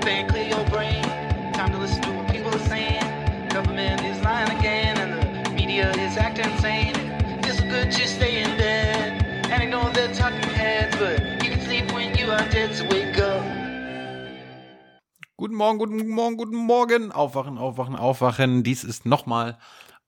[0.00, 1.02] think, clear your brain.
[1.52, 3.04] Time to listen to what people are saying.
[3.50, 6.94] Government is lying again, and the media is acting insane.
[7.44, 11.92] It's good to stay in bed and ignore the talking heads, but you can sleep
[11.92, 13.44] when you are dead, so wake up.
[15.36, 17.12] Guten Morgen, guten Morgen, guten Morgen.
[17.12, 18.62] Aufwachen, aufwachen, aufwachen.
[18.62, 19.58] Dies ist nochmal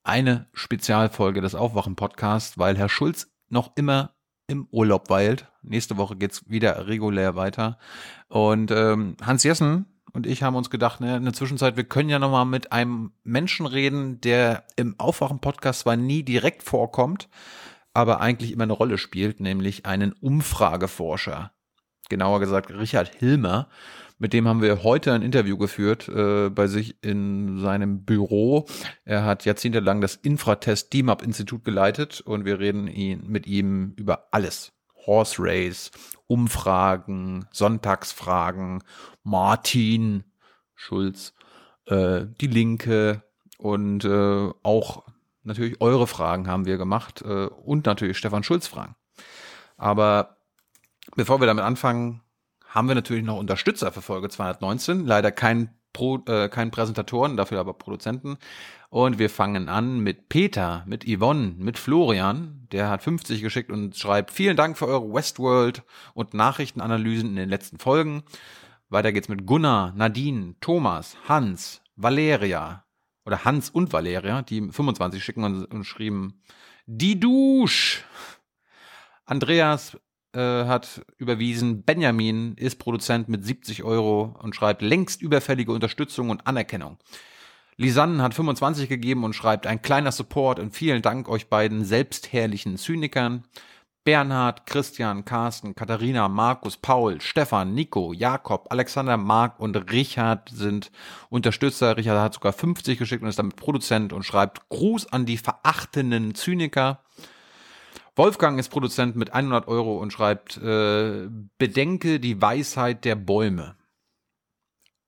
[0.05, 4.15] eine Spezialfolge des Aufwachen-Podcasts, weil Herr Schulz noch immer
[4.53, 5.47] im Urlaub weilt.
[5.63, 7.79] Nächste Woche geht's wieder regulär weiter.
[8.29, 12.11] Und ähm, Hans Jessen und ich haben uns gedacht, ne, in der Zwischenzeit, wir können
[12.11, 17.29] ja nochmal mit einem Menschen reden, der im Aufwachen-Podcast zwar nie direkt vorkommt,
[17.95, 21.53] aber eigentlich immer eine Rolle spielt, nämlich einen Umfrageforscher.
[22.09, 23.69] Genauer gesagt, Richard Hilmer.
[24.23, 28.67] Mit dem haben wir heute ein Interview geführt äh, bei sich in seinem Büro.
[29.05, 34.29] Er hat jahrzehntelang das Infratest DIMAP Institut geleitet und wir reden ihn, mit ihm über
[34.31, 34.71] alles.
[35.07, 35.91] Horse Race,
[36.29, 38.85] Umfragen, Sonntagsfragen,
[39.25, 40.23] Martin
[40.77, 41.35] Schulz,
[41.87, 43.25] äh, die Linke
[43.59, 45.03] und äh, auch
[45.43, 48.95] natürlich eure Fragen haben wir gemacht äh, und natürlich Stefan Schulz Fragen.
[49.77, 50.37] Aber
[51.17, 52.21] bevor wir damit anfangen,
[52.73, 55.07] haben wir natürlich noch Unterstützer für Folge 219.
[55.07, 58.39] Leider kein, Pro, äh, kein Präsentatoren, dafür aber Produzenten.
[58.89, 62.67] Und wir fangen an mit Peter, mit Yvonne, mit Florian.
[62.73, 65.83] Der hat 50 geschickt und schreibt, vielen Dank für eure Westworld
[66.15, 68.23] und Nachrichtenanalysen in den letzten Folgen.
[68.89, 72.85] Weiter geht's mit Gunnar, Nadine, Thomas, Hans, Valeria
[73.27, 76.43] oder Hans und Valeria, die 25 schicken und, und schrieben,
[76.87, 78.03] die Dusch.
[79.27, 79.99] Andreas
[80.35, 86.47] äh, hat überwiesen, Benjamin ist Produzent mit 70 Euro und schreibt längst überfällige Unterstützung und
[86.47, 86.99] Anerkennung.
[87.77, 92.77] Lisanne hat 25 gegeben und schreibt ein kleiner Support und vielen Dank euch beiden selbstherrlichen
[92.77, 93.45] Zynikern.
[94.05, 100.91] Bernhard, Christian, Carsten, Katharina, Markus, Paul, Stefan, Nico, Jakob, Alexander, Mark und Richard sind
[101.31, 101.97] Unterstützer.
[101.97, 106.35] Richard hat sogar 50 geschickt und ist damit Produzent und schreibt Gruß an die verachtenden
[106.35, 107.01] Zyniker.
[108.15, 111.29] Wolfgang ist Produzent mit 100 Euro und schreibt, äh,
[111.59, 113.77] bedenke die Weisheit der Bäume.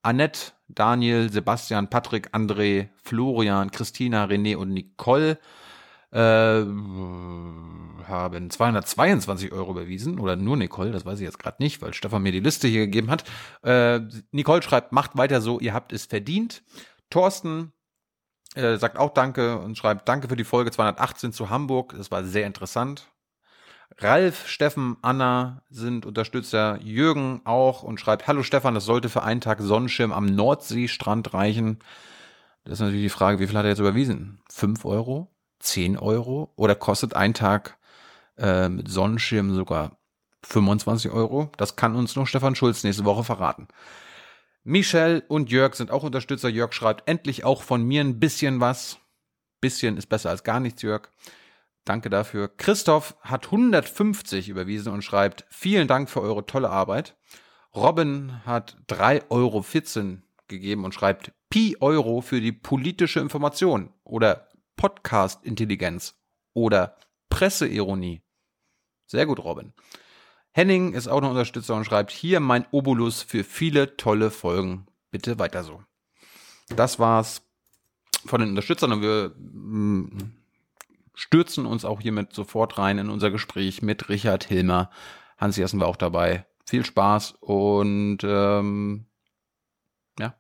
[0.03, 5.39] Annette, Daniel, Sebastian, Patrick, André, Florian, Christina, René und Nicole
[6.15, 6.65] äh,
[8.07, 12.23] haben 222 Euro überwiesen oder nur Nicole, das weiß ich jetzt gerade nicht, weil Stefan
[12.23, 13.25] mir die Liste hier gegeben hat.
[13.63, 14.01] Äh,
[14.31, 16.63] Nicole schreibt, macht weiter so, ihr habt es verdient.
[17.11, 17.73] Thorsten
[18.55, 21.95] äh, sagt auch Danke und schreibt Danke für die Folge 218 zu Hamburg.
[21.97, 23.09] Das war sehr interessant.
[23.99, 26.79] Ralf, Steffen, Anna sind Unterstützer.
[26.81, 31.79] Jürgen auch und schreibt Hallo Stefan, das sollte für einen Tag Sonnenschirm am Nordseestrand reichen.
[32.65, 34.41] Das ist natürlich die Frage, wie viel hat er jetzt überwiesen?
[34.51, 35.31] Fünf Euro?
[35.61, 36.53] Zehn Euro?
[36.57, 37.79] Oder kostet ein Tag
[38.39, 39.99] äh, mit Sonnenschirm sogar
[40.43, 41.51] 25 Euro?
[41.57, 43.69] Das kann uns nur Stefan Schulz nächste Woche verraten.
[44.65, 46.49] Michelle und Jörg sind auch Unterstützer.
[46.49, 48.99] Jörg schreibt endlich auch von mir ein bisschen was.
[49.61, 51.11] Bisschen ist besser als gar nichts, Jörg.
[51.85, 52.49] Danke dafür.
[52.49, 57.15] Christoph hat 150 überwiesen und schreibt, vielen Dank für eure tolle Arbeit.
[57.75, 66.19] Robin hat 3,14 Euro gegeben und schreibt, Pi Euro für die politische Information oder Podcast-Intelligenz
[66.55, 66.97] oder
[67.29, 68.23] Presseironie.
[69.07, 69.75] Sehr gut, Robin.
[70.57, 74.87] Henning ist auch noch Unterstützer und schreibt, hier mein Obolus für viele tolle Folgen.
[75.11, 75.83] Bitte weiter so.
[76.69, 77.43] Das war's
[78.25, 80.33] von den Unterstützern und wir mm,
[81.13, 84.91] stürzen uns auch hiermit sofort rein in unser Gespräch mit Richard Hilmer.
[85.39, 86.47] Hans Jessen war auch dabei.
[86.65, 89.07] Viel Spaß und ähm,
[90.21, 90.37] ja,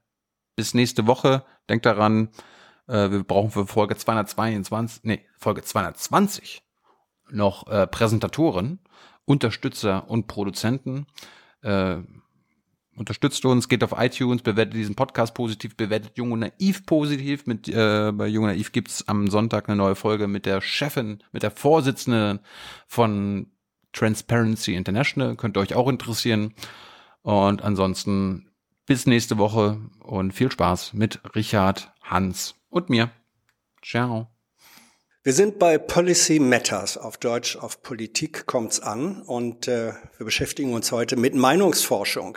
[0.55, 1.45] bis nächste Woche.
[1.69, 2.29] Denkt daran,
[2.87, 6.63] äh, wir brauchen für Folge 222, nee, Folge 220
[7.31, 8.79] noch äh, Präsentatoren
[9.25, 11.07] Unterstützer und Produzenten.
[11.63, 11.97] Äh,
[12.97, 17.47] unterstützt uns, geht auf iTunes, bewertet diesen Podcast positiv, bewertet Jung und Naiv positiv.
[17.47, 21.23] Mit, äh, bei Jung und Naiv gibt's am Sonntag eine neue Folge mit der Chefin,
[21.33, 22.41] mit der Vorsitzenden
[22.87, 23.47] von
[23.93, 25.37] Transparency International.
[25.37, 26.55] Könnte euch auch interessieren.
[27.23, 28.51] Und ansonsten
[28.87, 33.11] bis nächste Woche und viel Spaß mit Richard, Hans und mir.
[33.83, 34.34] Ciao.
[35.27, 40.75] Wir sind bei Policy Matters, auf Deutsch auf Politik kommt's an und äh, wir beschäftigen
[40.75, 42.37] uns heute mit Meinungsforschung.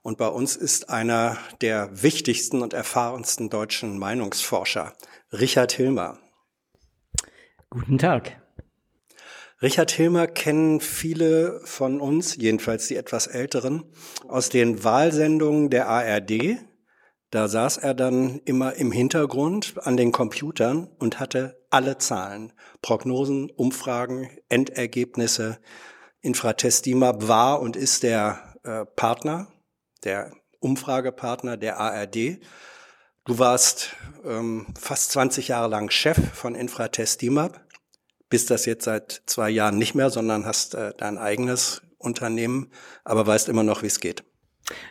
[0.00, 4.94] Und bei uns ist einer der wichtigsten und erfahrensten deutschen Meinungsforscher,
[5.34, 6.18] Richard Hilmer.
[7.68, 8.40] Guten Tag.
[9.60, 13.84] Richard Hilmer kennen viele von uns, jedenfalls die etwas älteren,
[14.28, 16.56] aus den Wahlsendungen der ARD,
[17.34, 23.50] da saß er dann immer im Hintergrund an den Computern und hatte alle Zahlen, Prognosen,
[23.50, 25.58] Umfragen, Endergebnisse.
[26.20, 29.48] Infratest DIMAP war und ist der äh, Partner,
[30.04, 32.38] der Umfragepartner der ARD.
[33.24, 37.60] Du warst ähm, fast 20 Jahre lang Chef von Infratest DIMAP,
[38.28, 42.70] bist das jetzt seit zwei Jahren nicht mehr, sondern hast äh, dein eigenes Unternehmen,
[43.02, 44.24] aber weißt immer noch, wie es geht.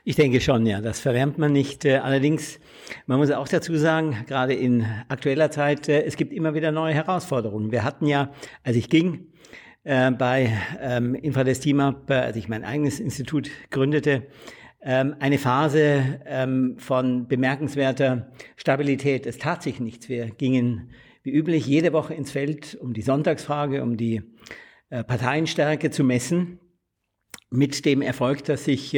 [0.04, 1.86] Ich denke schon, ja, das verwärmt man nicht.
[1.86, 2.60] Äh, allerdings,
[3.08, 6.94] man muss auch dazu sagen, gerade in aktueller Zeit, äh, es gibt immer wieder neue
[6.94, 7.72] Herausforderungen.
[7.72, 8.32] Wir hatten ja,
[8.64, 9.28] als ich ging,
[9.84, 14.28] äh, bei ähm, Infradestima, als ich mein eigenes Institut gründete,
[14.82, 19.26] ähm, eine Phase ähm, von bemerkenswerter Stabilität.
[19.26, 20.08] Es tat sich nichts.
[20.08, 20.92] Wir gingen
[21.24, 24.22] wie üblich jede Woche ins Feld, um die Sonntagsfrage, um die
[24.90, 26.60] Parteienstärke zu messen,
[27.50, 28.94] mit dem Erfolg, dass sich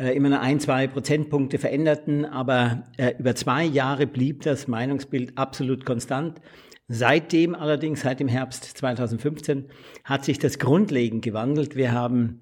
[0.00, 5.36] äh, immer nur ein, zwei Prozentpunkte veränderten, aber äh, über zwei Jahre blieb das Meinungsbild
[5.36, 6.40] absolut konstant.
[6.88, 9.66] Seitdem allerdings, seit dem Herbst 2015,
[10.04, 11.76] hat sich das grundlegend gewandelt.
[11.76, 12.40] Wir haben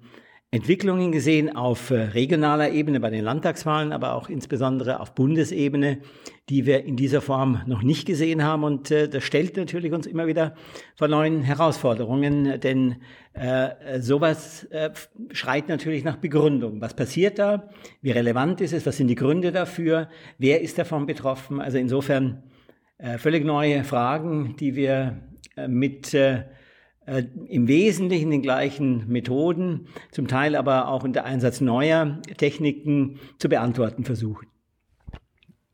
[0.51, 5.99] Entwicklungen gesehen auf äh, regionaler Ebene bei den Landtagswahlen, aber auch insbesondere auf Bundesebene,
[6.49, 8.63] die wir in dieser Form noch nicht gesehen haben.
[8.63, 10.55] Und äh, das stellt natürlich uns immer wieder
[10.95, 12.95] vor neuen Herausforderungen, denn
[13.33, 14.89] äh, sowas äh,
[15.31, 16.81] schreit natürlich nach Begründung.
[16.81, 17.69] Was passiert da?
[18.01, 18.87] Wie relevant ist es?
[18.87, 20.09] Was sind die Gründe dafür?
[20.39, 21.61] Wer ist davon betroffen?
[21.61, 22.41] Also insofern
[22.97, 25.19] äh, völlig neue Fragen, die wir
[25.67, 26.45] mit äh,
[27.09, 33.49] äh, im Wesentlichen den gleichen Methoden, zum Teil aber auch unter Einsatz neuer Techniken zu
[33.49, 34.47] beantworten versuchen.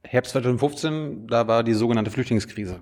[0.03, 2.79] Herbst 2015, da war die sogenannte Flüchtlingskrise.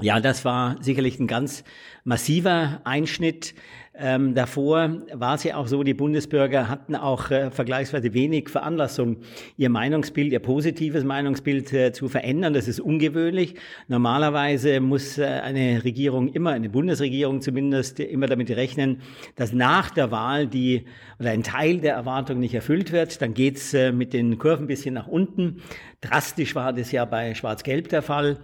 [0.00, 1.64] Ja, das war sicherlich ein ganz
[2.04, 3.54] massiver Einschnitt.
[4.00, 9.16] Ähm, davor war es ja auch so, die Bundesbürger hatten auch äh, vergleichsweise wenig Veranlassung,
[9.56, 12.52] ihr Meinungsbild, ihr positives Meinungsbild äh, zu verändern.
[12.52, 13.56] Das ist ungewöhnlich.
[13.88, 19.00] Normalerweise muss äh, eine Regierung immer, eine Bundesregierung zumindest, immer damit rechnen,
[19.34, 20.84] dass nach der Wahl die
[21.18, 23.20] oder ein Teil der Erwartung nicht erfüllt wird.
[23.20, 25.60] Dann geht's äh, mit den Kurven ein bisschen nach unten.
[26.00, 28.38] Drastisch war das ja bei Schwarz-Gelb der Fall.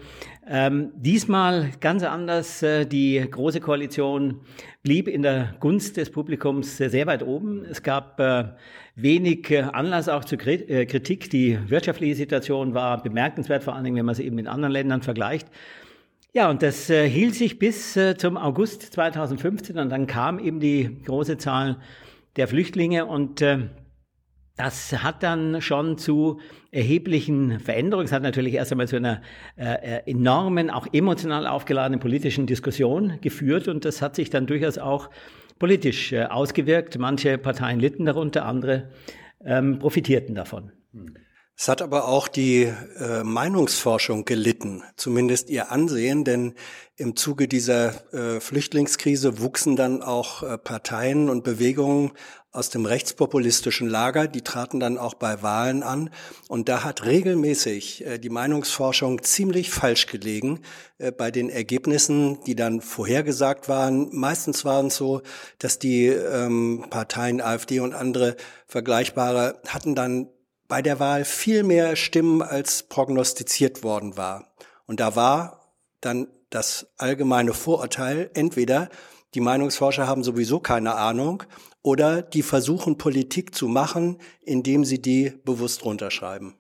[0.47, 2.63] Ähm, diesmal ganz anders.
[2.63, 4.41] Äh, die Große Koalition
[4.83, 7.65] blieb in der Gunst des Publikums sehr weit oben.
[7.65, 8.45] Es gab äh,
[8.95, 11.31] wenig äh, Anlass auch zur äh, Kritik.
[11.31, 15.01] Die wirtschaftliche Situation war bemerkenswert, vor allen Dingen, wenn man sie eben mit anderen Ländern
[15.01, 15.49] vergleicht.
[16.35, 20.61] Ja, und das äh, hielt sich bis äh, zum August 2015 und dann kam eben
[20.61, 21.79] die große Zahl
[22.37, 23.69] der Flüchtlinge und äh,
[24.57, 26.41] das hat dann schon zu
[26.71, 28.07] erheblichen Veränderungen.
[28.07, 29.21] Es hat natürlich erst einmal zu einer
[29.57, 34.79] äh, äh, enormen, auch emotional aufgeladenen politischen Diskussion geführt und das hat sich dann durchaus
[34.79, 35.11] auch
[35.59, 36.99] politisch äh, ausgewirkt.
[36.99, 38.91] Manche Parteien litten darunter, andere
[39.45, 40.71] ähm, profitierten davon.
[41.57, 46.55] Es hat aber auch die äh, Meinungsforschung gelitten, zumindest ihr Ansehen, denn
[46.97, 52.13] im Zuge dieser äh, Flüchtlingskrise wuchsen dann auch äh, Parteien und Bewegungen
[52.55, 56.09] aus dem rechtspopulistischen Lager, die traten dann auch bei Wahlen an.
[56.49, 60.61] Und da hat regelmäßig äh, die Meinungsforschung ziemlich falsch gelegen
[60.99, 64.09] äh, bei den Ergebnissen, die dann vorhergesagt waren.
[64.13, 65.23] Meistens waren es so,
[65.59, 68.37] dass die ähm, Parteien AfD und andere
[68.69, 70.29] vergleichbare hatten dann
[70.69, 74.55] bei der Wahl viel mehr Stimmen, als prognostiziert worden war.
[74.87, 78.89] Und da war dann das allgemeine Vorurteil, entweder
[79.35, 81.43] die Meinungsforscher haben sowieso keine Ahnung
[81.85, 86.55] oder die versuchen Politik zu machen, indem sie die bewusst runterschreiben.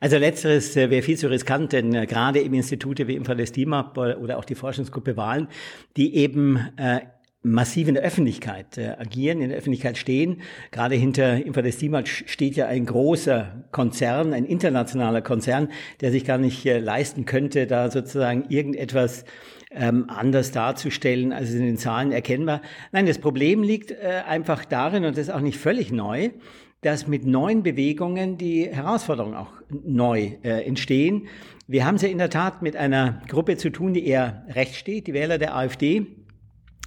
[0.00, 3.36] Also letzteres äh, wäre viel zu riskant, denn äh, gerade im Institute wie im Fall
[3.36, 5.48] des DIMAP oder auch die Forschungsgruppe Wahlen,
[5.96, 7.00] die eben äh,
[7.42, 10.42] massiv in der Öffentlichkeit äh, agieren, in der Öffentlichkeit stehen.
[10.70, 15.68] Gerade hinter Infadestima steht ja ein großer Konzern, ein internationaler Konzern,
[16.00, 19.24] der sich gar nicht äh, leisten könnte, da sozusagen irgendetwas
[19.70, 22.60] ähm, anders darzustellen, als in den Zahlen erkennbar.
[22.92, 26.30] Nein, das Problem liegt äh, einfach darin, und das ist auch nicht völlig neu,
[26.82, 31.28] dass mit neuen Bewegungen die Herausforderungen auch neu äh, entstehen.
[31.66, 34.76] Wir haben es ja in der Tat mit einer Gruppe zu tun, die eher rechts
[34.76, 36.06] steht, die Wähler der AfD,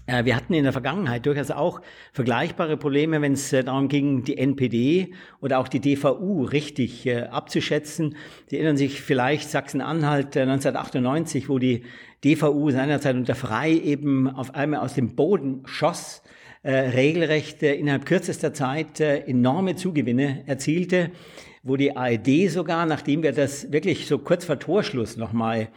[0.05, 4.23] äh, wir hatten in der Vergangenheit durchaus auch vergleichbare Probleme, wenn es äh, darum ging,
[4.23, 8.15] die NPD oder auch die DVU richtig äh, abzuschätzen.
[8.47, 11.83] Sie erinnern sich vielleicht Sachsen-Anhalt 1998, wo die
[12.23, 16.21] DVU seinerzeit unter Frei eben auf einmal aus dem Boden schoss,
[16.63, 21.11] regelrecht innerhalb kürzester Zeit enorme Zugewinne erzielte
[21.63, 25.69] wo die ARD sogar, nachdem wir das wirklich so kurz vor Torschluss nochmal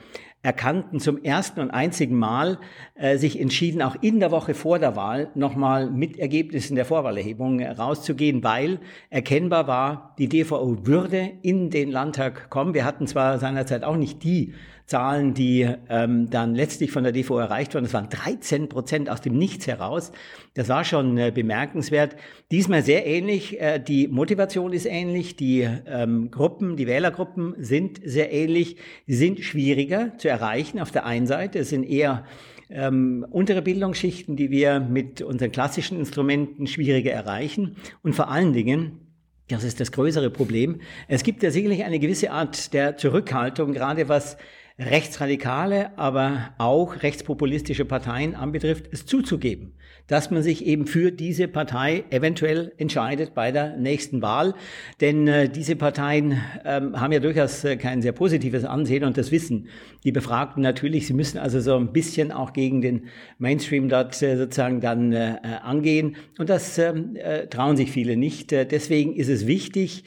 [0.43, 2.59] erkannten, zum ersten und einzigen Mal
[2.95, 7.61] äh, sich entschieden, auch in der Woche vor der Wahl nochmal mit Ergebnissen der Vorwahlerhebung
[7.61, 8.79] rauszugehen, weil
[9.11, 12.75] erkennbar war, die DVO würde in den Landtag kommen.
[12.75, 14.55] Wir hatten zwar seinerzeit auch nicht die
[14.87, 17.85] Zahlen, die ähm, dann letztlich von der DVO erreicht wurden.
[17.85, 20.12] Das waren 13 Prozent aus dem Nichts heraus.
[20.55, 22.14] Das war schon äh, bemerkenswert.
[22.52, 23.61] Diesmal sehr ähnlich.
[23.61, 25.35] Äh, die Motivation ist ähnlich.
[25.35, 28.76] Die ähm, Gruppen, die Wählergruppen sind sehr ähnlich.
[29.07, 31.59] Sie sind schwieriger zu erreichen auf der einen Seite.
[31.59, 32.25] Es sind eher
[32.71, 37.76] ähm, untere Bildungsschichten, die wir mit unseren klassischen Instrumenten schwieriger erreichen.
[38.05, 39.00] Und vor allen Dingen,
[39.49, 40.81] das ist das größere Problem.
[41.09, 44.37] Es gibt ja sicherlich eine gewisse Art der Zurückhaltung, gerade was
[44.78, 49.73] rechtsradikale, aber auch rechtspopulistische Parteien anbetrifft, es zuzugeben,
[50.06, 54.54] dass man sich eben für diese Partei eventuell entscheidet bei der nächsten Wahl.
[55.00, 59.33] Denn äh, diese Parteien ähm, haben ja durchaus äh, kein sehr positives Ansehen und das
[59.33, 59.68] wissen
[60.04, 61.06] die Befragten natürlich.
[61.06, 63.06] Sie müssen also so ein bisschen auch gegen den
[63.38, 68.16] Mainstream dort äh, sozusagen dann äh, äh angehen und das ähm, äh, trauen sich viele
[68.18, 68.50] nicht.
[68.50, 70.04] deswegen ist es wichtig,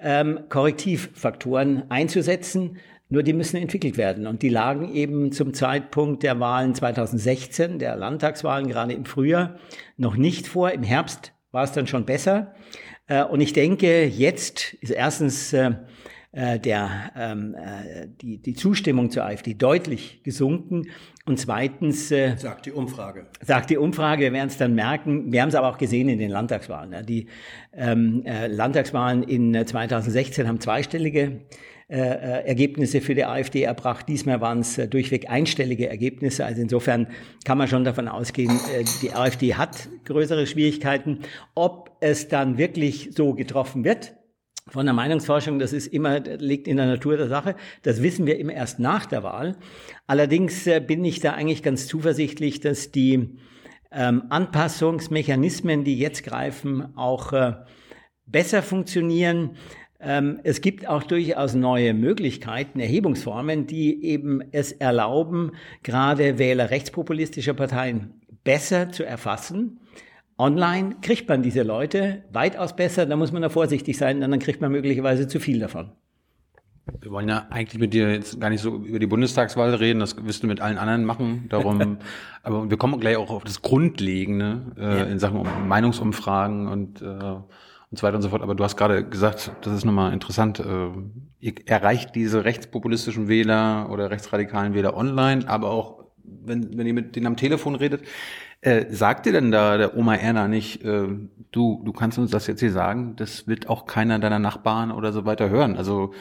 [0.00, 2.78] ähm, Korrektivfaktoren einzusetzen,
[3.10, 4.26] nur die müssen entwickelt werden.
[4.26, 9.56] Und die lagen eben zum Zeitpunkt der Wahlen 2016, der Landtagswahlen gerade im Frühjahr,
[9.96, 10.70] noch nicht vor.
[10.72, 12.54] Im Herbst war es dann schon besser.
[13.06, 15.72] Äh, und ich denke, jetzt ist erstens äh,
[16.32, 17.56] äh, der, ähm,
[18.20, 20.88] die, die Zustimmung zur AfD deutlich gesunken.
[21.24, 23.26] Und zweitens sagt die Umfrage.
[23.42, 25.30] Sagt die Umfrage, wir werden es dann merken.
[25.30, 27.04] Wir haben es aber auch gesehen in den Landtagswahlen.
[27.04, 27.26] Die
[27.74, 31.42] ähm, Landtagswahlen in 2016 haben zweistellige
[31.90, 34.10] äh, äh, Ergebnisse für die AfD erbracht.
[34.10, 36.44] Diesmal waren es äh, durchweg einstellige Ergebnisse.
[36.44, 37.06] Also insofern
[37.46, 41.20] kann man schon davon ausgehen, äh, die AfD hat größere Schwierigkeiten.
[41.54, 44.14] Ob es dann wirklich so getroffen wird,
[44.66, 47.56] von der Meinungsforschung, das ist immer, liegt in der Natur der Sache.
[47.84, 49.56] Das wissen wir immer erst nach der Wahl.
[50.06, 53.38] Allerdings äh, bin ich da eigentlich ganz zuversichtlich, dass die
[53.90, 57.54] ähm, Anpassungsmechanismen, die jetzt greifen, auch äh,
[58.26, 59.56] besser funktionieren.
[60.00, 65.52] Ähm, es gibt auch durchaus neue Möglichkeiten, Erhebungsformen, die eben es erlauben,
[65.82, 68.14] gerade Wähler rechtspopulistischer Parteien
[68.44, 69.80] besser zu erfassen.
[70.38, 74.60] Online kriegt man diese Leute weitaus besser, da muss man da vorsichtig sein, dann kriegt
[74.60, 75.90] man möglicherweise zu viel davon.
[77.00, 80.24] Wir wollen ja eigentlich mit dir jetzt gar nicht so über die Bundestagswahl reden, das
[80.24, 81.46] wirst du mit allen anderen machen.
[81.48, 81.98] Darum,
[82.42, 85.04] aber wir kommen gleich auch auf das Grundlegende äh, ja.
[85.04, 87.36] in Sachen Meinungsumfragen und äh,
[87.90, 88.42] und so weiter und so fort.
[88.42, 90.90] Aber du hast gerade gesagt, das ist nochmal interessant, äh,
[91.40, 97.16] ihr erreicht diese rechtspopulistischen Wähler oder rechtsradikalen Wähler online, aber auch, wenn, wenn ihr mit
[97.16, 98.02] denen am Telefon redet,
[98.60, 101.06] äh, sagt dir denn da der Oma Erna nicht, äh,
[101.52, 105.12] du, du kannst uns das jetzt hier sagen, das wird auch keiner deiner Nachbarn oder
[105.12, 105.76] so weiter hören.
[105.76, 106.12] Also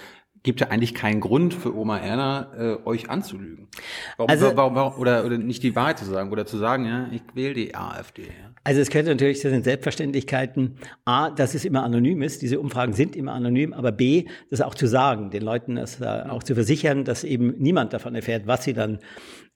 [0.47, 3.67] gibt ja eigentlich keinen Grund für Oma Erna, äh, euch anzulügen.
[4.15, 7.09] Warum, also, warum, warum, oder, oder nicht die Wahrheit zu sagen oder zu sagen, ja,
[7.11, 8.23] ich wähle die AfD.
[8.23, 8.29] Ja.
[8.63, 12.93] Also es könnte natürlich, das sind Selbstverständlichkeiten, A, dass es immer anonym ist, diese Umfragen
[12.93, 17.03] sind immer anonym, aber B, das auch zu sagen, den Leuten das auch zu versichern,
[17.03, 18.99] dass eben niemand davon erfährt, was sie dann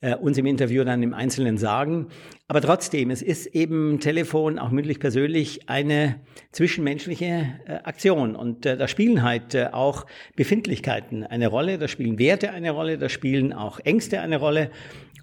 [0.02, 2.08] äh, uns im Interview dann im Einzelnen sagen.
[2.48, 6.16] Aber trotzdem, es ist eben Telefon, auch mündlich persönlich, eine
[6.52, 8.36] zwischenmenschliche äh, Aktion.
[8.36, 10.06] Und äh, da spielen halt äh, auch
[10.36, 14.72] Befindlichkeiten eine Rolle, da spielen Werte eine Rolle, da spielen auch Ängste eine Rolle.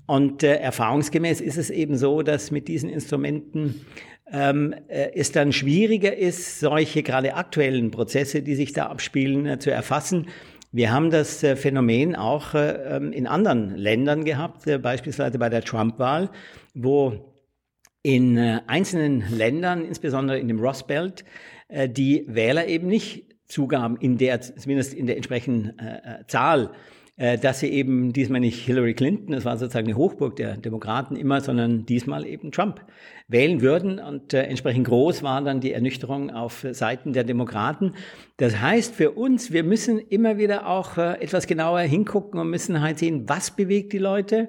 [0.06, 3.84] Und äh, erfahrungsgemäß ist es eben so, dass mit diesen Instrumenten
[4.32, 9.58] ähm, äh, es dann schwieriger ist, solche gerade aktuellen Prozesse, die sich da abspielen, äh,
[9.58, 10.28] zu erfassen.
[10.70, 15.48] Wir haben das äh, Phänomen auch äh, ähm, in anderen Ländern gehabt, äh, beispielsweise bei
[15.48, 16.30] der Trump-Wahl,
[16.74, 17.34] wo
[18.02, 21.24] in einzelnen Ländern, insbesondere in dem Ross Belt,
[21.68, 25.74] die Wähler eben nicht zugaben in der, zumindest in der entsprechenden
[26.28, 26.70] Zahl
[27.18, 31.40] dass sie eben diesmal nicht Hillary Clinton, das war sozusagen eine Hochburg der Demokraten immer,
[31.40, 32.80] sondern diesmal eben Trump
[33.28, 33.98] wählen würden.
[33.98, 37.94] Und äh, entsprechend groß war dann die Ernüchterung auf Seiten der Demokraten.
[38.38, 42.80] Das heißt für uns, wir müssen immer wieder auch äh, etwas genauer hingucken und müssen
[42.80, 44.48] halt sehen, was bewegt die Leute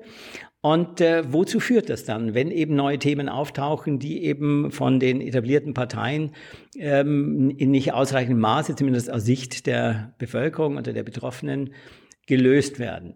[0.61, 5.21] und äh, wozu führt das dann, wenn eben neue Themen auftauchen, die eben von den
[5.21, 6.31] etablierten Parteien
[6.77, 11.71] ähm, in nicht ausreichendem Maße, zumindest aus Sicht der Bevölkerung oder der Betroffenen,
[12.29, 13.15] gelöst werden.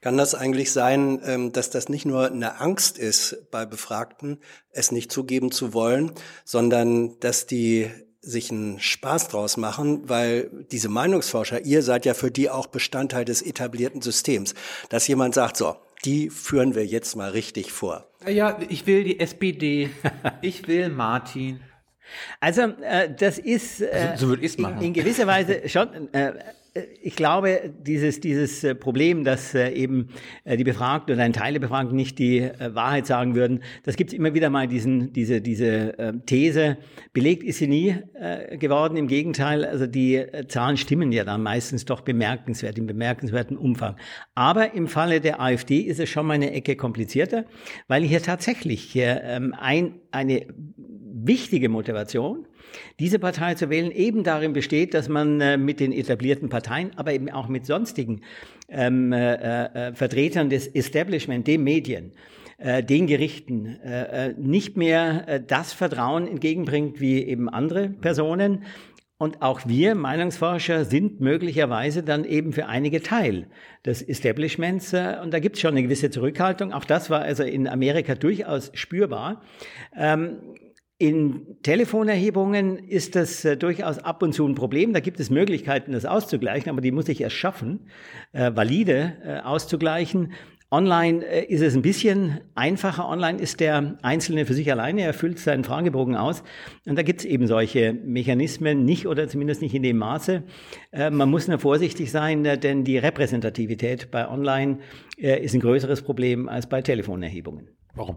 [0.00, 4.38] Kann das eigentlich sein, ähm, dass das nicht nur eine Angst ist bei Befragten,
[4.70, 6.12] es nicht zugeben zu wollen,
[6.44, 7.90] sondern dass die
[8.20, 13.26] sich einen Spaß draus machen, weil diese Meinungsforscher, ihr seid ja für die auch Bestandteil
[13.26, 14.54] des etablierten Systems,
[14.88, 18.08] dass jemand sagt, so, die führen wir jetzt mal richtig vor.
[18.26, 19.90] Ja, ich will die SPD,
[20.42, 21.60] ich will Martin.
[22.40, 24.78] Also äh, das ist äh, so, so würde ich machen.
[24.78, 26.32] In, in gewisser Weise schon äh,
[27.02, 30.08] ich glaube, dieses, dieses äh, Problem, dass äh, eben
[30.42, 34.12] äh, die Befragten oder ein Teil der Befragten nicht die Wahrheit sagen würden, das gibt
[34.12, 36.76] es immer wieder mal, diesen, diese, diese These.
[37.12, 37.96] Belegt ist sie nie
[38.58, 43.96] geworden, im Gegenteil, also die Zahlen stimmen ja dann meistens doch bemerkenswert, im bemerkenswerten Umfang.
[44.34, 47.44] Aber im Falle der AfD ist es schon mal eine Ecke komplizierter,
[47.88, 52.46] weil hier tatsächlich ähm, ein, eine wichtige Motivation,
[52.98, 57.12] diese Partei zu wählen, eben darin besteht, dass man äh, mit den etablierten Parteien, aber
[57.12, 58.22] eben auch mit sonstigen
[58.68, 62.12] ähm, äh, äh, Vertretern des Establishment, den Medien,
[62.58, 68.64] äh, den Gerichten äh, nicht mehr das Vertrauen entgegenbringt wie eben andere Personen.
[69.16, 73.46] Und auch wir Meinungsforscher sind möglicherweise dann eben für einige Teil
[73.86, 74.92] des Establishments.
[74.92, 76.72] Und da gibt es schon eine gewisse Zurückhaltung.
[76.72, 79.40] Auch das war also in Amerika durchaus spürbar.
[79.96, 80.38] Ähm,
[80.98, 84.92] in Telefonerhebungen ist das äh, durchaus ab und zu ein Problem.
[84.92, 87.88] Da gibt es Möglichkeiten, das auszugleichen, aber die muss ich erst schaffen,
[88.32, 90.32] äh, valide äh, auszugleichen.
[90.70, 93.08] Online äh, ist es ein bisschen einfacher.
[93.08, 96.44] Online ist der Einzelne für sich alleine, er füllt seinen Fragebogen aus.
[96.86, 100.44] Und da gibt es eben solche Mechanismen nicht oder zumindest nicht in dem Maße.
[100.92, 104.78] Äh, man muss nur vorsichtig sein, äh, denn die Repräsentativität bei Online
[105.16, 107.68] ist ein größeres Problem als bei Telefonerhebungen.
[107.94, 108.16] Warum?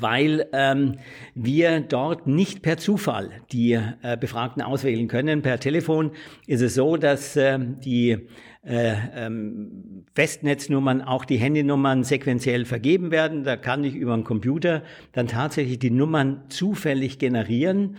[0.00, 0.96] Weil ähm,
[1.34, 5.42] wir dort nicht per Zufall die äh, Befragten auswählen können.
[5.42, 6.12] Per Telefon
[6.46, 8.28] ist es so, dass äh, die
[8.66, 13.44] äh, ähm, Festnetznummern, auch die Handynummern sequenziell vergeben werden.
[13.44, 17.96] Da kann ich über einen Computer dann tatsächlich die Nummern zufällig generieren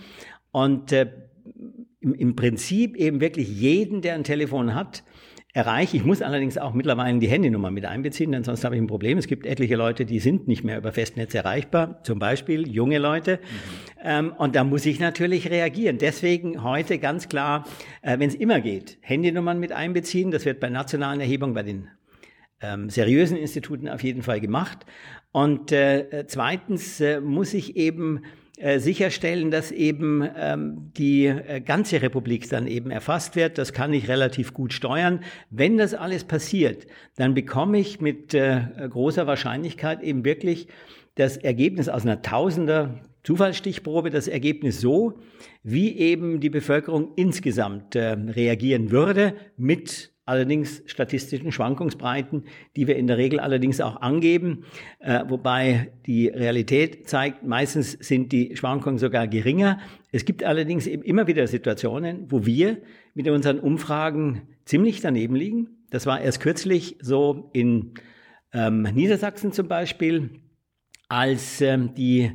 [0.51, 1.07] und äh,
[2.01, 5.03] im, im Prinzip eben wirklich jeden, der ein Telefon hat,
[5.53, 5.97] erreiche.
[5.97, 9.17] Ich muss allerdings auch mittlerweile die Handynummer mit einbeziehen, denn sonst habe ich ein Problem.
[9.17, 13.39] Es gibt etliche Leute, die sind nicht mehr über Festnetz erreichbar, zum Beispiel junge Leute.
[13.41, 14.01] Mhm.
[14.03, 15.97] Ähm, und da muss ich natürlich reagieren.
[15.97, 17.65] Deswegen heute ganz klar,
[18.01, 20.31] äh, wenn es immer geht, Handynummern mit einbeziehen.
[20.31, 21.87] Das wird bei nationalen Erhebungen, bei den
[22.61, 24.85] ähm, seriösen Instituten auf jeden Fall gemacht.
[25.31, 28.21] Und äh, zweitens äh, muss ich eben
[28.57, 33.59] äh, sicherstellen, dass eben ähm, die äh, ganze Republik dann eben erfasst wird.
[33.59, 35.19] Das kann ich relativ gut steuern.
[35.51, 36.87] Wenn das alles passiert,
[37.17, 40.67] dann bekomme ich mit äh, großer Wahrscheinlichkeit eben wirklich
[41.13, 45.19] das Ergebnis aus einer Tausender Zufallsstichprobe, das Ergebnis so,
[45.61, 52.43] wie eben die Bevölkerung insgesamt äh, reagieren würde mit allerdings statistischen Schwankungsbreiten,
[52.75, 54.65] die wir in der Regel allerdings auch angeben,
[54.99, 59.79] äh, wobei die Realität zeigt, meistens sind die Schwankungen sogar geringer.
[60.11, 62.81] Es gibt allerdings eben immer wieder Situationen, wo wir
[63.13, 65.69] mit unseren Umfragen ziemlich daneben liegen.
[65.89, 67.93] Das war erst kürzlich so in
[68.53, 70.29] ähm, Niedersachsen zum Beispiel,
[71.07, 72.31] als ähm, die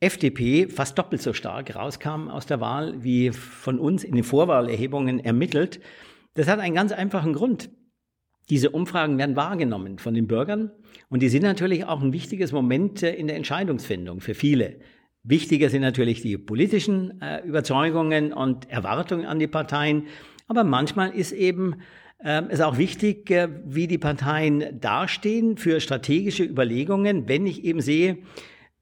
[0.00, 5.20] FDP fast doppelt so stark rauskam aus der Wahl wie von uns in den Vorwahlerhebungen
[5.20, 5.80] ermittelt.
[6.36, 7.70] Das hat einen ganz einfachen Grund.
[8.50, 10.70] Diese Umfragen werden wahrgenommen von den Bürgern
[11.08, 14.78] und die sind natürlich auch ein wichtiges Moment äh, in der Entscheidungsfindung für viele.
[15.24, 20.06] Wichtiger sind natürlich die politischen äh, Überzeugungen und Erwartungen an die Parteien,
[20.46, 21.76] aber manchmal ist eben
[22.18, 27.80] äh, es auch wichtig, äh, wie die Parteien dastehen für strategische Überlegungen, wenn ich eben
[27.80, 28.18] sehe,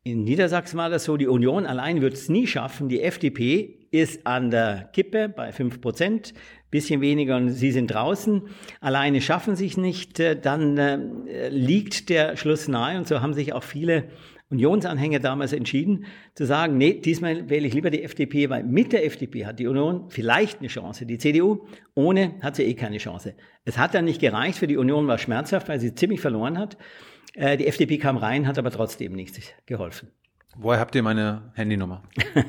[0.07, 2.91] in Niedersachsen war das so, die Union allein wird es nie schaffen.
[2.91, 6.35] Die FDP ist an der Kippe bei 5 Prozent
[6.75, 8.43] bisschen weniger und sie sind draußen,
[8.81, 13.53] alleine schaffen sich nicht, äh, dann äh, liegt der Schluss nahe und so haben sich
[13.53, 14.09] auch viele
[14.51, 19.07] Unionsanhänger damals entschieden, zu sagen, nee, diesmal wähle ich lieber die FDP, weil mit der
[19.07, 21.07] FDP hat die Union vielleicht eine Chance.
[21.07, 23.37] Die CDU ohne hat sie eh keine Chance.
[23.65, 26.77] Es hat dann nicht gereicht, für die Union war schmerzhaft, weil sie ziemlich verloren hat.
[27.35, 30.09] Äh, die FDP kam rein, hat aber trotzdem nichts geholfen.
[30.57, 32.03] Woher habt ihr meine Handynummer?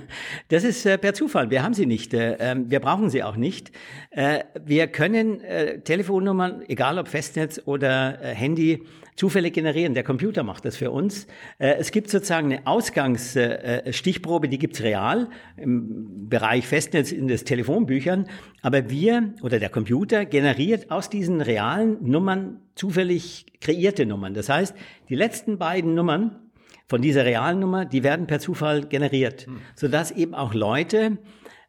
[0.50, 1.50] Das ist äh, per Zufall.
[1.50, 2.14] Wir haben sie nicht.
[2.14, 3.72] Äh, ähm, wir brauchen sie auch nicht.
[4.12, 8.84] Äh, wir können äh, Telefonnummern, egal ob Festnetz oder äh, Handy,
[9.16, 9.96] zufällig generieren.
[9.96, 11.26] Der Computer macht das für uns.
[11.58, 18.28] Äh, es gibt sozusagen eine Ausgangsstichprobe, die gibt's real im Bereich Festnetz in den Telefonbüchern.
[18.62, 24.34] Aber wir oder der Computer generiert aus diesen realen Nummern zufällig kreierte Nummern.
[24.34, 24.76] Das heißt,
[25.10, 26.45] die letzten beiden Nummern
[26.88, 29.62] von dieser realen Nummer, die werden per Zufall generiert, hm.
[29.76, 31.18] sodass eben auch Leute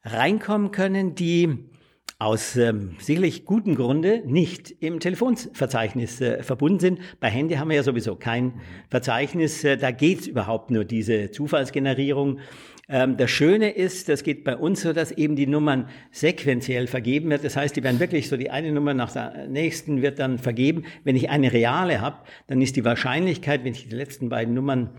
[0.05, 1.69] reinkommen können, die
[2.19, 7.01] aus ähm, sicherlich gutem Grunde nicht im Telefonverzeichnis äh, verbunden sind.
[7.21, 12.39] Bei Handy haben wir ja sowieso kein Verzeichnis, äh, da geht's überhaupt nur diese Zufallsgenerierung.
[12.89, 17.31] Ähm, das Schöne ist, das geht bei uns so, dass eben die Nummern sequenziell vergeben
[17.31, 17.45] wird.
[17.45, 20.85] Das heißt, die werden wirklich so, die eine Nummer nach der nächsten wird dann vergeben.
[21.03, 24.91] Wenn ich eine reale habe, dann ist die Wahrscheinlichkeit, wenn ich die letzten beiden Nummern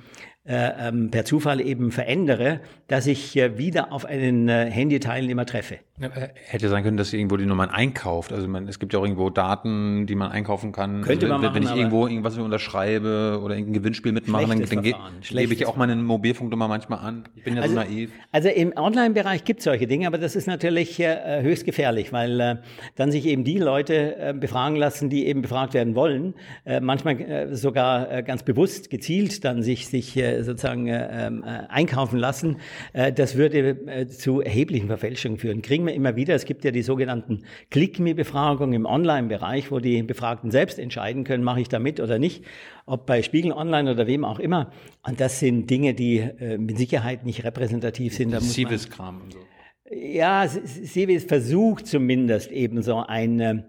[0.46, 5.80] äh, ähm, per Zufall eben verändere, dass ich äh, wieder auf einen äh, Handyteilnehmer treffe.
[6.00, 8.32] Äh, hätte sein können, dass irgendwo die Nummern einkauft.
[8.32, 11.02] Also man, es gibt ja auch irgendwo Daten, die man einkaufen kann.
[11.02, 14.64] Könnte also, man wenn, machen, wenn ich irgendwo irgendwas unterschreibe oder irgendein Gewinnspiel mitmache, dann,
[14.64, 17.24] dann gebe ich auch meine Mobilfunknummer manchmal an.
[17.36, 18.12] Ich bin ja Also, so naiv.
[18.32, 22.40] also im Online-Bereich gibt es solche Dinge, aber das ist natürlich äh, höchst gefährlich, weil
[22.40, 22.56] äh,
[22.96, 27.20] dann sich eben die Leute äh, befragen lassen, die eben befragt werden wollen, äh, manchmal
[27.20, 32.58] äh, sogar ganz bewusst gezielt dann sich, sich sozusagen äh, ähm, äh, einkaufen lassen.
[32.94, 35.62] Das würde zu erheblichen Verfälschungen führen.
[35.62, 36.36] Kriegen wir immer wieder.
[36.36, 41.62] Es gibt ja die sogenannten Click-Me-Befragungen im Online-Bereich, wo die Befragten selbst entscheiden können, mache
[41.62, 42.44] ich da mit oder nicht,
[42.86, 44.72] ob bei Spiegel Online oder wem auch immer.
[45.04, 48.32] Und das sind Dinge, die äh, mit Sicherheit nicht repräsentativ sind.
[48.32, 49.40] Da muss Civis-Kram und so.
[49.92, 53.64] ja, Sevis versucht zumindest eben so ein äh,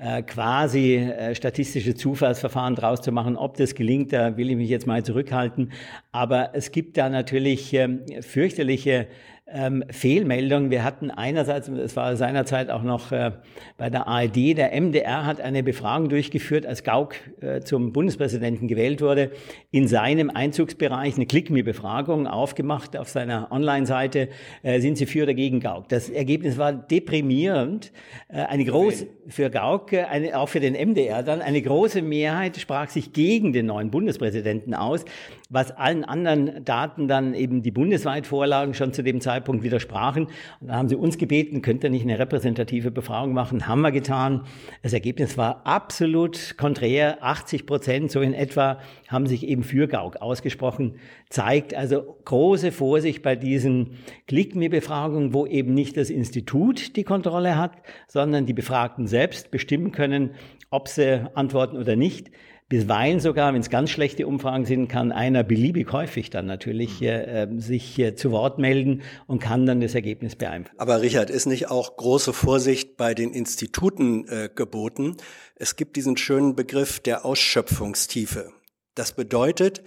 [0.00, 3.36] äh, quasi äh, statistische Zufallsverfahren draus zu machen.
[3.36, 5.72] Ob das gelingt, da will ich mich jetzt mal zurückhalten.
[6.12, 9.08] Aber es gibt da natürlich ähm, fürchterliche
[9.52, 10.70] ähm, Fehlmeldungen.
[10.70, 13.32] Wir hatten einerseits, es war seinerzeit auch noch äh,
[13.76, 19.00] bei der ARD, der MDR hat eine Befragung durchgeführt, als Gauck äh, zum Bundespräsidenten gewählt
[19.00, 19.30] wurde,
[19.70, 24.28] in seinem Einzugsbereich eine Click-Me-Befragung aufgemacht auf seiner Online-Seite,
[24.62, 25.88] äh, sind Sie für oder gegen Gauck?
[25.88, 27.92] Das Ergebnis war deprimierend.
[28.28, 32.56] Äh, eine große, für Gauck, äh, eine, auch für den MDR dann, eine große Mehrheit
[32.56, 35.04] sprach sich gegen den neuen Bundespräsidenten aus,
[35.50, 40.24] was allen anderen Daten dann eben die bundesweit Vorlagen schon zu dem Zeitpunkt widersprachen.
[40.60, 43.66] Und dann haben sie uns gebeten, könnt ihr nicht eine repräsentative Befragung machen?
[43.66, 44.42] Haben wir getan.
[44.82, 47.24] Das Ergebnis war absolut konträr.
[47.24, 50.96] 80 Prozent, so in etwa, haben sich eben für Gauck ausgesprochen.
[51.30, 57.72] Zeigt also große Vorsicht bei diesen Click-Me-Befragungen, wo eben nicht das Institut die Kontrolle hat,
[58.06, 60.32] sondern die Befragten selbst bestimmen können,
[60.70, 62.30] ob sie antworten oder nicht.
[62.68, 67.44] Bisweilen sogar, wenn es ganz schlechte Umfragen sind, kann einer beliebig häufig dann natürlich äh,
[67.44, 70.78] äh, sich äh, zu Wort melden und kann dann das Ergebnis beeinflussen.
[70.78, 75.16] Aber Richard, ist nicht auch große Vorsicht bei den Instituten äh, geboten?
[75.54, 78.52] Es gibt diesen schönen Begriff der Ausschöpfungstiefe.
[78.94, 79.82] Das bedeutet,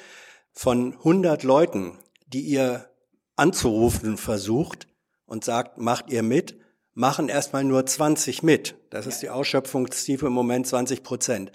[0.51, 2.89] von 100 Leuten, die ihr
[3.35, 4.87] anzurufen versucht
[5.25, 6.57] und sagt, macht ihr mit,
[6.93, 8.75] machen erstmal nur 20 mit.
[8.89, 11.51] Das ist die Ausschöpfungstiefe im Moment 20 Prozent.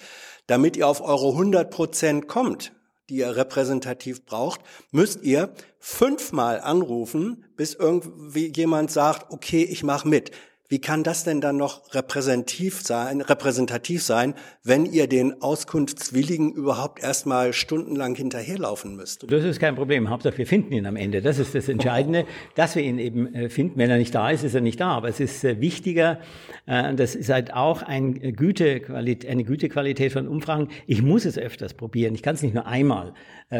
[0.47, 2.73] Damit ihr auf eure 100 Prozent kommt,
[3.09, 10.09] die ihr repräsentativ braucht, müsst ihr fünfmal anrufen, bis irgendwie jemand sagt, okay, ich mache
[10.09, 10.31] mit.
[10.69, 17.01] Wie kann das denn dann noch repräsentativ sein, repräsentativ sein, wenn ihr den Auskunftswilligen überhaupt
[17.01, 19.31] erstmal stundenlang hinterherlaufen müsst?
[19.31, 20.11] Das ist kein Problem.
[20.11, 21.23] Hauptsache, wir finden ihn am Ende.
[21.23, 22.27] Das ist das Entscheidende,
[22.57, 23.79] dass wir ihn eben äh, finden.
[23.79, 24.89] Wenn er nicht da ist, ist er nicht da.
[24.89, 26.19] Aber es ist äh, wichtiger,
[26.67, 30.69] äh, das ist halt auch ein Gütequalität, eine Gütequalität von Umfragen.
[30.89, 32.15] Ich muss es öfters probieren.
[32.15, 33.15] Ich kann es nicht nur einmal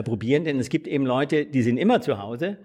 [0.05, 2.59] probieren, denn es gibt eben Leute, die sind immer zu Hause.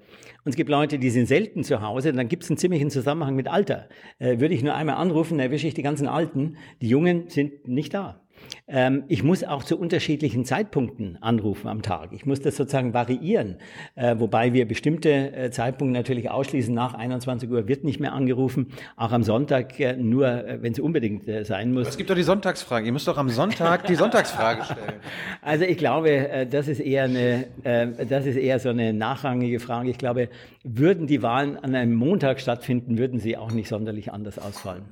[0.44, 2.14] Und es gibt Leute, die sind selten zu Hause.
[2.14, 3.88] Dann gibt es einen ziemlichen Zusammenhang mit Alter.
[4.18, 6.58] Äh, würde ich nur einmal anrufen, erwische ich die ganzen Alten.
[6.82, 8.22] Die Jungen sind nicht da.
[8.68, 12.14] Ähm, ich muss auch zu unterschiedlichen Zeitpunkten anrufen am Tag.
[12.14, 13.58] Ich muss das sozusagen variieren,
[13.96, 16.74] äh, wobei wir bestimmte äh, Zeitpunkte natürlich ausschließen.
[16.74, 20.80] Nach 21 Uhr wird nicht mehr angerufen, auch am Sonntag äh, nur, äh, wenn es
[20.80, 21.90] unbedingt äh, sein muss.
[21.90, 22.86] Es gibt doch die Sonntagsfrage.
[22.86, 24.80] Ihr müsst doch am Sonntag die Sonntagsfrage stellen.
[25.42, 29.90] Also ich glaube, äh, das ist eher eine, das ist eher so eine nachrangige Frage.
[29.90, 30.30] Ich glaube,
[30.64, 34.84] würden die Wahlen an einem Montag stattfinden, würden sie auch nicht sonderlich anders ausfallen.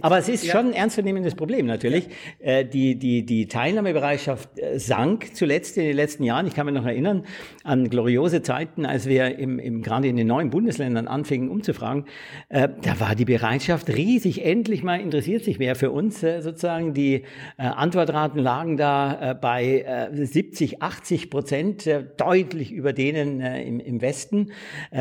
[0.00, 2.08] Aber es ist schon ein ernstzunehmendes Problem natürlich.
[2.38, 6.46] Äh, Die, die, die Teilnahmebereitschaft äh, sank zuletzt in den letzten Jahren.
[6.46, 7.24] Ich kann mich noch erinnern
[7.64, 12.06] an gloriose Zeiten, als wir im, im, gerade in den neuen Bundesländern anfingen umzufragen.
[12.48, 14.44] Äh, Da war die Bereitschaft riesig.
[14.44, 16.94] Endlich mal interessiert sich wer für uns sozusagen.
[16.94, 17.22] Die
[17.56, 24.52] Antwortraten lagen da bei äh, 70, 80 Prozent, deutlich über denen im, im Westen.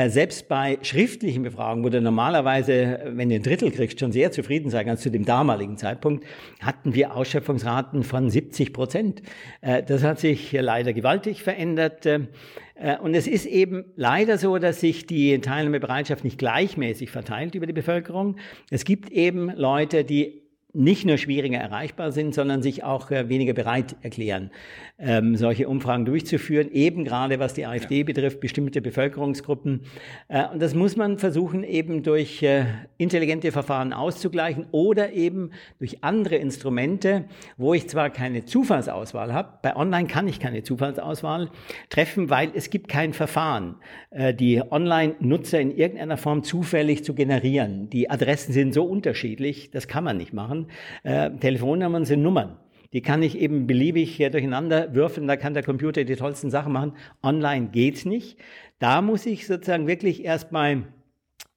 [0.07, 4.69] Selbst bei schriftlichen Befragungen, wo du normalerweise, wenn du ein Drittel kriegst, schon sehr zufrieden
[4.69, 6.25] sein kannst zu dem damaligen Zeitpunkt,
[6.61, 9.21] hatten wir Ausschöpfungsraten von 70 Prozent.
[9.61, 12.05] Äh, Das hat sich leider gewaltig verändert.
[12.05, 12.27] Äh,
[12.75, 17.67] äh, Und es ist eben leider so, dass sich die Teilnahmebereitschaft nicht gleichmäßig verteilt über
[17.67, 18.37] die Bevölkerung.
[18.69, 20.40] Es gibt eben Leute, die
[20.73, 24.51] nicht nur schwieriger erreichbar sind, sondern sich auch äh, weniger bereit erklären,
[24.97, 29.81] ähm, solche Umfragen durchzuführen, eben gerade was die AfD betrifft, bestimmte Bevölkerungsgruppen.
[30.29, 32.65] Äh, und das muss man versuchen, eben durch äh,
[32.97, 37.25] intelligente Verfahren auszugleichen oder eben durch andere Instrumente,
[37.57, 41.49] wo ich zwar keine Zufallsauswahl habe, bei Online kann ich keine Zufallsauswahl
[41.89, 43.75] treffen, weil es gibt kein Verfahren,
[44.11, 47.89] äh, die Online-Nutzer in irgendeiner Form zufällig zu generieren.
[47.89, 50.60] Die Adressen sind so unterschiedlich, das kann man nicht machen.
[51.03, 52.57] Äh, Telefonnummern sind Nummern.
[52.93, 56.73] Die kann ich eben beliebig äh, durcheinander würfeln, da kann der Computer die tollsten Sachen
[56.73, 56.93] machen.
[57.23, 58.37] Online geht's nicht.
[58.79, 60.83] Da muss ich sozusagen wirklich erstmal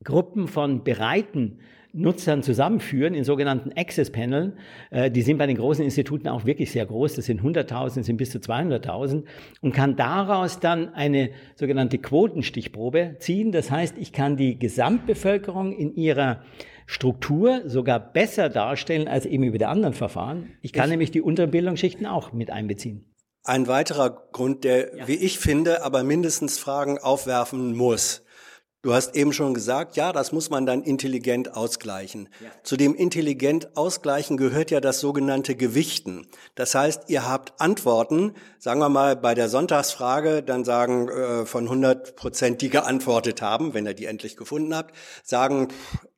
[0.04, 1.58] Gruppen von bereiten
[1.96, 4.56] Nutzern zusammenführen in sogenannten Access Panel.
[4.90, 7.14] Äh, die sind bei den großen Instituten auch wirklich sehr groß.
[7.14, 9.24] Das sind 100.000, sind bis zu 200.000
[9.60, 13.52] und kann daraus dann eine sogenannte Quotenstichprobe ziehen.
[13.52, 16.42] Das heißt, ich kann die Gesamtbevölkerung in ihrer
[16.86, 20.50] Struktur sogar besser darstellen als eben über die anderen Verfahren.
[20.60, 23.14] Ich kann ich nämlich die unteren Bildungsschichten auch mit einbeziehen.
[23.42, 25.08] Ein weiterer Grund, der, ja.
[25.08, 28.23] wie ich finde, aber mindestens Fragen aufwerfen muss.
[28.84, 32.28] Du hast eben schon gesagt, ja, das muss man dann intelligent ausgleichen.
[32.38, 32.50] Ja.
[32.64, 36.26] Zu dem intelligent ausgleichen gehört ja das sogenannte Gewichten.
[36.54, 41.64] Das heißt, ihr habt Antworten, sagen wir mal bei der Sonntagsfrage, dann sagen äh, von
[41.64, 45.68] 100 Prozent, die geantwortet haben, wenn ihr die endlich gefunden habt, sagen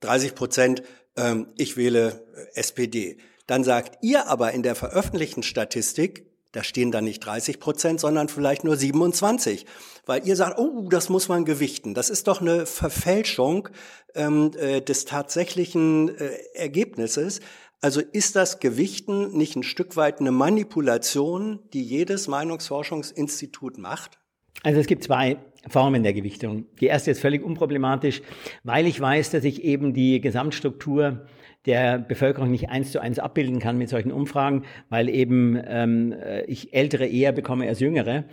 [0.01, 0.83] 30 Prozent,
[1.17, 3.19] ähm, ich wähle äh, SPD.
[3.47, 6.26] Dann sagt ihr aber in der veröffentlichten Statistik,
[6.57, 9.66] da stehen dann nicht 30 Prozent, sondern vielleicht nur 27,
[10.07, 11.92] weil ihr sagt, oh, das muss man gewichten.
[11.92, 13.69] Das ist doch eine Verfälschung
[14.14, 17.40] ähm, äh, des tatsächlichen äh, Ergebnisses.
[17.83, 24.19] Also ist das Gewichten nicht ein Stück weit eine Manipulation, die jedes Meinungsforschungsinstitut macht?
[24.62, 25.37] Also es gibt zwei
[25.69, 26.64] Formen der Gewichtung.
[26.81, 28.23] Die erste ist völlig unproblematisch,
[28.64, 31.27] weil ich weiß, dass ich eben die Gesamtstruktur
[31.67, 36.43] der Bevölkerung nicht eins zu eins abbilden kann mit solchen Umfragen, weil eben ähm, äh,
[36.45, 38.25] ich Ältere eher bekomme als Jüngere,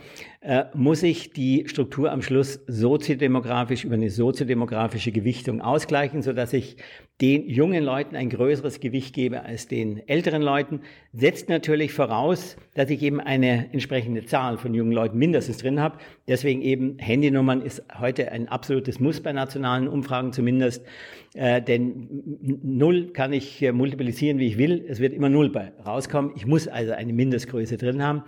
[0.43, 6.51] äh, muss ich die Struktur am Schluss soziodemografisch über eine soziodemografische Gewichtung ausgleichen, so dass
[6.51, 6.75] ich
[7.21, 10.81] den jungen Leuten ein größeres Gewicht gebe als den älteren Leuten,
[11.13, 15.99] setzt natürlich voraus, dass ich eben eine entsprechende Zahl von jungen Leuten mindestens drin habe.
[16.27, 20.85] Deswegen eben Handynummern ist heute ein absolutes Muss bei nationalen Umfragen zumindest.
[21.35, 24.83] Äh, denn null kann ich äh, multiplizieren, wie ich will.
[24.89, 26.33] Es wird immer null bei rauskommen.
[26.35, 28.23] Ich muss also eine Mindestgröße drin haben.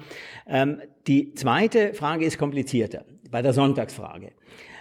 [0.47, 4.32] Ähm, die zweite Frage ist komplizierter bei der Sonntagsfrage.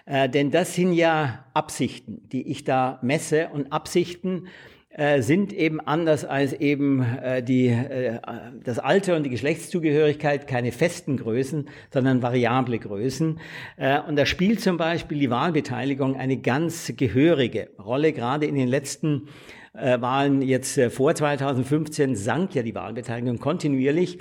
[0.06, 4.48] Äh, denn das sind ja Absichten, die ich da messe und Absichten
[4.96, 8.20] äh, sind eben anders als eben äh, die, äh,
[8.62, 13.40] das Alter und die Geschlechtszugehörigkeit keine festen Größen, sondern variable Größen.
[13.76, 18.12] Äh, und da spielt zum Beispiel die Wahlbeteiligung eine ganz gehörige Rolle.
[18.12, 19.28] Gerade in den letzten
[19.72, 24.18] äh, Wahlen jetzt vor 2015 sank ja die Wahlbeteiligung kontinuierlich.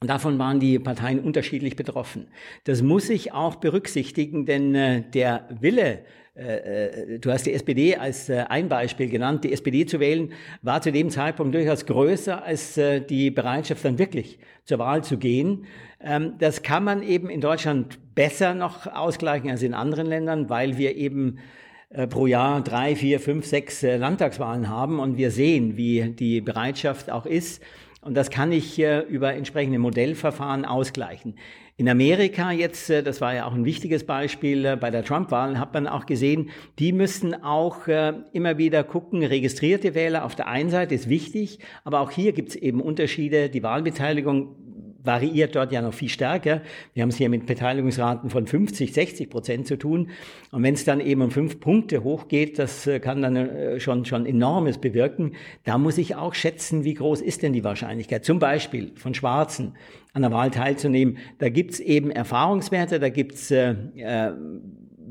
[0.00, 2.28] Und davon waren die Parteien unterschiedlich betroffen.
[2.64, 6.00] Das muss ich auch berücksichtigen, denn äh, der Wille
[6.40, 9.44] äh, äh, du hast die SPD als äh, ein Beispiel genannt.
[9.44, 10.32] Die SPD zu wählen
[10.62, 15.66] war zu dem Zeitpunkt durchaus größer als die Bereitschaft, dann wirklich zur Wahl zu gehen.
[16.02, 20.78] Ähm, das kann man eben in Deutschland besser noch ausgleichen als in anderen Ländern, weil
[20.78, 21.38] wir eben
[22.08, 27.26] pro Jahr drei, vier, fünf, sechs Landtagswahlen haben und wir sehen, wie die Bereitschaft auch
[27.26, 27.60] ist.
[28.02, 31.34] Und das kann ich über entsprechende Modellverfahren ausgleichen.
[31.80, 35.58] In Amerika jetzt, äh, das war ja auch ein wichtiges Beispiel äh, bei der Trump-Wahl,
[35.58, 40.46] hat man auch gesehen, die müssen auch äh, immer wieder gucken, registrierte Wähler auf der
[40.46, 43.48] einen Seite ist wichtig, aber auch hier gibt es eben Unterschiede.
[43.48, 44.56] Die Wahlbeteiligung
[45.02, 46.62] variiert dort ja noch viel stärker.
[46.94, 50.10] Wir haben es hier mit Beteiligungsraten von 50, 60 Prozent zu tun.
[50.50, 54.04] Und wenn es dann eben um fünf Punkte hochgeht, das äh, kann dann äh, schon,
[54.04, 55.32] schon enormes bewirken.
[55.64, 58.24] Da muss ich auch schätzen, wie groß ist denn die Wahrscheinlichkeit?
[58.24, 59.74] Zum Beispiel von Schwarzen
[60.12, 61.18] an der Wahl teilzunehmen.
[61.38, 64.32] Da gibt's eben Erfahrungswerte, da gibt's äh, äh,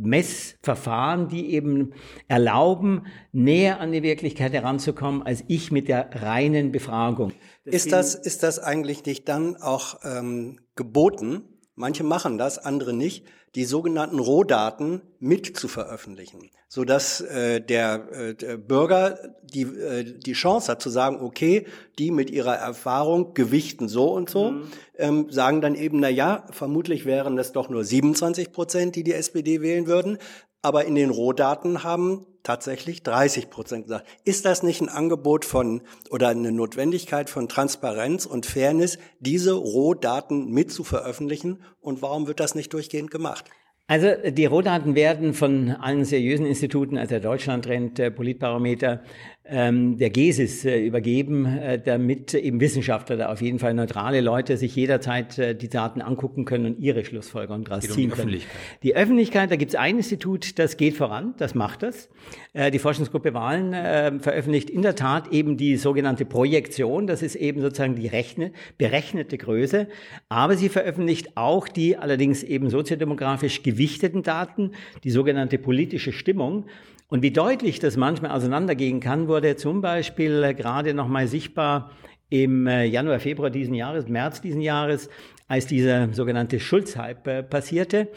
[0.02, 1.93] Messverfahren, die eben
[2.28, 7.34] erlauben, näher an die Wirklichkeit heranzukommen, als ich mit der reinen Befragung.
[7.71, 11.43] Ist das, ist das eigentlich nicht dann auch ähm, geboten?
[11.75, 18.12] Manche machen das, andere nicht die sogenannten Rohdaten mit zu veröffentlichen, so dass äh, der,
[18.12, 21.65] äh, der Bürger die äh, die Chance hat zu sagen, okay,
[21.97, 24.71] die mit ihrer Erfahrung gewichten so und so, mhm.
[24.97, 29.13] ähm, sagen dann eben, na ja, vermutlich wären es doch nur 27 Prozent, die die
[29.13, 30.19] SPD wählen würden,
[30.62, 34.08] aber in den Rohdaten haben tatsächlich 30 Prozent gesagt.
[34.24, 40.50] Ist das nicht ein Angebot von oder eine Notwendigkeit von Transparenz und Fairness, diese Rohdaten
[40.50, 41.62] mit zu veröffentlichen?
[41.82, 43.45] Und warum wird das nicht durchgehend gemacht?
[43.88, 49.02] Also die Rohdaten werden von allen seriösen Instituten, also der Deutschlandtrend, Politbarometer,
[49.51, 54.75] der GESIS äh, übergeben, äh, damit eben Wissenschaftler, da auf jeden Fall neutrale Leute, sich
[54.75, 58.12] jederzeit äh, die Daten angucken können und ihre Schlussfolgerungen daraus ziehen um können.
[58.12, 58.57] Öffentlichkeit.
[58.83, 62.09] Die Öffentlichkeit, da gibt es ein Institut, das geht voran, das macht das.
[62.53, 67.95] Die Forschungsgruppe Wahlen veröffentlicht in der Tat eben die sogenannte Projektion, das ist eben sozusagen
[67.95, 69.88] die rechne, berechnete Größe,
[70.29, 74.71] aber sie veröffentlicht auch die allerdings eben soziodemografisch gewichteten Daten,
[75.03, 76.65] die sogenannte politische Stimmung.
[77.10, 81.91] Und wie deutlich das manchmal auseinandergehen kann, wurde zum Beispiel äh, gerade nochmal sichtbar
[82.30, 85.10] im äh, Januar, Februar diesen Jahres, März diesen Jahres,
[85.48, 88.10] als dieser sogenannte Schulz-Hype äh, passierte.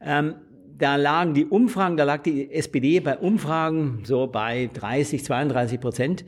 [0.00, 0.34] Ähm,
[0.76, 6.24] da lagen die Umfragen, da lag die SPD bei Umfragen so bei 30, 32 Prozent.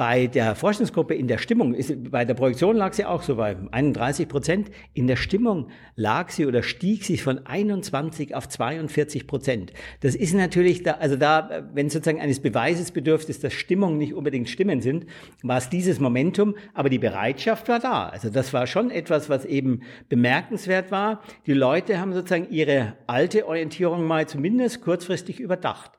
[0.00, 3.54] Bei der Forschungsgruppe in der Stimmung, ist, bei der Projektion lag sie auch so bei
[3.70, 4.70] 31 Prozent.
[4.94, 9.74] In der Stimmung lag sie oder stieg sie von 21 auf 42 Prozent.
[10.00, 14.14] Das ist natürlich da, also da, wenn sozusagen eines Beweises bedürft ist, dass Stimmung nicht
[14.14, 15.04] unbedingt Stimmen sind,
[15.42, 18.08] war es dieses Momentum, aber die Bereitschaft war da.
[18.08, 21.20] Also das war schon etwas, was eben bemerkenswert war.
[21.44, 25.90] Die Leute haben sozusagen ihre alte Orientierung mal zumindest kurzfristig überdacht.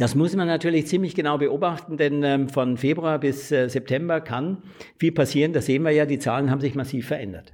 [0.00, 4.62] Das muss man natürlich ziemlich genau beobachten, denn ähm, von Februar bis äh, September kann
[4.96, 5.52] viel passieren.
[5.52, 7.52] Das sehen wir ja, die Zahlen haben sich massiv verändert.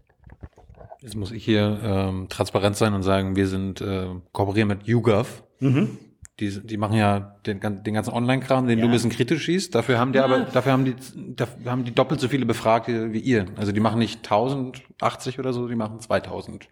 [1.01, 5.43] Jetzt muss ich hier ähm, transparent sein und sagen, wir sind äh, kooperieren mit YouGov.
[5.59, 5.99] Mhm.
[6.39, 8.85] Die, die machen ja den, den ganzen Online-Kram, den ja.
[8.85, 9.75] du ein bisschen kritisch siehst.
[9.75, 10.25] Dafür haben die ja.
[10.25, 10.95] aber, dafür haben die,
[11.35, 13.47] dafür haben die doppelt so viele Befragte wie ihr.
[13.57, 16.69] Also die machen nicht 1080 oder so, die machen 2000.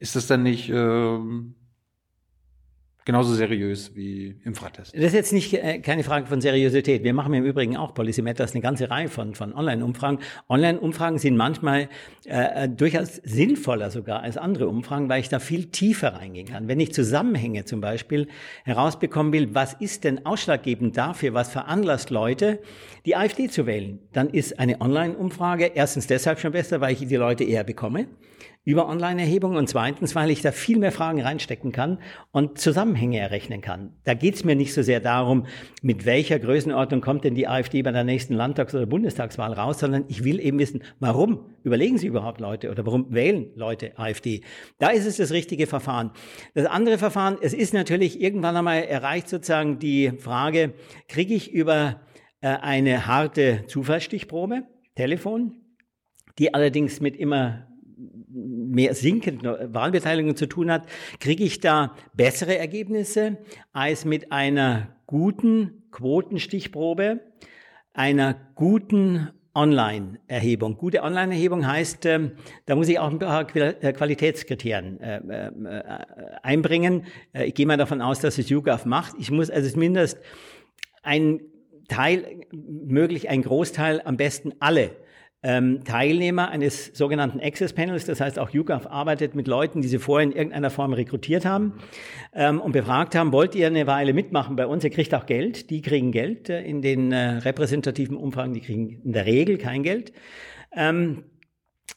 [0.00, 1.54] Ist das dann nicht ähm,
[3.04, 4.94] genauso seriös wie Infratest.
[4.94, 7.02] Das ist jetzt nicht äh, keine Frage von Seriosität.
[7.02, 10.18] Wir machen im Übrigen auch Policy Matters eine ganze Reihe von, von Online-Umfragen.
[10.48, 11.88] Online-Umfragen sind manchmal
[12.24, 16.68] äh, durchaus sinnvoller sogar als andere Umfragen, weil ich da viel tiefer reingehen kann.
[16.68, 18.28] Wenn ich Zusammenhänge zum Beispiel
[18.64, 22.60] herausbekommen will, was ist denn ausschlaggebend dafür, was veranlasst Leute,
[23.06, 27.16] die AfD zu wählen, dann ist eine Online-Umfrage erstens deshalb schon besser, weil ich die
[27.16, 28.06] Leute eher bekomme
[28.64, 31.98] über Online-Erhebungen und zweitens, weil ich da viel mehr Fragen reinstecken kann
[32.30, 33.94] und Zusammenhänge errechnen kann.
[34.04, 35.46] Da geht es mir nicht so sehr darum,
[35.80, 40.04] mit welcher Größenordnung kommt denn die AfD bei der nächsten Landtags- oder Bundestagswahl raus, sondern
[40.08, 44.42] ich will eben wissen, warum überlegen sie überhaupt Leute oder warum wählen Leute AfD.
[44.78, 46.10] Da ist es das richtige Verfahren.
[46.52, 50.74] Das andere Verfahren, es ist natürlich irgendwann einmal erreicht sozusagen die Frage,
[51.08, 52.02] kriege ich über
[52.42, 54.64] äh, eine harte Zufallsstichprobe,
[54.96, 55.54] Telefon,
[56.38, 57.69] die allerdings mit immer
[58.32, 60.86] mehr sinkenden Wahlbeteiligung zu tun hat,
[61.18, 63.38] kriege ich da bessere Ergebnisse
[63.72, 67.20] als mit einer guten Quotenstichprobe,
[67.92, 70.76] einer guten Online-Erhebung.
[70.76, 72.30] Gute Online-Erhebung heißt, äh,
[72.66, 75.82] da muss ich auch ein paar äh, Qualitätskriterien äh, äh,
[76.42, 77.04] einbringen.
[77.32, 79.16] Äh, ich gehe mal davon aus, dass es YouGov macht.
[79.18, 80.18] Ich muss also zumindest
[81.02, 81.40] ein
[81.88, 84.92] Teil, möglich ein Großteil, am besten alle
[85.42, 89.98] ähm, Teilnehmer eines sogenannten Access Panels, das heißt auch YouGov arbeitet mit Leuten, die sie
[89.98, 91.74] vorher in irgendeiner Form rekrutiert haben
[92.34, 94.84] ähm, und befragt haben, wollt ihr eine Weile mitmachen bei uns?
[94.84, 99.00] Ihr kriegt auch Geld, die kriegen Geld äh, in den äh, repräsentativen Umfragen, die kriegen
[99.02, 100.12] in der Regel kein Geld.
[100.76, 101.24] Ähm,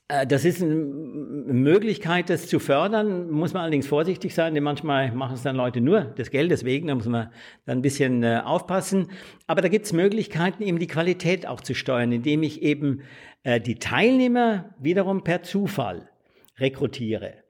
[0.08, 3.29] äh, das ist eine Möglichkeit, das zu fördern.
[3.29, 6.88] Muss man allerdings vorsichtig sein, denn manchmal machen es dann Leute nur des Geldes wegen.
[6.88, 7.29] Da muss man
[7.65, 9.08] dann ein bisschen äh, aufpassen.
[9.47, 13.01] Aber da gibt es Möglichkeiten, eben die Qualität auch zu steuern, indem ich eben
[13.60, 16.10] die Teilnehmer wiederum per Zufall
[16.58, 17.27] rekrutiere.
[17.29, 17.42] äh,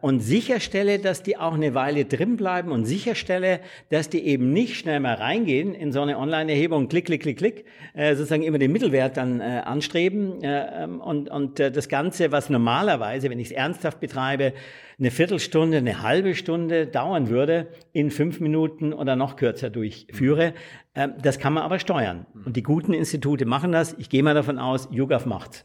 [0.00, 3.58] und sicherstelle, dass die auch eine Weile drin bleiben und sicherstelle,
[3.90, 7.64] dass die eben nicht schnell mal reingehen in so eine Online-Erhebung, klick, klick, klick, klick,
[7.94, 12.30] äh, sozusagen immer den Mittelwert dann äh, anstreben äh, ähm, und, und äh, das Ganze,
[12.30, 14.52] was normalerweise, wenn ich es ernsthaft betreibe,
[14.98, 20.54] eine Viertelstunde, eine halbe Stunde dauern würde, in fünf Minuten oder noch kürzer durchführe.
[20.94, 22.26] Äh, das kann man aber steuern.
[22.44, 23.94] Und die guten Institute machen das.
[23.98, 25.64] Ich gehe mal davon aus, YouGov macht's.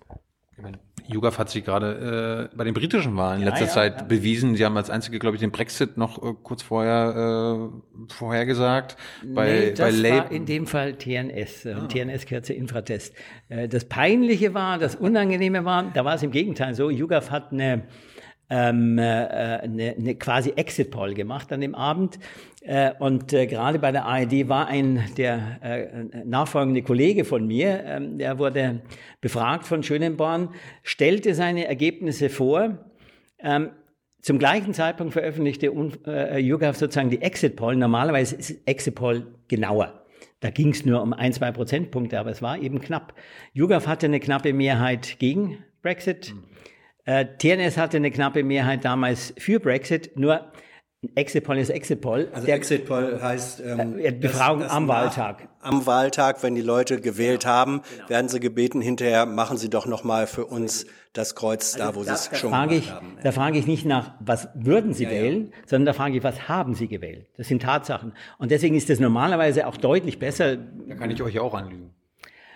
[1.08, 4.04] YouGov hat sich gerade äh, bei den britischen Wahlen in letzter ja, Zeit ja.
[4.04, 4.56] bewiesen.
[4.56, 8.98] Sie haben als einzige, glaube ich, den Brexit noch äh, kurz vorher äh, vorhergesagt.
[9.24, 11.66] Bei, nee, das bei war in dem Fall TNS.
[11.66, 11.88] Äh, ah.
[11.88, 13.14] TNS kürze Infratest.
[13.50, 16.90] Äh, das Peinliche war, das Unangenehme war, da war es im Gegenteil so.
[16.90, 17.84] YouGov hat eine
[18.52, 22.20] ähm, äh, eine, eine quasi Exit-Poll gemacht an dem Abend.
[22.62, 27.84] Äh, und äh, gerade bei der ARD war ein der äh, nachfolgende Kollege von mir,
[27.84, 28.82] ähm, der wurde
[29.20, 30.50] befragt von Schönenborn,
[30.84, 32.78] stellte seine Ergebnisse vor.
[33.40, 33.72] Ähm,
[34.22, 35.74] zum gleichen Zeitpunkt veröffentlichte
[36.06, 37.76] äh, YouGov sozusagen die Exit-Poll.
[37.76, 40.06] Normalerweise ist Exit-Poll genauer.
[40.42, 43.16] Da ging es nur um ein, zwei Prozentpunkte, aber es war eben knapp.
[43.54, 46.36] YouGov hatte eine knappe Mehrheit gegen Brexit.
[46.36, 46.44] Mhm.
[47.06, 50.52] Äh, TNS hatte eine knappe Mehrheit damals für Brexit, nur
[51.16, 52.30] Exit Poll ist Exit Poll.
[52.32, 55.50] Also der, Exit Poll heißt ähm, äh, Befragung das, das am Wahltag.
[55.60, 57.54] Am Wahltag, wenn die Leute gewählt genau.
[57.54, 58.10] haben, genau.
[58.10, 62.04] werden sie gebeten, hinterher machen sie doch nochmal für uns das Kreuz also da, wo
[62.04, 63.18] sie es schon gemacht ich, haben.
[63.24, 65.58] Da frage ich nicht nach, was würden sie ja, wählen, ja.
[65.66, 67.26] sondern da frage ich, was haben sie gewählt?
[67.36, 68.14] Das sind Tatsachen.
[68.38, 70.56] Und deswegen ist das normalerweise auch deutlich besser.
[70.56, 71.96] Da kann ich euch auch anlügen.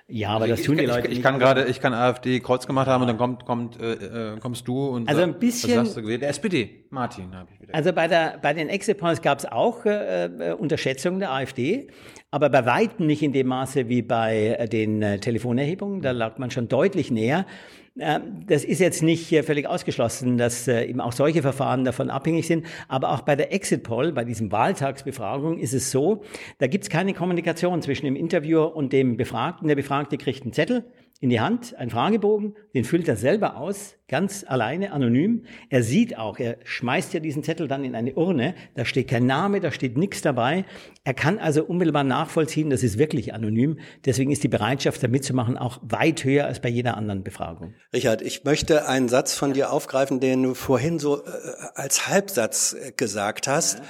[0.07, 1.07] Ja, aber also das tun die Leute.
[1.07, 4.33] Ich, ich kann gerade, ich kann AfD Kreuz gemacht haben und dann kommt, kommt, äh,
[4.35, 5.83] äh kommst du und also ein bisschen.
[5.83, 6.17] Du?
[6.17, 7.73] Der SPD, Martin habe ich wieder.
[7.73, 11.87] Also bei der, bei den Exit Polls gab es auch äh, äh, Unterschätzungen der AfD,
[12.29, 16.01] aber bei weitem nicht in dem Maße wie bei äh, den äh, Telefonerhebungen.
[16.01, 17.47] Da lag man schon deutlich näher.
[17.95, 22.65] Das ist jetzt nicht völlig ausgeschlossen, dass äh, eben auch solche Verfahren davon abhängig sind.
[22.89, 26.21] Aber auch bei der Exit Poll, bei diesem Wahltagsbefragung, ist es so,
[26.57, 29.69] da gibt es keine Kommunikation zwischen dem Interviewer und dem Befragten.
[29.69, 30.83] Der Befragte kriegt einen Zettel
[31.21, 35.45] in die Hand, einen Fragebogen, den füllt er selber aus, ganz alleine, anonym.
[35.69, 39.25] Er sieht auch, er schmeißt ja diesen Zettel dann in eine Urne, da steht kein
[39.25, 40.65] Name, da steht nichts dabei.
[41.05, 43.79] Er kann also unmittelbar nachvollziehen, das ist wirklich anonym.
[44.03, 47.75] Deswegen ist die Bereitschaft, da mitzumachen, auch weit höher als bei jeder anderen Befragung.
[47.93, 51.29] Richard, ich möchte einen Satz von dir aufgreifen, den du vorhin so äh,
[51.75, 53.81] als Halbsatz äh, gesagt hast.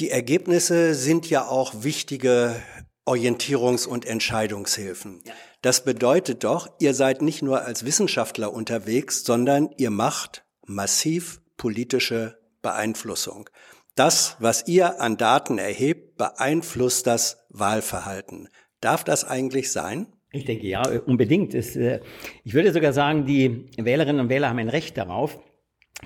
[0.00, 2.56] Die Ergebnisse sind ja auch wichtige
[3.06, 5.22] Orientierungs- und Entscheidungshilfen.
[5.24, 5.32] Ja.
[5.62, 12.38] Das bedeutet doch, ihr seid nicht nur als Wissenschaftler unterwegs, sondern ihr macht massiv politische
[12.62, 13.50] Beeinflussung.
[13.96, 18.48] Das, was ihr an Daten erhebt, beeinflusst das Wahlverhalten.
[18.80, 20.06] Darf das eigentlich sein?
[20.30, 21.54] Ich denke ja, unbedingt.
[21.54, 22.00] Äh,
[22.44, 25.40] ich würde sogar sagen, die Wählerinnen und Wähler haben ein Recht darauf,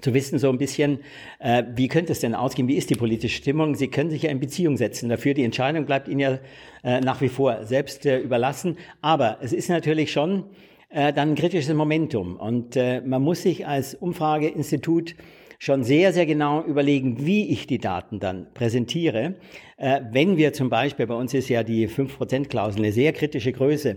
[0.01, 1.01] zu wissen so ein bisschen,
[1.38, 3.74] äh, wie könnte es denn ausgehen, wie ist die politische Stimmung.
[3.74, 5.34] Sie können sich ja in Beziehung setzen dafür.
[5.34, 6.38] Die Entscheidung bleibt Ihnen ja
[6.82, 8.78] äh, nach wie vor selbst äh, überlassen.
[9.03, 10.45] Aber es ist natürlich schon
[10.88, 12.36] äh, dann ein kritisches Momentum.
[12.36, 15.14] Und äh, man muss sich als Umfrageinstitut
[15.59, 19.34] schon sehr, sehr genau überlegen, wie ich die Daten dann präsentiere.
[19.76, 23.97] Äh, wenn wir zum Beispiel, bei uns ist ja die 5%-Klausel eine sehr kritische Größe,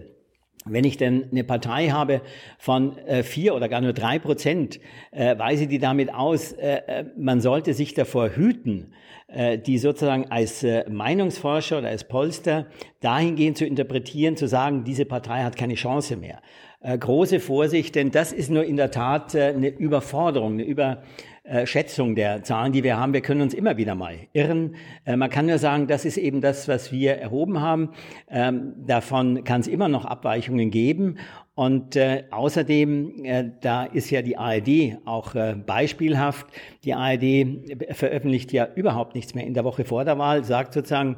[0.65, 2.21] wenn ich denn eine Partei habe
[2.57, 4.79] von äh, vier oder gar nur drei Prozent,
[5.11, 8.93] äh, weise die damit aus, äh, äh, man sollte sich davor hüten,
[9.27, 12.65] äh, die sozusagen als äh, Meinungsforscher oder als Polster
[12.99, 16.41] dahingehend zu interpretieren, zu sagen, diese Partei hat keine Chance mehr.
[16.81, 21.03] Äh, große Vorsicht, denn das ist nur in der Tat äh, eine Überforderung, eine Über
[21.45, 23.13] äh, Schätzung der Zahlen, die wir haben.
[23.13, 24.75] Wir können uns immer wieder mal irren.
[25.05, 27.91] Äh, man kann nur sagen, das ist eben das, was wir erhoben haben.
[28.29, 31.19] Ähm, davon kann es immer noch Abweichungen geben.
[31.53, 36.47] Und äh, außerdem, äh, da ist ja die ARD auch äh, beispielhaft.
[36.83, 41.17] Die ARD veröffentlicht ja überhaupt nichts mehr in der Woche vor der Wahl, sagt sozusagen,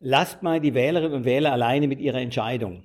[0.00, 2.84] lasst mal die Wählerinnen und Wähler alleine mit ihrer Entscheidung.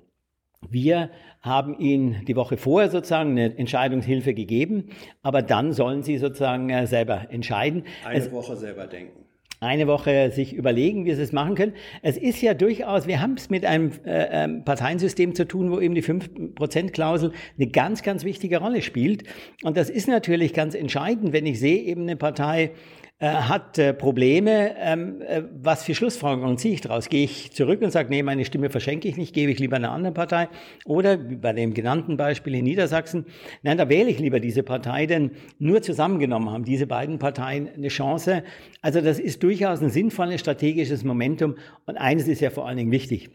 [0.70, 1.10] Wir
[1.44, 4.86] haben ihnen die Woche vorher sozusagen eine Entscheidungshilfe gegeben,
[5.22, 7.84] aber dann sollen sie sozusagen äh, selber entscheiden.
[8.06, 9.26] Eine es, Woche selber denken.
[9.60, 11.74] Eine Woche sich überlegen, wie sie es machen können.
[12.02, 15.80] Es ist ja durchaus, wir haben es mit einem äh, ähm, Parteiensystem zu tun, wo
[15.80, 19.24] eben die 5%-Klausel eine ganz, ganz wichtige Rolle spielt.
[19.64, 22.72] Und das ist natürlich ganz entscheidend, wenn ich sehe, eben eine Partei
[23.20, 24.76] äh, hat äh, Probleme.
[24.78, 27.10] Ähm, äh, was für Schlussfolgerungen ziehe ich daraus?
[27.10, 29.92] Gehe ich zurück und sage, nee, meine Stimme verschenke ich nicht, gebe ich lieber einer
[29.92, 30.50] anderen Partei?
[30.86, 33.26] Oder bei dem genannten Beispiel in Niedersachsen,
[33.62, 37.90] nein, da wähle ich lieber diese Partei, denn nur zusammengenommen haben diese beiden Parteien eine
[37.90, 38.44] Chance.
[38.82, 41.56] Also das ist durchaus ein sinnvolles strategisches Momentum.
[41.86, 43.30] Und eines ist ja vor allen Dingen wichtig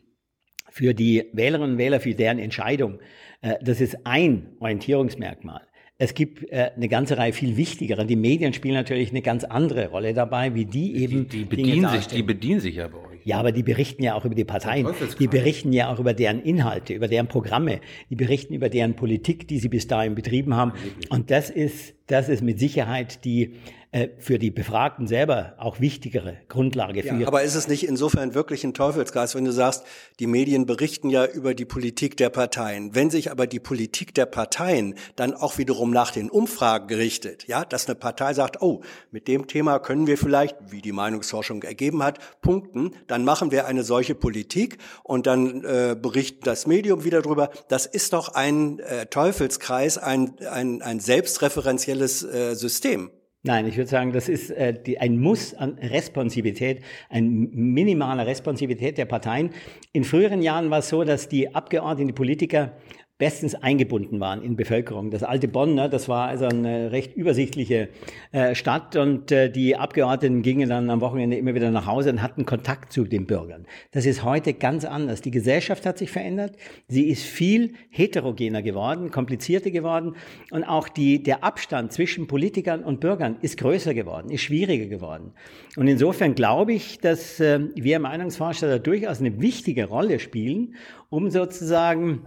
[0.70, 2.99] für die Wählerinnen und Wähler, für deren Entscheidung.
[3.41, 5.68] Äh, das ist ein Orientierungsmerkmal.
[6.01, 8.07] Es gibt äh, eine ganze Reihe viel wichtigere.
[8.07, 11.28] Die Medien spielen natürlich eine ganz andere Rolle dabei, wie die eben.
[11.28, 13.18] Die, die bedienen sich, die bedienen sich ja bei euch.
[13.24, 14.86] Ja, aber die berichten ja auch über die Parteien.
[15.18, 17.80] Die berichten ja auch über deren Inhalte, über deren Programme.
[18.11, 20.72] Die berichten über deren Politik, die sie bis dahin betrieben haben.
[21.11, 23.55] Und das ist, das ist mit Sicherheit die
[23.91, 27.16] äh, für die Befragten selber auch wichtigere Grundlage für.
[27.16, 29.82] Ja, aber ist es nicht insofern wirklich ein Teufelskreis, wenn du sagst,
[30.20, 32.95] die Medien berichten ja über die Politik der Parteien.
[32.95, 37.64] Wenn sich aber die Politik der Parteien dann auch wiederum nach den Umfragen richtet, ja,
[37.64, 42.03] dass eine Partei sagt, oh, mit dem Thema können wir vielleicht, wie die Meinungsforschung ergeben
[42.03, 47.22] hat, punkten, dann machen wir eine solche Politik und dann äh, berichtet das Medium wieder
[47.22, 47.49] drüber.
[47.68, 53.12] Das ist doch ein äh, Teufelskreis, ein, ein, ein selbstreferenzielles äh, System.
[53.45, 58.99] Nein, ich würde sagen, das ist äh, die, ein Muss an Responsivität, ein minimaler Responsivität
[58.99, 59.51] der Parteien.
[59.93, 62.72] In früheren Jahren war es so, dass die Abgeordneten, die Politiker
[63.19, 65.11] bestens eingebunden waren in Bevölkerung.
[65.11, 67.89] Das alte Bonn, ne, das war also eine recht übersichtliche
[68.31, 72.23] äh, Stadt und äh, die Abgeordneten gingen dann am Wochenende immer wieder nach Hause und
[72.23, 73.66] hatten Kontakt zu den Bürgern.
[73.91, 75.21] Das ist heute ganz anders.
[75.21, 76.57] Die Gesellschaft hat sich verändert.
[76.87, 80.14] Sie ist viel heterogener geworden, komplizierter geworden
[80.53, 85.33] und auch die, der Abstand zwischen Politikern und Bürgern ist größer geworden, ist schwieriger geworden.
[85.77, 90.77] Und insofern glaube ich, dass äh, wir Meinungsforscher da durchaus eine wichtige Rolle spielen,
[91.11, 92.27] um sozusagen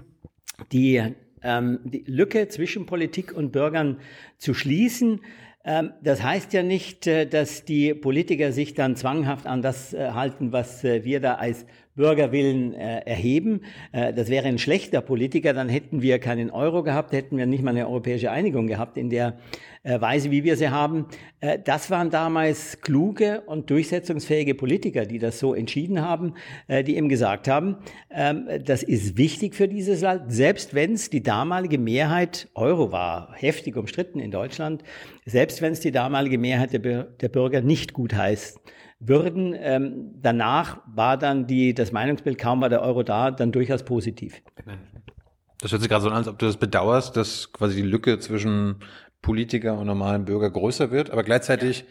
[0.72, 1.01] die,
[1.43, 3.97] ähm, die Lücke zwischen Politik und Bürgern
[4.38, 5.22] zu schließen.
[5.64, 10.09] Ähm, das heißt ja nicht, äh, dass die Politiker sich dann zwanghaft an das äh,
[10.12, 13.64] halten, was äh, wir da als Bürgerwillen erheben.
[13.91, 17.72] Das wäre ein schlechter Politiker, dann hätten wir keinen Euro gehabt, hätten wir nicht mal
[17.72, 19.38] eine europäische Einigung gehabt in der
[19.84, 21.07] äh, Weise, wie wir sie haben.
[21.39, 26.36] Äh, das waren damals kluge und durchsetzungsfähige Politiker, die das so entschieden haben,
[26.67, 27.77] äh, die eben gesagt haben,
[28.09, 33.34] ähm, das ist wichtig für dieses Land, selbst wenn es die damalige Mehrheit, Euro war
[33.34, 34.84] heftig umstritten in Deutschland,
[35.25, 38.59] selbst wenn es die damalige Mehrheit der, Bürger nicht gut heißt
[38.99, 39.55] würden.
[39.57, 44.41] Ähm, danach war dann die, das Meinungsbild, kaum war der Euro da, dann durchaus positiv.
[45.59, 48.19] Das hört sich gerade so an, als ob du das bedauerst, dass quasi die Lücke
[48.19, 48.77] zwischen
[49.22, 51.86] Politiker und normalen Bürger größer wird, aber gleichzeitig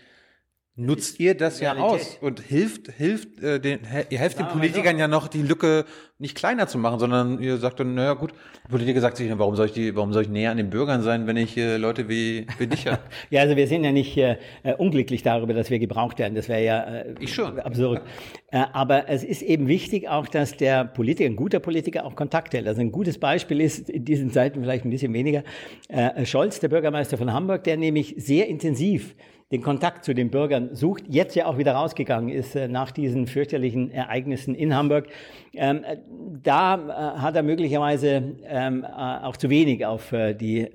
[0.81, 2.01] nutzt ihr das ja Realität.
[2.01, 5.85] aus und hilft, hilft äh, den, ihr helft den Politikern ja noch, die Lücke
[6.19, 8.33] nicht kleiner zu machen, sondern ihr sagt dann, naja gut,
[8.65, 11.03] der Politiker sagt sich, warum soll ich die, warum soll ich näher an den Bürgern
[11.03, 12.99] sein, wenn ich äh, Leute wie, wie dich habe?
[13.31, 16.35] Ja, also wir sind ja nicht äh, äh, unglücklich darüber, dass wir gebraucht werden.
[16.35, 17.59] Das wäre ja äh, Ich schon.
[17.59, 18.03] absurd.
[18.51, 22.53] äh, aber es ist eben wichtig auch, dass der Politiker, ein guter Politiker, auch Kontakt
[22.53, 22.67] hält.
[22.67, 25.43] Also ein gutes Beispiel ist in diesen Zeiten vielleicht ein bisschen weniger
[25.89, 29.15] äh, Scholz, der Bürgermeister von Hamburg, der nämlich sehr intensiv
[29.51, 33.27] den Kontakt zu den Bürgern sucht, jetzt ja auch wieder rausgegangen ist äh, nach diesen
[33.27, 35.09] fürchterlichen Ereignissen in Hamburg.
[35.55, 35.97] Ähm, äh,
[36.41, 40.69] da äh, hat er möglicherweise ähm, äh, auch zu wenig auf die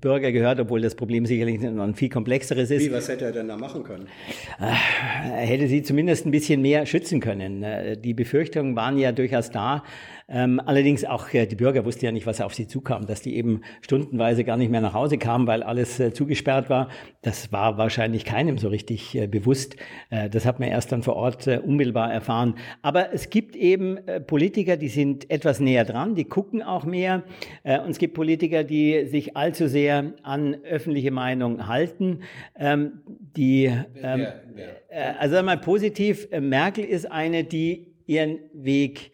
[0.00, 2.84] Bürger gehört, obwohl das Problem sicherlich noch ein viel komplexeres ist.
[2.84, 4.06] Wie, was hätte er denn da machen können?
[4.58, 7.64] Er hätte sie zumindest ein bisschen mehr schützen können.
[8.02, 9.82] Die Befürchtungen waren ja durchaus da.
[10.28, 13.36] Ähm, allerdings auch äh, die Bürger wussten ja nicht, was auf sie zukam, dass die
[13.36, 16.88] eben stundenweise gar nicht mehr nach Hause kamen, weil alles äh, zugesperrt war.
[17.22, 19.76] Das war wahrscheinlich keinem so richtig äh, bewusst.
[20.10, 22.54] Äh, das hat man erst dann vor Ort äh, unmittelbar erfahren.
[22.82, 27.22] Aber es gibt eben äh, Politiker, die sind etwas näher dran, die gucken auch mehr.
[27.64, 32.20] Und es gibt Politiker, die sich allzu sehr an öffentliche Meinung halten.
[32.58, 33.00] Ähm,
[33.36, 33.70] die,
[34.02, 34.26] ähm,
[34.88, 39.12] äh, also mal positiv, Merkel ist eine, die ihren Weg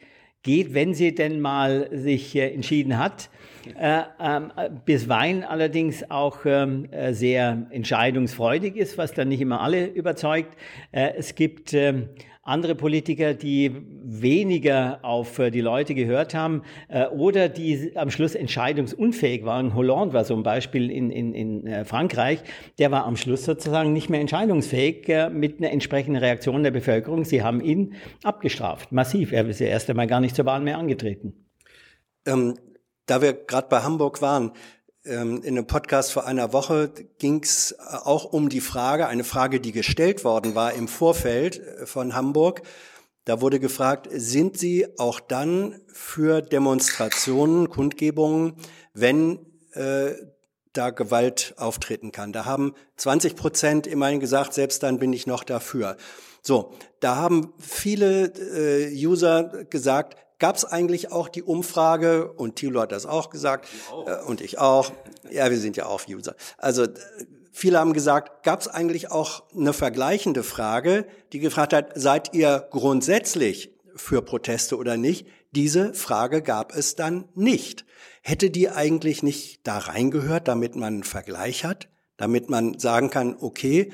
[0.48, 3.28] geht, wenn sie denn mal sich äh, entschieden hat.
[3.78, 4.50] Äh, ähm,
[4.86, 10.56] bisweilen allerdings auch ähm, äh, sehr entscheidungsfreudig ist, was dann nicht immer alle überzeugt.
[10.90, 12.08] Es gibt ähm,
[12.48, 13.72] andere Politiker, die
[14.02, 19.74] weniger auf äh, die Leute gehört haben äh, oder die am Schluss entscheidungsunfähig waren.
[19.74, 22.40] Hollande war so ein Beispiel in, in, in äh, Frankreich.
[22.78, 27.24] Der war am Schluss sozusagen nicht mehr entscheidungsfähig äh, mit einer entsprechenden Reaktion der Bevölkerung.
[27.24, 29.32] Sie haben ihn abgestraft, massiv.
[29.32, 31.46] Er ist ja erst einmal gar nicht zur Wahl mehr angetreten.
[32.26, 32.54] Ähm,
[33.06, 34.52] da wir gerade bei Hamburg waren,
[35.04, 39.72] in einem Podcast vor einer Woche ging es auch um die Frage, eine Frage, die
[39.72, 42.62] gestellt worden war im Vorfeld äh, von Hamburg.
[43.24, 48.54] Da wurde gefragt, sind Sie auch dann für Demonstrationen, Kundgebungen,
[48.94, 49.38] wenn
[49.72, 50.12] äh,
[50.72, 52.32] da Gewalt auftreten kann?
[52.32, 55.96] Da haben 20 Prozent immerhin gesagt, selbst dann bin ich noch dafür.
[56.48, 62.80] So, da haben viele äh, User gesagt, gab es eigentlich auch die Umfrage, und Thilo
[62.80, 63.68] hat das auch gesagt,
[64.06, 64.90] äh, und ich auch,
[65.30, 66.34] ja, wir sind ja auch User.
[66.56, 66.86] Also
[67.52, 72.66] viele haben gesagt, gab es eigentlich auch eine vergleichende Frage, die gefragt hat, seid ihr
[72.70, 75.26] grundsätzlich für Proteste oder nicht?
[75.50, 77.84] Diese Frage gab es dann nicht.
[78.22, 83.36] Hätte die eigentlich nicht da reingehört, damit man einen Vergleich hat, damit man sagen kann,
[83.38, 83.92] okay,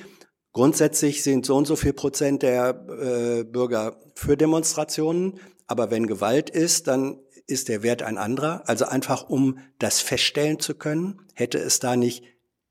[0.55, 6.49] grundsätzlich sind so und so viel Prozent der äh, Bürger für Demonstrationen, aber wenn Gewalt
[6.49, 8.63] ist, dann ist der Wert ein anderer.
[8.67, 12.25] Also einfach um das feststellen zu können, hätte es da nicht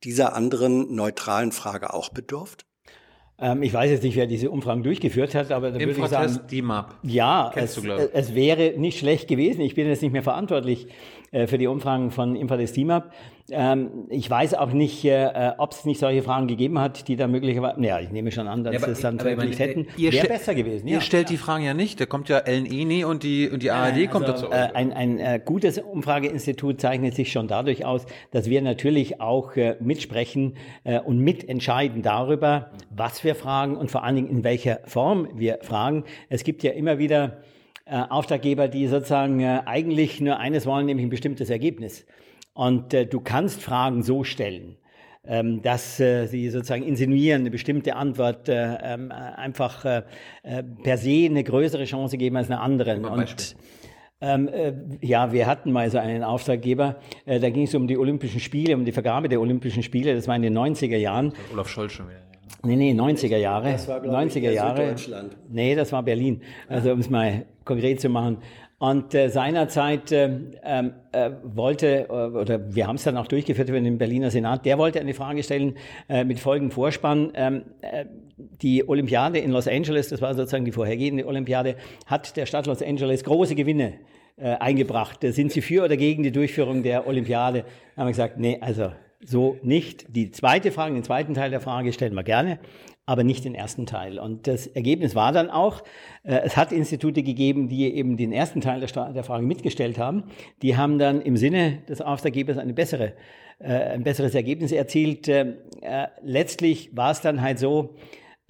[0.03, 2.65] dieser anderen neutralen Frage auch bedurft?
[3.39, 6.29] Ähm, ich weiß jetzt nicht, wer diese Umfragen durchgeführt hat, aber da würde ich sagen,
[6.29, 6.95] Infotest DIMAP.
[7.03, 9.61] ja, Kennst es, du, es wäre nicht schlecht gewesen.
[9.61, 10.87] Ich bin jetzt nicht mehr verantwortlich
[11.47, 13.11] für die Umfragen von Infotest DIMAP.
[13.51, 17.27] Ähm, ich weiß auch nicht, äh, ob es nicht solche Fragen gegeben hat, die da
[17.27, 19.87] möglicherweise, ja, ich nehme schon an, dass Ja, aber es dann meine, veröffentlicht hätten.
[19.97, 21.01] Wäre besser gewesen, Ihr ja.
[21.01, 24.29] stellt die Fragen ja nicht, da kommt ja LNENI und die, und die ARD kommt
[24.29, 24.53] also, dazu.
[24.53, 29.57] Äh, ein ein äh, gutes Umfrageinstitut zeichnet sich schon dadurch aus, dass wir natürlich auch
[29.57, 30.55] äh, mitsprechen
[30.85, 35.59] äh, und mitentscheiden darüber, was wir fragen und vor allen Dingen in welcher Form wir
[35.63, 36.05] fragen.
[36.29, 37.43] Es gibt ja immer wieder
[37.85, 42.05] äh, Auftraggeber, die sozusagen äh, eigentlich nur eines wollen, nämlich ein bestimmtes Ergebnis.
[42.53, 44.77] Und äh, du kannst Fragen so stellen,
[45.25, 50.03] ähm, dass äh, sie sozusagen insinuieren, eine bestimmte Antwort äh, ähm, äh, einfach äh,
[50.43, 52.97] äh, per se eine größere Chance geben als eine andere.
[52.99, 53.55] Und
[54.21, 57.97] ähm, äh, ja, wir hatten mal so einen Auftraggeber, äh, da ging es um die
[57.97, 61.33] Olympischen Spiele, um die Vergabe der Olympischen Spiele, das war in den 90er Jahren.
[61.51, 62.21] Olaf Scholz schon wieder.
[62.65, 63.73] Nee, nee, 90er Jahre.
[63.73, 64.77] Das war, glaub ich, 90er eher Jahre.
[64.77, 65.37] Süddeutschland.
[65.49, 66.41] Nee, das war Berlin.
[66.69, 68.37] Also um es mal konkret zu machen.
[68.79, 70.29] Und äh, seinerzeit äh,
[70.61, 74.77] äh, wollte, äh, oder wir haben es dann auch durchgeführt über den Berliner Senat, der
[74.77, 75.75] wollte eine Frage stellen
[76.09, 77.31] äh, mit folgendem Vorspann.
[77.33, 78.05] Ähm, äh,
[78.61, 82.81] die Olympiade in Los Angeles, das war sozusagen die vorhergehende Olympiade, hat der Stadt Los
[82.81, 83.93] Angeles große Gewinne
[84.35, 85.19] äh, eingebracht.
[85.21, 87.63] Sind Sie für oder gegen die Durchführung der Olympiade?
[87.95, 88.91] Da haben wir gesagt, nee, also
[89.25, 90.13] so nicht.
[90.13, 92.59] Die zweite Frage, den zweiten Teil der Frage stellen wir gerne,
[93.05, 94.17] aber nicht den ersten Teil.
[94.17, 95.81] Und das Ergebnis war dann auch,
[96.23, 100.23] äh, es hat Institute gegeben, die eben den ersten Teil der, der Frage mitgestellt haben.
[100.61, 103.13] Die haben dann im Sinne des Auftraggebers eine bessere,
[103.59, 105.27] äh, ein besseres Ergebnis erzielt.
[105.27, 107.99] Äh, äh letztlich war es dann halt so, ähm,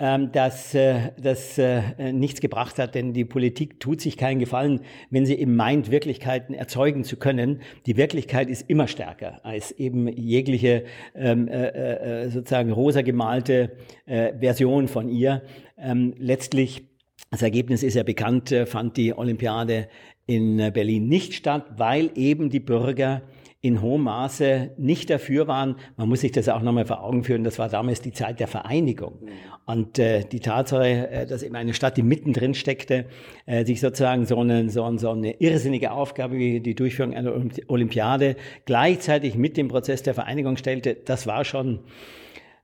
[0.03, 5.25] dass äh, das äh, nichts gebracht hat, denn die Politik tut sich keinen Gefallen, wenn
[5.25, 7.61] sie eben meint, Wirklichkeiten erzeugen zu können.
[7.85, 10.83] Die Wirklichkeit ist immer stärker als eben jegliche
[11.15, 15.43] ähm, äh, sozusagen rosa gemalte Version von ihr.
[15.77, 16.83] Ähm, letztlich,
[17.31, 19.87] das Ergebnis ist ja bekannt, fand die Olympiade
[20.25, 23.21] in Berlin nicht statt, weil eben die Bürger
[23.63, 25.77] in hohem Maße nicht dafür waren.
[25.95, 28.49] Man muss sich das auch nochmal vor Augen führen, das war damals die Zeit der
[28.49, 29.19] Vereinigung.
[29.65, 33.05] Und äh, die Tatsache, äh, dass eben eine Stadt, die mittendrin steckte,
[33.45, 37.33] äh, sich sozusagen so eine, so, so eine irrsinnige Aufgabe wie die Durchführung einer
[37.67, 38.35] Olympiade
[38.65, 41.85] gleichzeitig mit dem Prozess der Vereinigung stellte, das war schon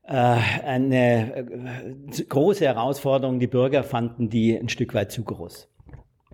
[0.03, 3.39] äh, eine äh, große Herausforderung.
[3.39, 5.69] Die Bürger fanden die ein Stück weit zu groß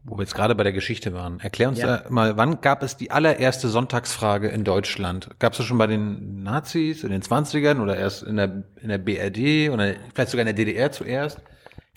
[0.06, 1.40] wo wir jetzt gerade bei der Geschichte waren.
[1.40, 2.04] Erklär uns ja.
[2.10, 5.30] mal, wann gab es die allererste Sonntagsfrage in Deutschland?
[5.40, 8.90] Gab es das schon bei den Nazis in den 20ern oder erst in der, in
[8.90, 11.42] der BRD oder vielleicht sogar in der DDR zuerst?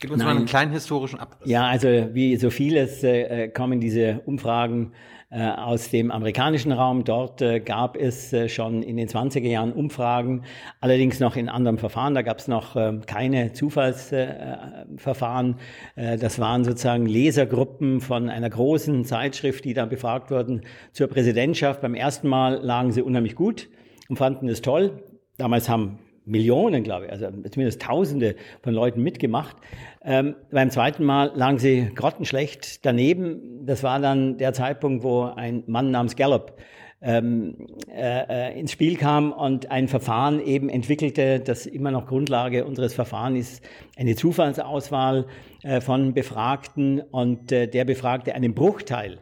[0.00, 0.28] Gib uns Nein.
[0.28, 1.48] mal einen kleinen historischen Abriss.
[1.48, 7.04] Ja, also wie so vieles äh, kommen diese Umfragen äh, aus dem amerikanischen Raum.
[7.04, 10.44] Dort äh, gab es äh, schon in den 20er Jahren Umfragen,
[10.80, 12.14] allerdings noch in anderem Verfahren.
[12.14, 15.56] Da gab es noch ähm, keine Zufallsverfahren.
[15.96, 20.62] Das waren sozusagen Lesergruppen von einer großen Zeitschrift, die dann befragt wurden
[20.92, 21.80] zur Präsidentschaft.
[21.80, 23.68] Beim ersten Mal lagen sie unheimlich gut
[24.08, 25.02] und fanden es toll.
[25.36, 25.98] Damals haben
[26.28, 29.56] Millionen, glaube ich, also zumindest Tausende von Leuten mitgemacht.
[30.04, 33.66] Ähm, beim zweiten Mal lagen sie grottenschlecht daneben.
[33.66, 36.56] Das war dann der Zeitpunkt, wo ein Mann namens Gallup
[37.00, 42.64] ähm, äh, äh ins Spiel kam und ein Verfahren eben entwickelte, das immer noch Grundlage
[42.64, 43.64] unseres Verfahrens ist,
[43.96, 45.26] eine Zufallsauswahl
[45.62, 49.20] äh, von Befragten und äh, der befragte einen Bruchteil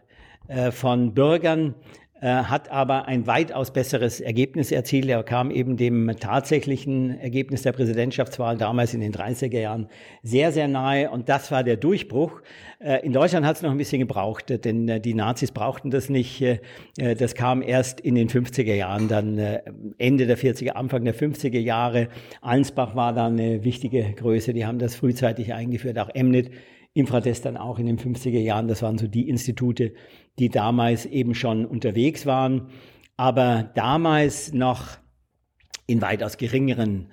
[0.48, 1.74] äh, von Bürgern
[2.22, 5.06] hat aber ein weitaus besseres Ergebnis erzielt.
[5.08, 9.88] Er kam eben dem tatsächlichen Ergebnis der Präsidentschaftswahl damals in den 30er Jahren
[10.22, 11.10] sehr, sehr nahe.
[11.10, 12.40] Und das war der Durchbruch.
[12.78, 16.08] Äh, in Deutschland hat es noch ein bisschen gebraucht, denn äh, die Nazis brauchten das
[16.08, 16.42] nicht.
[16.96, 19.38] Das kam erst in den 50er Jahren, dann
[19.98, 22.08] Ende der 40er, Anfang der 50er Jahre.
[22.40, 24.54] Ansbach war da eine wichtige Größe.
[24.54, 26.50] Die haben das frühzeitig eingeführt, auch Emnet.
[26.94, 28.68] Infratest dann auch in den 50er Jahren.
[28.68, 29.92] Das waren so die Institute,
[30.38, 32.68] die damals eben schon unterwegs waren,
[33.16, 34.98] aber damals noch
[35.86, 37.08] in weitaus geringeren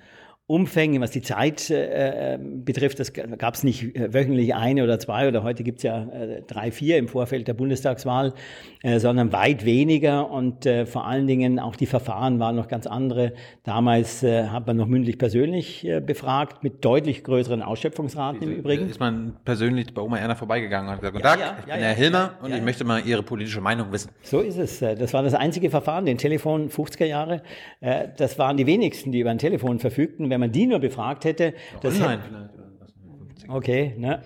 [0.46, 4.98] Umfänge, was die Zeit äh, äh betrifft, das gab es nicht äh, wöchentlich eine oder
[4.98, 8.34] zwei oder heute gibt es ja äh, drei, vier im Vorfeld der Bundestagswahl,
[8.82, 12.86] äh, sondern weit weniger und äh, vor allen Dingen auch die Verfahren waren noch ganz
[12.86, 13.32] andere.
[13.62, 18.90] Damals äh, hat man noch mündlich persönlich befragt mit deutlich größeren Ausschöpfungsraten im Übrigen.
[18.90, 21.80] Ist man persönlich bei Oma Erna vorbeigegangen und hat gesagt, Guten Tag, ja, ich bin
[21.80, 24.10] ja, Herr Hilmer und ich möchte mal Ihre politische Meinung wissen.
[24.20, 24.80] So ist es.
[24.80, 27.42] Das war das einzige Verfahren, den Telefon 50er Jahre.
[27.80, 31.54] Das waren die wenigsten, die über ein Telefon verfügten wenn man die nur befragt hätte.
[31.80, 33.48] Das Online vielleicht.
[33.48, 34.20] Okay, ne?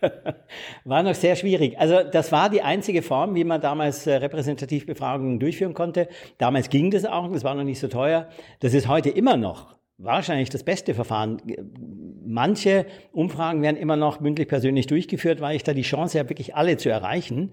[0.84, 1.78] war noch sehr schwierig.
[1.78, 6.08] Also das war die einzige Form, wie man damals äh, repräsentativ Befragungen durchführen konnte.
[6.36, 8.28] Damals ging das auch, das war noch nicht so teuer.
[8.60, 11.40] Das ist heute immer noch wahrscheinlich das beste Verfahren.
[12.30, 16.54] Manche Umfragen werden immer noch mündlich persönlich durchgeführt, weil ich da die Chance habe, wirklich
[16.54, 17.52] alle zu erreichen.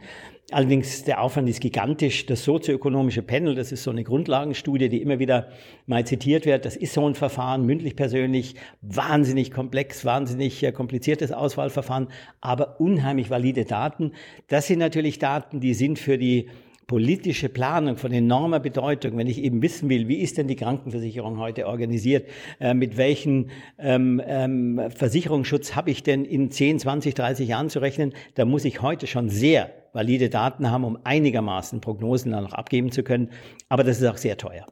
[0.52, 2.26] Allerdings der Aufwand ist gigantisch.
[2.26, 5.48] Das sozioökonomische Panel, das ist so eine Grundlagenstudie, die immer wieder
[5.86, 6.66] mal zitiert wird.
[6.66, 12.10] Das ist so ein Verfahren, mündlich persönlich, wahnsinnig komplex, wahnsinnig äh, kompliziertes Auswahlverfahren,
[12.42, 14.12] aber unheimlich valide Daten.
[14.50, 16.50] Das sind natürlich Daten, die sind für die
[16.88, 21.40] politische Planung von enormer Bedeutung, wenn ich eben wissen will, wie ist denn die Krankenversicherung
[21.40, 22.28] heute organisiert,
[22.60, 27.80] äh, mit welchem ähm, ähm, Versicherungsschutz habe ich denn in 10, 20, 30 Jahren zu
[27.80, 32.54] rechnen, da muss ich heute schon sehr valide Daten haben, um einigermaßen Prognosen dann noch
[32.54, 33.32] abgeben zu können.
[33.70, 34.66] Aber das ist auch sehr teuer.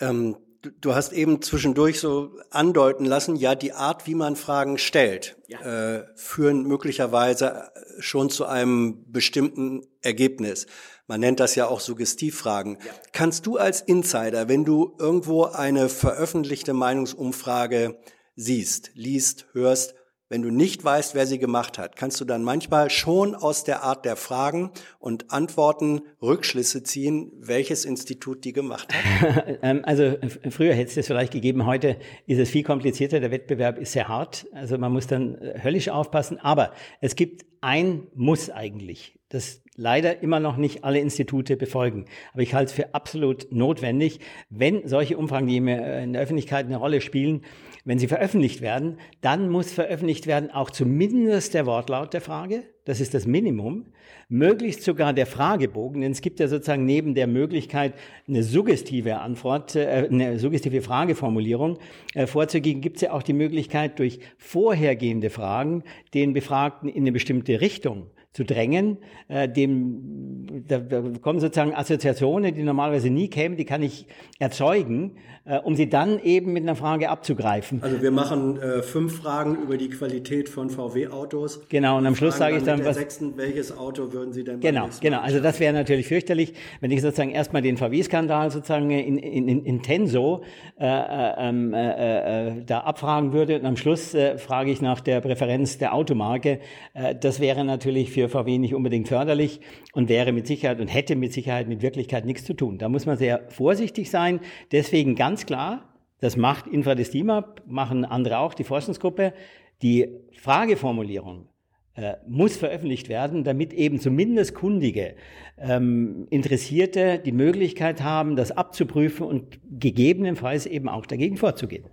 [0.00, 0.36] Ähm,
[0.80, 5.60] du hast eben zwischendurch so andeuten lassen, ja, die Art, wie man Fragen stellt, ja.
[5.60, 10.66] äh, führen möglicherweise schon zu einem bestimmten Ergebnis.
[11.08, 12.78] Man nennt das ja auch Suggestivfragen.
[12.84, 12.92] Ja.
[13.12, 17.98] Kannst du als Insider, wenn du irgendwo eine veröffentlichte Meinungsumfrage
[18.36, 19.94] siehst, liest, hörst,
[20.28, 23.82] wenn du nicht weißt, wer sie gemacht hat, kannst du dann manchmal schon aus der
[23.82, 29.46] Art der Fragen und Antworten Rückschlüsse ziehen, welches Institut die gemacht hat?
[29.62, 30.16] Ähm, also
[30.50, 31.96] früher hätte es das vielleicht gegeben, heute
[32.26, 35.88] ist es viel komplizierter, der Wettbewerb ist sehr hart, also man muss dann äh, höllisch
[35.88, 42.06] aufpassen, aber es gibt ein Muss eigentlich, das leider immer noch nicht alle Institute befolgen.
[42.32, 44.20] Aber ich halte es für absolut notwendig,
[44.50, 47.42] wenn solche Umfragen, die in der Öffentlichkeit eine Rolle spielen,
[47.86, 53.00] wenn sie veröffentlicht werden, dann muss veröffentlicht werden auch zumindest der Wortlaut der Frage, das
[53.00, 53.86] ist das Minimum,
[54.28, 57.94] möglichst sogar der Fragebogen, denn es gibt ja sozusagen neben der Möglichkeit,
[58.26, 61.78] eine suggestive Antwort, äh, eine suggestive Frageformulierung
[62.14, 67.12] äh, vorzugeben, gibt es ja auch die Möglichkeit, durch vorhergehende Fragen den Befragten in eine
[67.12, 68.98] bestimmte Richtung zu drängen.
[69.28, 74.06] Äh, dem, da, da kommen sozusagen Assoziationen, die normalerweise nie kämen, die kann ich
[74.38, 75.12] erzeugen,
[75.46, 77.82] äh, um sie dann eben mit einer Frage abzugreifen.
[77.82, 81.62] Also wir machen äh, fünf Fragen über die Qualität von VW-Autos.
[81.68, 82.96] Genau, und am Schluss sage ich dann, was.
[82.96, 85.20] Sechsten, welches Auto würden Sie denn Genau, genau.
[85.20, 89.64] Also das wäre natürlich fürchterlich, wenn ich sozusagen erstmal den VW-Skandal sozusagen in, in, in,
[89.64, 90.42] in Tenso
[90.78, 95.00] äh, äh, ähm, äh, äh, da abfragen würde und am Schluss äh, frage ich nach
[95.00, 96.60] der Präferenz der Automarke.
[96.92, 99.60] Äh, das wäre natürlich für für VW nicht unbedingt förderlich
[99.92, 102.78] und wäre mit Sicherheit und hätte mit Sicherheit mit Wirklichkeit nichts zu tun.
[102.78, 104.40] Da muss man sehr vorsichtig sein.
[104.72, 105.82] Deswegen ganz klar,
[106.20, 109.34] das macht Infradestima, machen andere auch, die Forschungsgruppe.
[109.82, 110.08] Die
[110.40, 111.48] Frageformulierung
[111.94, 115.16] äh, muss veröffentlicht werden, damit eben zumindest kundige
[115.58, 121.84] ähm, Interessierte die Möglichkeit haben, das abzuprüfen und gegebenenfalls eben auch dagegen vorzugehen.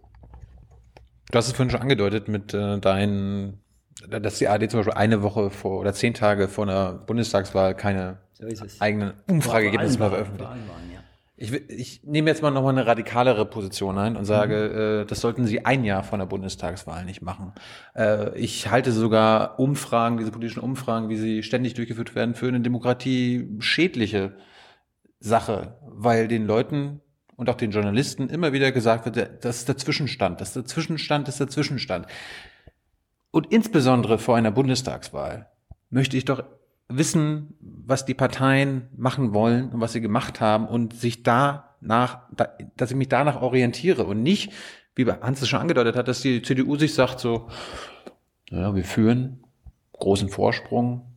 [1.31, 3.63] Du hast es vorhin schon angedeutet mit äh, deinen
[4.07, 8.17] dass die ARD zum Beispiel eine Woche vor oder zehn Tage vor einer Bundestagswahl keine
[8.33, 8.45] so
[8.79, 10.49] eigenen Umfrageergebnisse mehr veröffentlicht.
[11.43, 15.01] Ich, ich nehme jetzt mal nochmal eine radikalere Position ein und sage, mhm.
[15.01, 17.51] äh, das sollten Sie ein Jahr vor der Bundestagswahl nicht machen.
[17.97, 22.61] Äh, ich halte sogar Umfragen, diese politischen Umfragen, wie sie ständig durchgeführt werden, für eine
[22.61, 24.37] Demokratie schädliche
[25.19, 27.01] Sache, weil den Leuten
[27.35, 30.65] und auch den Journalisten immer wieder gesagt wird, das ist der Zwischenstand, das ist der
[30.65, 32.07] Zwischenstand, das ist der Zwischenstand.
[33.31, 35.49] Und insbesondere vor einer Bundestagswahl
[35.89, 36.45] möchte ich doch
[36.97, 42.21] wissen, was die Parteien machen wollen und was sie gemacht haben und sich danach,
[42.77, 44.51] dass ich mich danach orientiere und nicht,
[44.95, 47.47] wie Hans es schon angedeutet hat, dass die CDU sich sagt so,
[48.49, 49.43] ja, wir führen
[49.93, 51.13] großen Vorsprung,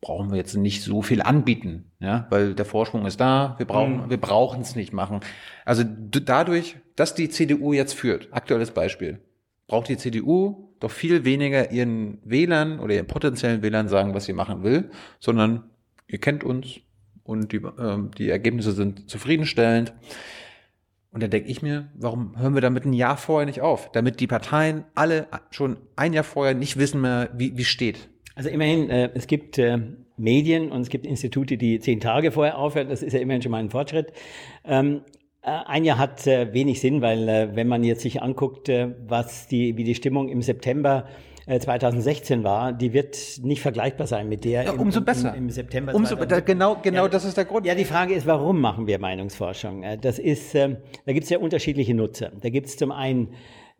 [0.00, 4.04] brauchen wir jetzt nicht so viel anbieten, ja, weil der Vorsprung ist da, wir brauchen,
[4.04, 4.10] mhm.
[4.10, 5.20] wir brauchen es nicht machen.
[5.66, 9.20] Also dadurch, dass die CDU jetzt führt, aktuelles Beispiel,
[9.66, 14.32] braucht die CDU doch viel weniger ihren Wählern oder ihren potenziellen Wählern sagen, was sie
[14.32, 15.64] machen will, sondern
[16.08, 16.80] ihr kennt uns
[17.22, 19.92] und die, äh, die Ergebnisse sind zufriedenstellend.
[21.12, 23.90] Und dann denke ich mir, warum hören wir damit ein Jahr vorher nicht auf?
[23.92, 28.08] Damit die Parteien alle schon ein Jahr vorher nicht wissen mehr, wie, wie steht.
[28.34, 29.78] Also immerhin, äh, es gibt äh,
[30.16, 32.88] Medien und es gibt Institute, die zehn Tage vorher aufhören.
[32.88, 34.12] Das ist ja immerhin schon mal ein Fortschritt.
[34.64, 38.68] Ähm, äh, ein Jahr hat äh, wenig Sinn, weil äh, wenn man jetzt sich anguckt,
[38.68, 41.06] äh, was die, wie die Stimmung im September
[41.46, 45.34] 2016 äh, war, die wird nicht vergleichbar sein mit der ja, umso im, besser.
[45.34, 45.94] Im, im September.
[45.94, 47.66] Umso da, genau, genau, ja, das ist der Grund.
[47.66, 49.82] Ja, die Frage ist, warum machen wir Meinungsforschung?
[49.82, 50.76] Äh, das ist, ähm,
[51.06, 52.30] da gibt es ja unterschiedliche Nutzer.
[52.40, 53.30] Da gibt es zum einen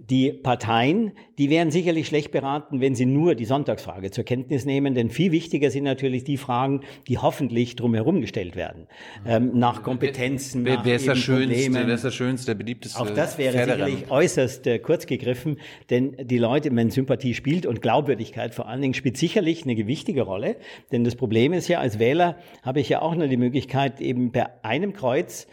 [0.08, 4.94] die Parteien, die wären sicherlich schlecht beraten, wenn sie nur die Sonntagsfrage zur Kenntnis nehmen,
[4.94, 8.86] denn viel wichtiger sind natürlich die Fragen, die hoffentlich drumherum gestellt werden.
[9.26, 13.00] Ähm, nach Kompetenzen, wer, nach wer ist der schönste, wer ist der schönste, der beliebteste?
[13.00, 15.58] Auch das wäre sicherlich äußerst äh, kurz gegriffen,
[15.90, 20.22] denn die Leute, wenn Sympathie spielt und Glaubwürdigkeit vor allen Dingen spielt sicherlich eine gewichtige
[20.22, 20.56] Rolle,
[20.92, 24.32] denn das Problem ist ja, als Wähler habe ich ja auch nur die Möglichkeit, eben
[24.32, 25.46] per einem Kreuz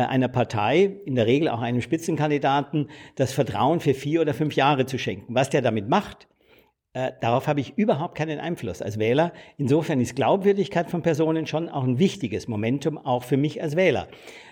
[0.00, 4.86] einer Partei, in der Regel auch einem Spitzenkandidaten, das Vertrauen für vier oder fünf Jahre
[4.86, 5.34] zu schenken.
[5.34, 6.28] Was der damit macht,
[6.96, 9.32] äh, darauf habe ich überhaupt keinen Einfluss als Wähler.
[9.58, 14.06] Insofern ist Glaubwürdigkeit von Personen schon auch ein wichtiges Momentum, auch für mich als Wähler.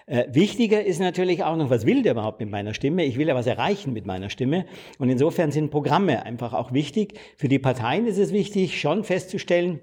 [0.07, 3.05] Äh, wichtiger ist natürlich auch noch, was will der überhaupt mit meiner Stimme?
[3.05, 4.67] Ich will ja was erreichen mit meiner Stimme.
[4.99, 7.17] Und insofern sind Programme einfach auch wichtig.
[7.37, 9.81] Für die Parteien ist es wichtig, schon festzustellen,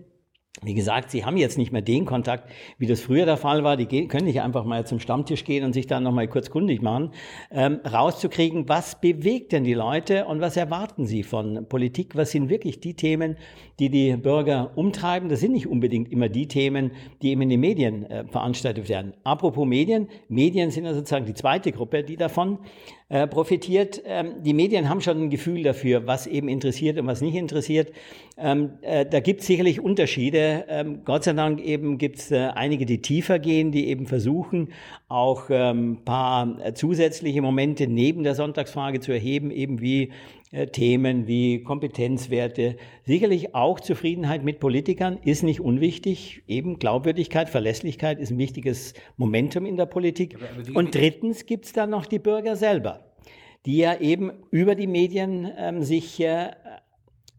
[0.62, 3.78] wie gesagt, sie haben jetzt nicht mehr den Kontakt, wie das früher der Fall war.
[3.78, 7.12] Die können nicht einfach mal zum Stammtisch gehen und sich dann nochmal kurz kundig machen.
[7.50, 12.16] Ähm, rauszukriegen, was bewegt denn die Leute und was erwarten sie von Politik?
[12.16, 13.38] Was sind wirklich die Themen,
[13.80, 15.30] die die Bürger umtreiben?
[15.30, 16.91] Das sind nicht unbedingt immer die Themen,
[17.22, 19.14] die eben in den Medien äh, veranstaltet werden.
[19.24, 20.10] Apropos Medien.
[20.28, 22.60] Medien sind ja sozusagen die zweite Gruppe, die davon
[23.10, 24.01] äh, profitiert.
[24.05, 27.91] Ähm, die Medien haben schon ein Gefühl dafür, was eben interessiert und was nicht interessiert.
[28.38, 30.66] Ähm, äh, da gibt es sicherlich Unterschiede.
[30.70, 34.70] Ähm, Gott sei Dank eben gibt es äh, einige, die tiefer gehen, die eben versuchen,
[35.07, 40.10] auch ähm, paar zusätzliche Momente neben der Sonntagsfrage zu erheben, eben wie äh,
[40.72, 46.41] Themen wie Kompetenzwerte, sicherlich auch Zufriedenheit mit Politikern ist nicht unwichtig.
[46.47, 50.38] Eben Glaubwürdigkeit, Verlässlichkeit ist ein wichtiges Momentum in der Politik.
[50.74, 53.12] Und drittens gibt es dann noch die Bürger selber,
[53.68, 56.50] die ja eben über die Medien ähm, sich äh,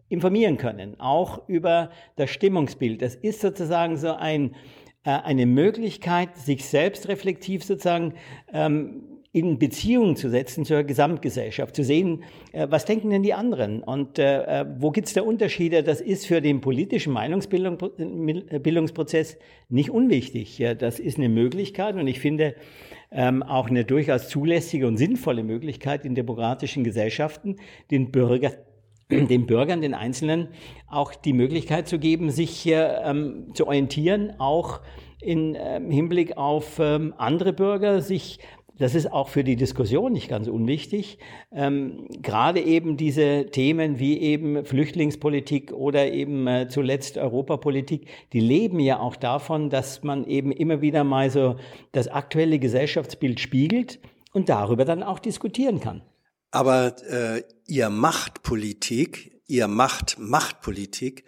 [0.08, 3.02] informieren können, auch über das Stimmungsbild.
[3.02, 4.54] Das ist sozusagen so ein,
[5.02, 8.14] äh, eine Möglichkeit, sich selbst reflektiv sozusagen
[8.52, 13.80] ähm, in Beziehung zu setzen zur Gesamtgesellschaft, zu sehen, äh, was denken denn die anderen
[13.82, 15.84] und äh, äh wo gibt es da Unterschiede.
[15.84, 20.60] Das ist für den politischen Meinungsbildungsprozess nicht unwichtig.
[20.78, 22.56] Das ist eine Möglichkeit und ich finde
[23.12, 27.56] ähm, auch eine durchaus zulässige und sinnvolle Möglichkeit in demokratischen Gesellschaften,
[27.90, 28.50] den Bürger
[29.10, 30.48] den Bürgern, den Einzelnen
[30.88, 34.80] auch die Möglichkeit zu geben, sich ähm, zu orientieren, auch
[35.20, 38.38] in ähm, Hinblick auf ähm, andere Bürger, sich
[38.80, 41.18] das ist auch für die Diskussion nicht ganz unwichtig.
[41.52, 48.80] Ähm, gerade eben diese Themen wie eben Flüchtlingspolitik oder eben äh, zuletzt Europapolitik, die leben
[48.80, 51.56] ja auch davon, dass man eben immer wieder mal so
[51.92, 54.00] das aktuelle Gesellschaftsbild spiegelt
[54.32, 56.00] und darüber dann auch diskutieren kann.
[56.50, 61.24] Aber äh, ihr macht Politik, ihr macht Machtpolitik.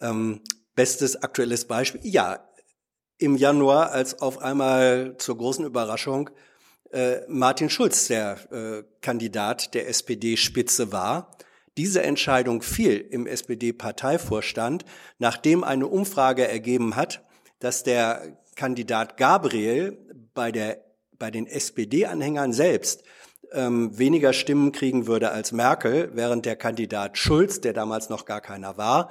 [0.00, 0.40] Ähm,
[0.76, 2.38] bestes aktuelles Beispiel, ja,
[3.18, 6.30] im Januar, als auf einmal zur großen Überraschung
[6.92, 11.36] äh, Martin Schulz der äh, Kandidat der SPD-Spitze war.
[11.76, 14.84] Diese Entscheidung fiel im SPD-Parteivorstand,
[15.18, 17.24] nachdem eine Umfrage ergeben hat,
[17.60, 19.96] dass der Kandidat Gabriel
[20.34, 20.84] bei, der,
[21.18, 23.04] bei den SPD-Anhängern selbst
[23.52, 28.40] ähm, weniger Stimmen kriegen würde als Merkel, während der Kandidat Schulz, der damals noch gar
[28.40, 29.08] keiner war,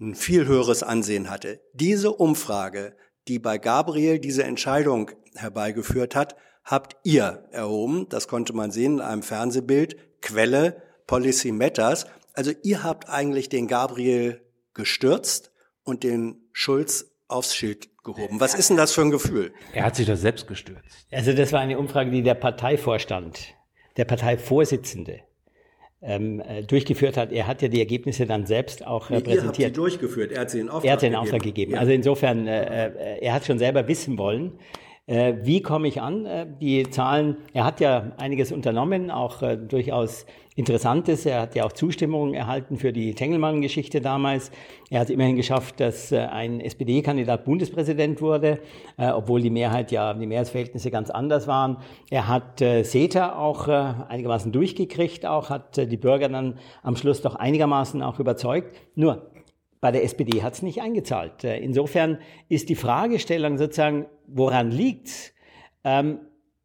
[0.00, 1.60] ein viel höheres Ansehen hatte.
[1.74, 2.96] Diese Umfrage,
[3.28, 6.36] die bei Gabriel diese Entscheidung herbeigeführt hat,
[6.70, 8.06] habt ihr erhoben.
[8.08, 9.96] Das konnte man sehen in einem Fernsehbild.
[10.22, 12.06] Quelle Policy Matters.
[12.32, 14.40] Also ihr habt eigentlich den Gabriel
[14.74, 15.50] gestürzt
[15.82, 18.40] und den Schulz aufs Schild gehoben.
[18.40, 19.52] Was ist denn das für ein Gefühl?
[19.72, 21.06] Er hat sich das selbst gestürzt.
[21.10, 23.54] Also das war eine Umfrage, die der Parteivorstand
[23.96, 25.20] der Parteivorsitzende
[26.00, 27.32] ähm, äh, durchgeführt hat.
[27.32, 29.42] Er hat ja die Ergebnisse dann selbst auch nee, präsentiert.
[29.42, 30.88] Ihr habt sie durchgeführt, er hat sie in Auftrag gegeben.
[30.88, 31.72] Er hat sie in Auftrag gegeben.
[31.72, 31.80] Ja.
[31.80, 34.52] Also insofern, äh, äh, er hat schon selber wissen wollen,
[35.06, 36.24] äh, wie komme ich an?
[36.24, 40.24] Äh, die Zahlen, er hat ja einiges unternommen, auch äh, durchaus
[40.54, 41.26] Interessantes.
[41.26, 44.52] Er hat ja auch Zustimmung erhalten für die Tengelmann-Geschichte damals.
[44.90, 48.58] Er hat immerhin geschafft, dass ein SPD-Kandidat Bundespräsident wurde,
[48.98, 51.78] obwohl die Mehrheit ja, die Mehrheitsverhältnisse ganz anders waren.
[52.10, 58.02] Er hat CETA auch einigermaßen durchgekriegt, auch hat die Bürger dann am Schluss doch einigermaßen
[58.02, 58.76] auch überzeugt.
[58.96, 59.30] Nur,
[59.80, 61.44] bei der SPD hat es nicht eingezahlt.
[61.44, 62.18] Insofern
[62.48, 65.32] ist die Fragestellung sozusagen, woran liegt's,
[65.84, 66.20] ähm,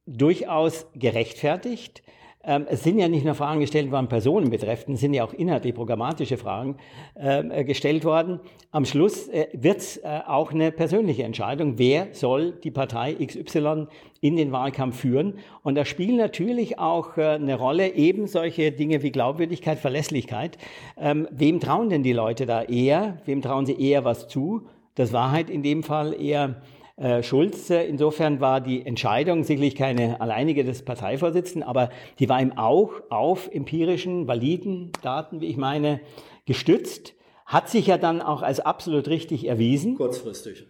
[0.06, 2.04] durchaus gerechtfertigt.
[2.46, 5.34] Ähm, es sind ja nicht nur Fragen gestellt worden, Personen betreffend, es sind ja auch
[5.34, 6.78] inhaltlich programmatische Fragen
[7.16, 8.40] äh, gestellt worden.
[8.72, 13.88] Am Schluss äh, wird es äh, auch eine persönliche Entscheidung, wer soll die Partei XY
[14.22, 15.40] in den Wahlkampf führen.
[15.64, 20.58] Und da spielen natürlich auch eine Rolle eben solche Dinge wie Glaubwürdigkeit, Verlässlichkeit.
[20.98, 23.18] Ähm, wem trauen denn die Leute da eher?
[23.26, 24.68] Wem trauen sie eher was zu?
[24.96, 26.62] Das war halt in dem Fall eher
[26.98, 27.70] äh, Schulz.
[27.70, 31.90] Insofern war die Entscheidung sicherlich keine alleinige des Parteivorsitzenden, aber
[32.20, 36.00] die war ihm auch auf empirischen, validen Daten, wie ich meine,
[36.46, 37.14] gestützt.
[37.46, 39.96] Hat sich ja dann auch als absolut richtig erwiesen.
[39.96, 40.66] Kurzfristig.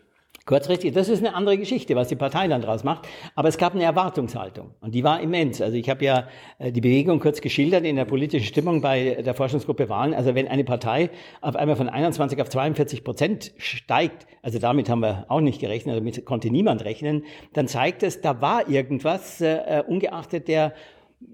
[0.48, 3.08] Kurzfristig, das ist eine andere Geschichte, was die Partei dann draus macht.
[3.34, 5.60] Aber es gab eine Erwartungshaltung und die war immens.
[5.60, 6.28] Also ich habe ja
[6.60, 10.14] äh, die Bewegung kurz geschildert in der politischen Stimmung bei der Forschungsgruppe Wahlen.
[10.14, 11.10] Also wenn eine Partei
[11.42, 15.98] auf einmal von 21 auf 42 Prozent steigt, also damit haben wir auch nicht gerechnet,
[15.98, 17.24] damit konnte niemand rechnen,
[17.54, 20.76] dann zeigt es, da war irgendwas, äh, ungeachtet der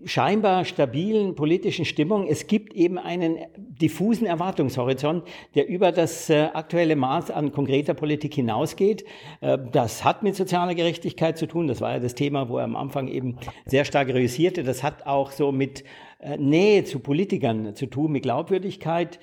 [0.06, 2.28] scheinbar stabilen politischen Stimmung.
[2.28, 5.24] Es gibt eben einen diffusen Erwartungshorizont,
[5.56, 9.06] der über das äh, aktuelle Maß an konkreter Politik hinausgeht.
[9.42, 11.68] Äh, das hat mit sozialer Gerechtigkeit zu tun.
[11.68, 14.64] Das war ja das Thema, wo er am Anfang eben sehr stark realisierte.
[14.64, 15.84] Das hat auch so mit
[16.20, 19.20] äh, Nähe zu Politikern zu tun, mit Glaubwürdigkeit.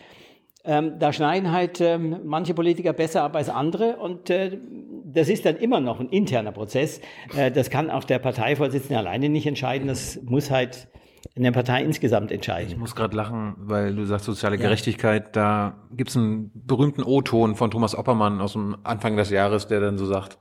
[0.68, 4.58] Ähm, da schneiden halt ähm, manche Politiker besser ab als andere und äh,
[5.06, 7.00] das ist dann immer noch ein interner Prozess.
[7.34, 9.88] Äh, das kann auch der Parteivorsitzende alleine nicht entscheiden.
[9.88, 10.88] Das muss halt
[11.34, 12.72] in der Partei insgesamt entscheiden.
[12.72, 14.62] Ich muss gerade lachen, weil du sagst soziale ja.
[14.62, 15.34] Gerechtigkeit.
[15.34, 19.80] Da gibt es einen berühmten O-Ton von Thomas Oppermann aus dem Anfang des Jahres, der
[19.80, 20.38] dann so sagt,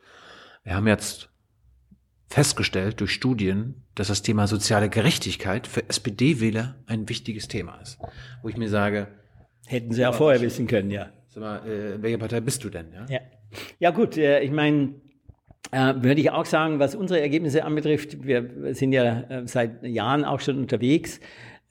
[0.65, 1.29] wir haben jetzt
[2.27, 7.97] festgestellt durch Studien, dass das Thema soziale Gerechtigkeit für SPD-Wähler ein wichtiges Thema ist.
[8.41, 9.07] Wo ich mir sage,
[9.67, 11.09] Hätten sie ja vorher wissen können, ja.
[11.27, 12.87] Sag mal, äh, welche Partei bist du denn?
[12.93, 13.19] Ja, ja.
[13.79, 14.95] ja gut, äh, ich meine,
[15.71, 20.25] äh, würde ich auch sagen, was unsere Ergebnisse anbetrifft, wir sind ja äh, seit Jahren
[20.25, 21.19] auch schon unterwegs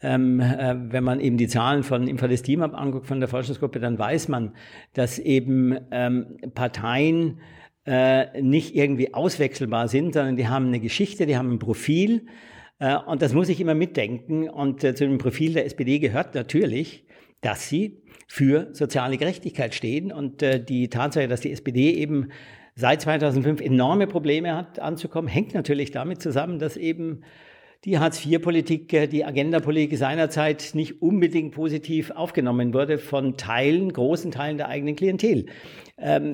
[0.03, 3.99] ähm, äh, wenn man eben die Zahlen von Infales Team anguckt, von der Forschungsgruppe, dann
[3.99, 4.53] weiß man,
[4.93, 7.41] dass eben ähm, Parteien
[7.87, 12.27] äh, nicht irgendwie auswechselbar sind, sondern die haben eine Geschichte, die haben ein Profil.
[12.79, 14.51] Äh, und das muss ich immer mitdenken.
[14.51, 17.06] Und zu dem Profil der SPD gehört natürlich,
[17.47, 20.11] dass sie für soziale Gerechtigkeit stehen.
[20.11, 22.31] Und äh, die Tatsache, dass die SPD eben
[22.75, 27.23] seit 2005 enorme Probleme hat anzukommen, hängt natürlich damit zusammen, dass eben
[27.85, 34.57] die Hartz-IV-Politik, äh, die Agenda-Politik seinerzeit nicht unbedingt positiv aufgenommen wurde von Teilen, großen Teilen
[34.57, 35.47] der eigenen Klientel.
[35.99, 36.33] Ähm,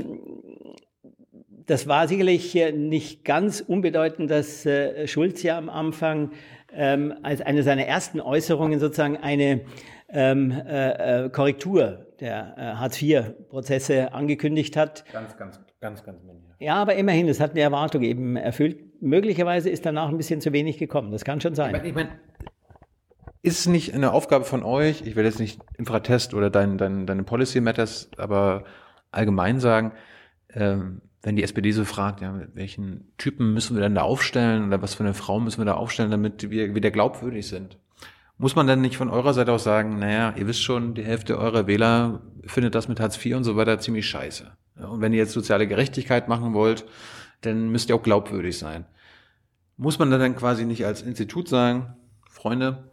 [1.66, 4.66] das war sicherlich äh, nicht ganz unbedeutend, dass
[5.04, 6.30] Schulz ja am Anfang
[6.74, 9.60] ähm, als eine seiner ersten Äußerungen sozusagen eine
[10.12, 15.04] ähm, äh, Korrektur der äh, Hartz-IV-Prozesse angekündigt hat.
[15.12, 16.54] Ganz, ganz, ganz, ganz minimal.
[16.60, 19.02] Ja, aber immerhin, es hat eine Erwartung eben erfüllt.
[19.02, 21.10] Möglicherweise ist danach ein bisschen zu wenig gekommen.
[21.10, 21.74] Das kann schon sein.
[21.74, 22.08] Ich meine, ich mein,
[23.42, 27.06] ist es nicht eine Aufgabe von euch, ich will jetzt nicht Infratest oder dein, dein,
[27.06, 28.64] deine Policy Matters, aber
[29.10, 29.92] allgemein sagen,
[30.54, 34.82] ähm, wenn die SPD so fragt, ja, welchen Typen müssen wir denn da aufstellen oder
[34.82, 37.78] was für eine Frau müssen wir da aufstellen, damit wir wieder glaubwürdig sind?
[38.43, 41.38] Muss man denn nicht von eurer Seite aus sagen, naja, ihr wisst schon, die Hälfte
[41.38, 44.51] eurer Wähler findet das mit Hartz IV und so weiter ziemlich scheiße.
[44.78, 46.84] Und wenn ihr jetzt soziale Gerechtigkeit machen wollt,
[47.43, 48.84] dann müsst ihr auch glaubwürdig sein.
[49.76, 51.95] Muss man dann quasi nicht als Institut sagen,
[52.28, 52.90] Freunde,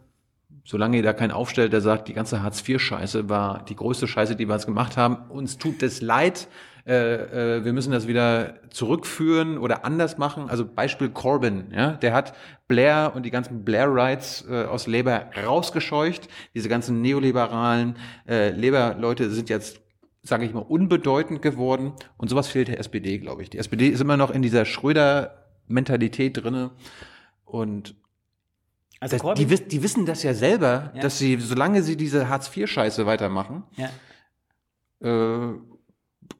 [0.62, 4.46] solange ihr da keinen aufstellt, der sagt, die ganze Hartz-IV-Scheiße war die größte Scheiße, die
[4.46, 6.46] wir jetzt gemacht haben, uns tut es leid,
[6.86, 10.48] äh, äh, wir müssen das wieder zurückführen oder anders machen.
[10.48, 12.34] Also Beispiel Corbyn, ja, der hat
[12.68, 16.28] Blair und die ganzen Blair-Rights äh, aus Labour rausgescheucht.
[16.54, 17.96] Diese ganzen neoliberalen
[18.28, 19.80] äh, Labour-Leute sind jetzt
[20.22, 21.92] sage ich mal, unbedeutend geworden.
[22.18, 23.48] Und sowas fehlt der SPD, glaube ich.
[23.48, 26.72] Die SPD ist immer noch in dieser Schröder-Mentalität drinne
[27.44, 27.94] und
[29.00, 31.00] also das, die, die, wissen das ja selber, ja.
[31.00, 33.88] dass sie, solange sie diese Hartz-IV-Scheiße weitermachen, ja.
[35.00, 35.54] äh,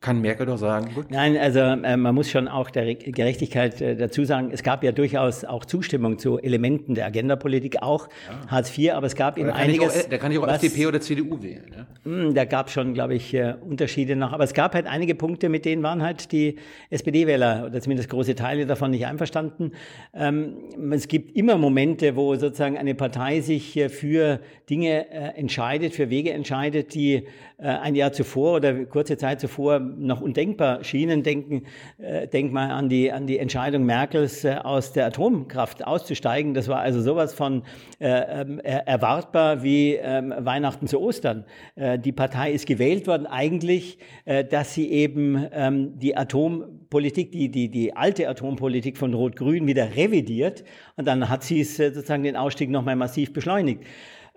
[0.00, 0.90] kann Merkel doch sagen.
[0.94, 1.10] Gut.
[1.10, 4.92] Nein, also äh, man muss schon auch der Gerechtigkeit äh, dazu sagen, es gab ja
[4.92, 8.50] durchaus auch Zustimmung zu Elementen der Agendapolitik, auch ja.
[8.50, 10.04] Hartz IV, aber es gab eben einiges.
[10.04, 11.66] Auch, da kann ich auch was, FDP oder CDU wählen.
[11.76, 11.86] Ja?
[12.04, 14.32] Mh, hm, da gab schon, glaube ich, äh, Unterschiede noch.
[14.32, 16.56] Aber es gab halt einige Punkte, mit denen waren halt die
[16.88, 19.72] SPD-Wähler oder zumindest große Teile davon nicht einverstanden.
[20.14, 20.54] Ähm,
[20.92, 26.10] es gibt immer Momente, wo sozusagen eine Partei sich äh, für Dinge äh, entscheidet, für
[26.10, 27.26] Wege entscheidet, die
[27.58, 31.22] äh, ein Jahr zuvor oder kurze Zeit zuvor noch undenkbar schienen.
[31.22, 31.64] Denken,
[31.98, 36.54] äh, denk mal an die, an die Entscheidung Merkels, äh, aus der Atomkraft auszusteigen.
[36.54, 37.62] Das war also sowas von
[37.98, 41.44] äh, ähm, erwartbar wie ähm, Weihnachten zu Ostern.
[41.74, 47.50] Äh, die Partei ist gewählt worden eigentlich, äh, dass sie eben ähm, die Atompolitik, die,
[47.50, 50.64] die, die alte Atompolitik von Rot-Grün wieder revidiert.
[50.96, 53.84] Und dann hat sie es äh, sozusagen den Ausstieg nochmal massiv beschleunigt.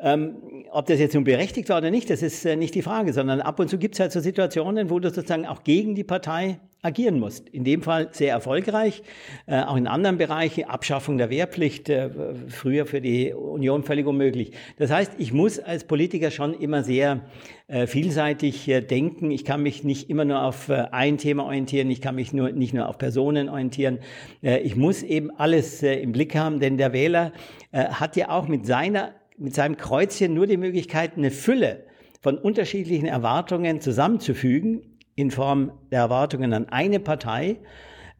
[0.05, 0.35] Ähm,
[0.69, 3.39] ob das jetzt nun berechtigt war oder nicht, das ist äh, nicht die Frage, sondern
[3.39, 6.59] ab und zu gibt es halt so Situationen, wo du sozusagen auch gegen die Partei
[6.81, 7.47] agieren musst.
[7.47, 9.01] In dem Fall sehr erfolgreich,
[9.45, 12.09] äh, auch in anderen Bereichen, Abschaffung der Wehrpflicht, äh,
[12.49, 14.51] früher für die Union völlig unmöglich.
[14.77, 17.21] Das heißt, ich muss als Politiker schon immer sehr
[17.67, 19.31] äh, vielseitig äh, denken.
[19.31, 22.51] Ich kann mich nicht immer nur auf äh, ein Thema orientieren, ich kann mich nur,
[22.51, 23.99] nicht nur auf Personen orientieren.
[24.41, 27.31] ich muss eben alles im Blick haben, denn der Wähler
[27.71, 31.85] hat ja auch mit seiner mit seinem Kreuzchen nur die Möglichkeit, eine Fülle
[32.21, 34.81] von unterschiedlichen Erwartungen zusammenzufügen
[35.15, 37.57] in Form der Erwartungen an eine Partei.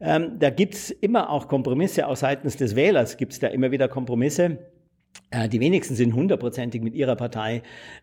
[0.00, 4.58] Ähm, da gibt's immer auch Kompromisse, auch seitens des Wählers gibt's da immer wieder Kompromisse.
[5.34, 7.62] Äh, die wenigsten sind hundertprozentig mit ihrer Partei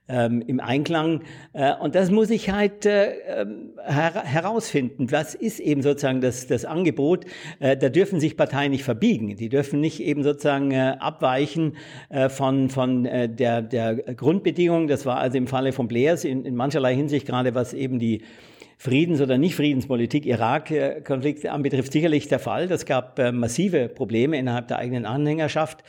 [0.10, 1.22] ähm, im Einklang.
[1.54, 5.12] Äh, und das muss ich halt äh, ähm, her herausfinden.
[5.12, 7.26] Was ist eben sozusagen das, das Angebot?
[7.60, 9.36] Äh, da dürfen sich Parteien nicht verbiegen.
[9.36, 11.78] Die dürfen nicht eben sozusagen äh, abweichen
[12.10, 14.88] äh, von, von der, der Grundbedingung.
[14.88, 18.22] Das war also im Falle von Blairs in, in mancherlei Hinsicht gerade, was eben die
[18.82, 22.68] Friedens- oder Nicht-Friedenspolitik Irak-Konflikt anbetrifft, sicherlich der Fall.
[22.68, 25.84] Das gab äh, massive Probleme innerhalb der eigenen Anhängerschaft.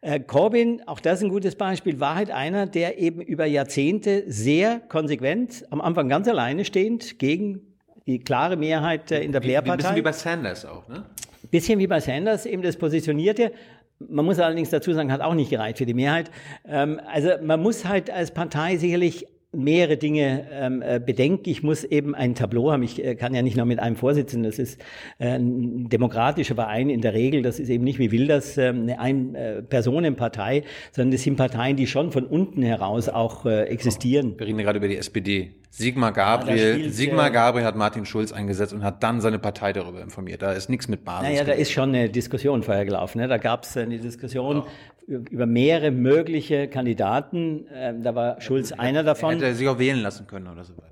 [0.00, 4.24] Äh, Corbyn, auch das ist ein gutes Beispiel, war halt einer, der eben über Jahrzehnte
[4.28, 7.60] sehr konsequent, am Anfang ganz alleine stehend, gegen
[8.06, 9.72] die klare Mehrheit äh, in der Blair-Partei.
[9.72, 11.04] Ein bisschen wie bei Sanders auch, ne?
[11.50, 13.52] Bisschen wie bei Sanders eben das positionierte.
[13.98, 16.30] Man muss allerdings dazu sagen, hat auch nicht gereicht für die Mehrheit.
[16.66, 21.50] Ähm, also man muss halt als Partei sicherlich mehrere Dinge ähm, äh, bedenke.
[21.50, 22.82] Ich muss eben ein Tableau haben.
[22.82, 24.50] Ich äh, kann ja nicht nur mit einem Vorsitzenden.
[24.50, 24.78] Das ist
[25.18, 27.40] äh, ein demokratischer Verein in der Regel.
[27.40, 32.12] Das ist eben nicht wie Wilders äh, eine Ein-Personen-Partei, sondern das sind Parteien, die schon
[32.12, 34.34] von unten heraus auch äh, existieren.
[34.38, 35.54] Wir reden gerade über die SPD.
[35.70, 39.72] Sigmar Gabriel, spielt, Sigmar äh, Gabriel hat Martin Schulz eingesetzt und hat dann seine Partei
[39.72, 40.42] darüber informiert.
[40.42, 41.28] Da ist nichts mit Basis.
[41.28, 43.18] Naja, da ist schon eine Diskussion vorher gelaufen.
[43.18, 43.28] Ne?
[43.28, 44.64] Da gab es eine Diskussion
[45.08, 47.66] über mehrere mögliche Kandidaten.
[47.74, 49.32] Ähm, da war Schulz einer davon.
[49.34, 50.86] Hätte er sich auch wählen lassen können oder so weiter.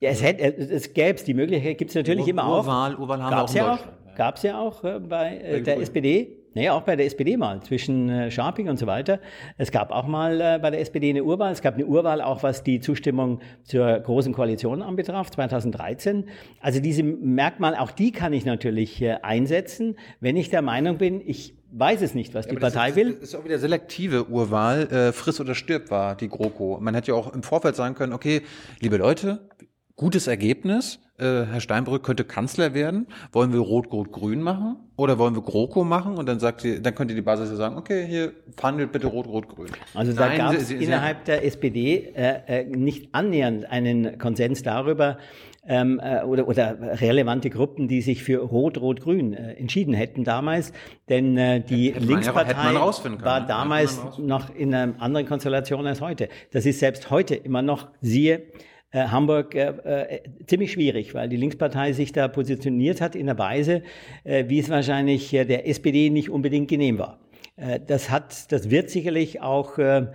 [0.00, 2.64] Ja, es, hätte, es, gäbe es, die Möglichkeit gibt es natürlich Ur- immer auch.
[2.66, 3.78] Urwahl- Urwahl haben wir Gab's auch in ja auch.
[3.80, 4.14] Ja.
[4.14, 5.78] Gab es ja auch äh, bei äh, der.
[5.80, 6.34] SPD.
[6.54, 9.20] Naja, auch bei der SPD mal, zwischen äh, Scharping und so weiter.
[9.58, 11.52] Es gab auch mal äh, bei der SPD eine Urwahl.
[11.52, 16.24] Es gab eine Urwahl auch, was die Zustimmung zur Großen Koalition anbetraf, 2013.
[16.60, 21.20] Also diese Merkmale, auch die kann ich natürlich äh, einsetzen, wenn ich der Meinung bin,
[21.24, 23.12] ich weiß es nicht, was die Aber das Partei ist, will.
[23.14, 24.90] Das ist auch wieder selektive Urwahl.
[24.90, 26.78] Äh, friss oder stirb war die GroKo.
[26.80, 28.42] Man hätte ja auch im Vorfeld sagen können, okay,
[28.80, 29.48] liebe Leute,
[29.96, 31.00] gutes Ergebnis.
[31.18, 33.08] Äh, Herr Steinbrück könnte Kanzler werden.
[33.32, 34.76] Wollen wir Rot-Rot-Grün machen?
[34.96, 36.16] Oder wollen wir GroKo machen?
[36.16, 39.70] Und dann sagt sie, dann könnte die Basis ja sagen, okay, hier verhandelt bitte Rot-Rot-Grün.
[39.94, 45.18] Also da gab es innerhalb der SPD äh, äh, nicht annähernd einen Konsens darüber
[45.68, 50.72] ähm, äh, oder, oder relevante Gruppen, die sich für Rot-Rot-Grün äh, entschieden hätten damals.
[51.08, 53.46] Denn äh, die Hätte ja- Linkspartei man rausfinden können, war ne?
[53.46, 56.28] damals noch in einer anderen Konstellation als heute.
[56.52, 58.46] Das ist selbst heute immer noch, siehe,
[58.90, 63.38] äh, Hamburg äh, äh, ziemlich schwierig, weil die Linkspartei sich da positioniert hat in einer
[63.38, 63.82] Weise,
[64.24, 67.20] äh, wie es wahrscheinlich äh, der SPD nicht unbedingt genehm war.
[67.88, 70.06] Das hat, das wird sicherlich auch äh,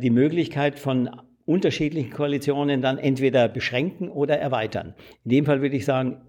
[0.00, 1.08] die Möglichkeit von
[1.48, 4.94] unterschiedlichen Koalitionen dann entweder beschränken oder erweitern.
[5.24, 6.20] In dem Fall würde ich sagen,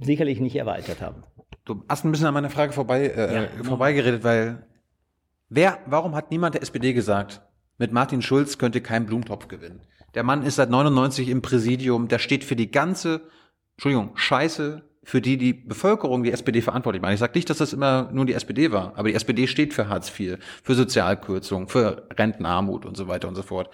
[0.00, 1.24] sicherlich nicht erweitert haben.
[1.64, 3.70] Du hast ein bisschen an meiner Frage vorbei, äh, Ja, äh, genau.
[3.70, 4.66] vorbeigeredet, weil
[5.48, 7.42] wer, warum hat niemand der SPD gesagt,
[7.76, 9.80] mit Martin Schulz könnt ihr keinen Blumentopf gewinnen?
[10.14, 13.20] Der Mann ist seit 99 im Präsidium, der steht für die ganze,
[13.76, 17.14] Entschuldigung, Scheiße, für die die Bevölkerung die SPD verantwortlich macht.
[17.14, 19.88] Ich sage nicht, dass das immer nur die SPD war, aber die SPD steht für
[19.88, 23.70] Hartz IV, für Sozialkürzung, für Rentenarmut und so weiter und so fort.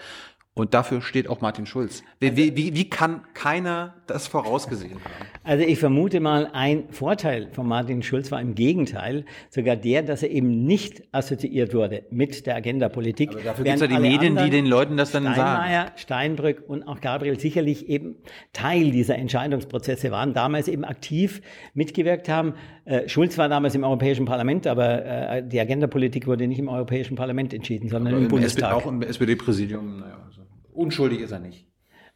[0.56, 2.04] Und dafür steht auch Martin Schulz.
[2.20, 5.28] Wie, wie, wie, kann keiner das vorausgesehen haben?
[5.42, 10.22] Also ich vermute mal, ein Vorteil von Martin Schulz war im Gegenteil sogar der, dass
[10.22, 13.30] er eben nicht assoziiert wurde mit der Agenda-Politik.
[13.30, 15.34] Aber dafür während gibt's ja die Medien, die den Leuten das dann sagen.
[15.34, 18.14] Steinmeier, Steinbrück und auch Gabriel sicherlich eben
[18.52, 21.42] Teil dieser Entscheidungsprozesse waren, damals eben aktiv
[21.74, 22.54] mitgewirkt haben.
[22.84, 27.16] Äh, Schulz war damals im Europäischen Parlament, aber äh, die Agenda-Politik wurde nicht im Europäischen
[27.16, 28.72] Parlament entschieden, sondern im Im SPD, Bundestag.
[28.72, 30.43] auch im SPD-Präsidium, naja, also
[30.74, 31.66] unschuldig ist er nicht.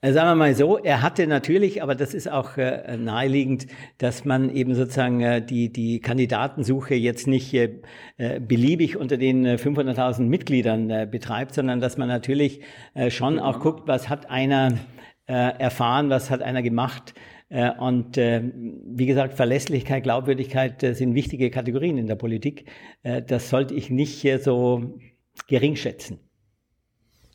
[0.00, 3.66] Äh, Sagen wir mal so, er hatte natürlich, aber das ist auch äh, naheliegend,
[3.98, 7.80] dass man eben sozusagen äh, die, die Kandidatensuche jetzt nicht äh,
[8.16, 12.60] äh, beliebig unter den äh, 500.000 Mitgliedern äh, betreibt, sondern dass man natürlich
[13.08, 14.78] schon auch guckt, was hat einer
[15.26, 17.14] erfahren, was hat einer gemacht.
[17.78, 22.64] Und wie gesagt, Verlässlichkeit, Glaubwürdigkeit sind wichtige Kategorien in der Politik.
[23.02, 24.98] Das sollte ich nicht so
[25.46, 26.18] gering schätzen.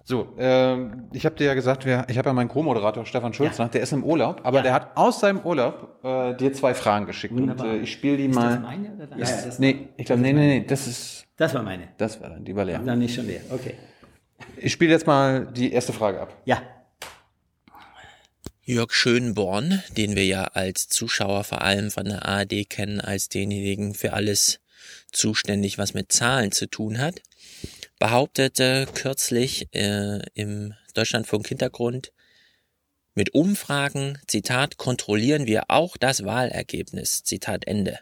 [0.05, 3.57] So, ähm, ich habe dir ja gesagt, wir, ich habe ja meinen Co-Moderator Stefan Schulz,
[3.57, 3.65] Ja.
[3.65, 4.63] nach, der ist im Urlaub, aber Ja.
[4.63, 7.67] der hat aus seinem Urlaub äh, dir zwei Fragen geschickt Wunderbar.
[7.67, 8.49] und äh, ich spiele die Ist mal.
[8.55, 9.21] das meine oder deine?
[9.21, 11.87] Ist- Ja, das- nee, ich glaube, nee, nee, nee, das ist, Das war meine.
[11.97, 12.79] das war dann, die war leer.
[12.79, 13.41] Dann ist schon leer.
[13.49, 13.75] Okay.
[14.57, 16.35] Ich spiele jetzt mal die erste Frage ab.
[16.43, 16.61] Ja.
[18.65, 23.93] Jörg Schönborn, den wir ja als Zuschauer vor allem von der ARD kennen, als denjenigen
[23.93, 24.59] für alles
[25.11, 27.21] zuständig, was mit Zahlen zu tun hat,
[28.03, 32.11] behauptete kürzlich äh, im Deutschlandfunk Hintergrund,
[33.15, 37.99] mit Umfragen, Zitat, kontrollieren wir auch das Wahlergebnis, Zitat Ende.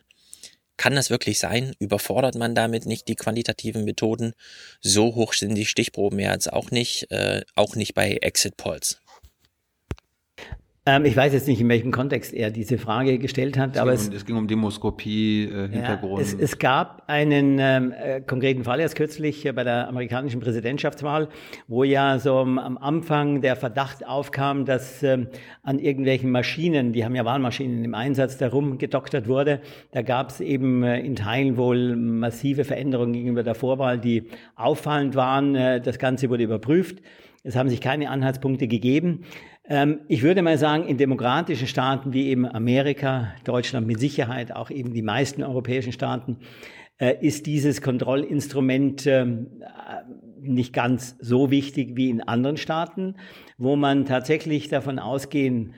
[0.76, 1.76] Kann das wirklich sein?
[1.78, 4.34] Überfordert man damit nicht die quantitativen Methoden?
[4.80, 9.01] So hoch sind die Stichproben ja jetzt auch nicht, äh, auch nicht bei Exit Polls.
[10.84, 14.02] Ähm, ich weiß jetzt nicht, in welchem Kontext er diese Frage gestellt hat, aber es,
[14.02, 16.20] es, ging um, es ging um Demoskopie, äh, ja, Hintergrund.
[16.20, 21.30] es, es gab einen ähm, äh, konkreten Fall erst kürzlich äh, bei der amerikanischen Präsidentschaftswahl,
[21.68, 25.28] wo ja so am, am Anfang der Verdacht aufkam, dass ähm,
[25.62, 29.62] an irgendwelchen Maschinen, die haben ja Wahlmaschinen im Einsatz, darum gedoktert wurde.
[29.92, 34.24] Da gab es eben äh, in Teilen wohl massive Veränderungen gegenüber der Vorwahl, die
[34.56, 35.54] auffallend waren.
[35.54, 37.04] Äh, das Ganze wurde überprüft.
[37.44, 39.26] Es haben sich keine Anhaltspunkte gegeben.
[39.72, 44.70] Ähm, ich würde mal sagen, in demokratischen Staaten wie eben Amerika, Deutschland mit Sicherheit, auch
[44.70, 46.40] eben die meisten europäischen Staaten,
[46.98, 50.02] äh, ist dieses Kontrollinstrument ähm, äh,
[50.42, 53.16] nicht ganz so wichtig wie in anderen Staaten,
[53.58, 55.74] wo man tatsächlich davon ausgehen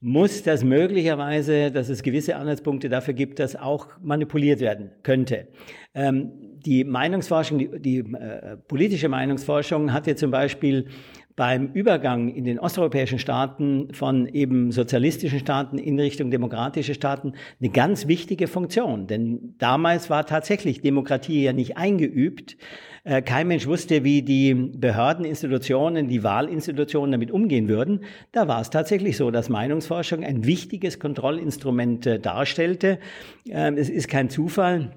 [0.00, 5.48] muss, dass möglicherweise, dass es gewisse Anhaltspunkte dafür gibt, dass auch manipuliert werden könnte.
[5.94, 10.88] Ähm, die Meinungsforschung, die, die äh, politische Meinungsforschung hat ja zum Beispiel
[11.36, 17.68] beim Übergang in den osteuropäischen Staaten von eben sozialistischen Staaten in Richtung demokratische Staaten eine
[17.68, 19.06] ganz wichtige Funktion.
[19.06, 22.56] Denn damals war tatsächlich Demokratie ja nicht eingeübt.
[23.04, 28.00] Äh, kein Mensch wusste, wie die Behördeninstitutionen, die Wahlinstitutionen damit umgehen würden.
[28.32, 32.98] Da war es tatsächlich so, dass Meinungsforschung ein wichtiges Kontrollinstrument äh, darstellte.
[33.48, 34.90] Ähm, es ist kein Zufall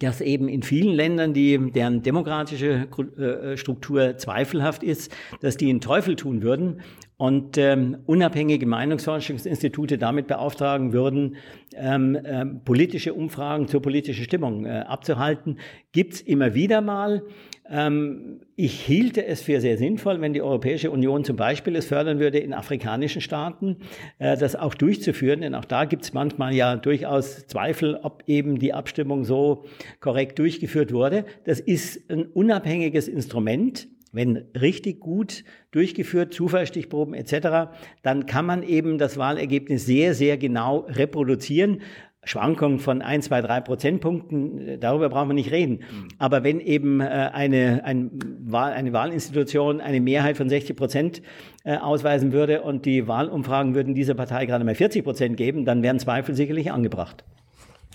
[0.00, 5.80] dass eben in vielen Ländern, die, deren demokratische äh, Struktur zweifelhaft ist, dass die einen
[5.80, 6.80] Teufel tun würden
[7.16, 11.36] und ähm, unabhängige Meinungsforschungsinstitute damit beauftragen würden,
[11.76, 15.58] ähm, ähm, politische Umfragen zur politischen Stimmung äh, abzuhalten,
[15.92, 17.22] gibt's immer wieder mal.
[17.70, 22.18] Ähm, ich hielte es für sehr sinnvoll, wenn die Europäische Union zum Beispiel es fördern
[22.18, 23.78] würde, in afrikanischen Staaten
[24.18, 25.40] äh, das auch durchzuführen.
[25.40, 29.64] Denn auch da gibt es manchmal ja durchaus Zweifel, ob eben die Abstimmung so
[30.00, 31.24] korrekt durchgeführt wurde.
[31.44, 33.88] Das ist ein unabhängiges Instrument.
[34.12, 35.42] Wenn richtig gut
[35.72, 41.80] durchgeführt, Zufallsstichproben etc., dann kann man eben das Wahlergebnis sehr, sehr genau reproduzieren.
[42.24, 45.80] Schwankungen von ein, zwei, drei Prozentpunkten, äh, darüber brauchen wir nicht reden.
[46.18, 48.10] Aber wenn eben äh, eine, ein
[48.40, 51.22] Wahl, eine Wahlinstitution eine Mehrheit von 60 Prozent
[51.64, 55.82] äh, ausweisen würde und die Wahlumfragen würden dieser Partei gerade mal 40 Prozent geben, dann
[55.82, 57.24] wären Zweifel sicherlich angebracht.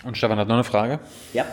[0.04, 1.00] Und Stefan hat noch eine Frage.
[1.32, 1.44] Ja.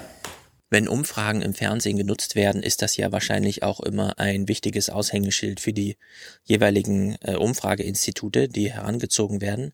[0.69, 5.61] Wenn Umfragen im Fernsehen genutzt werden, ist das ja wahrscheinlich auch immer ein wichtiges Aushängeschild
[5.61, 5.95] für die
[6.43, 9.71] jeweiligen Umfrageinstitute, die herangezogen werden.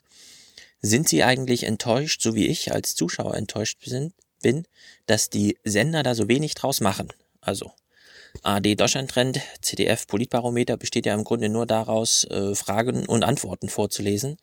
[0.85, 3.79] Sind Sie eigentlich enttäuscht, so wie ich als Zuschauer enttäuscht
[4.41, 4.67] bin,
[5.05, 7.07] dass die Sender da so wenig draus machen?
[7.39, 7.71] Also
[8.41, 14.35] AD Deutschland-Trend, CDF Politbarometer besteht ja im Grunde nur daraus, äh, Fragen und Antworten vorzulesen,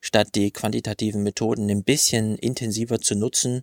[0.00, 3.62] statt die quantitativen Methoden ein bisschen intensiver zu nutzen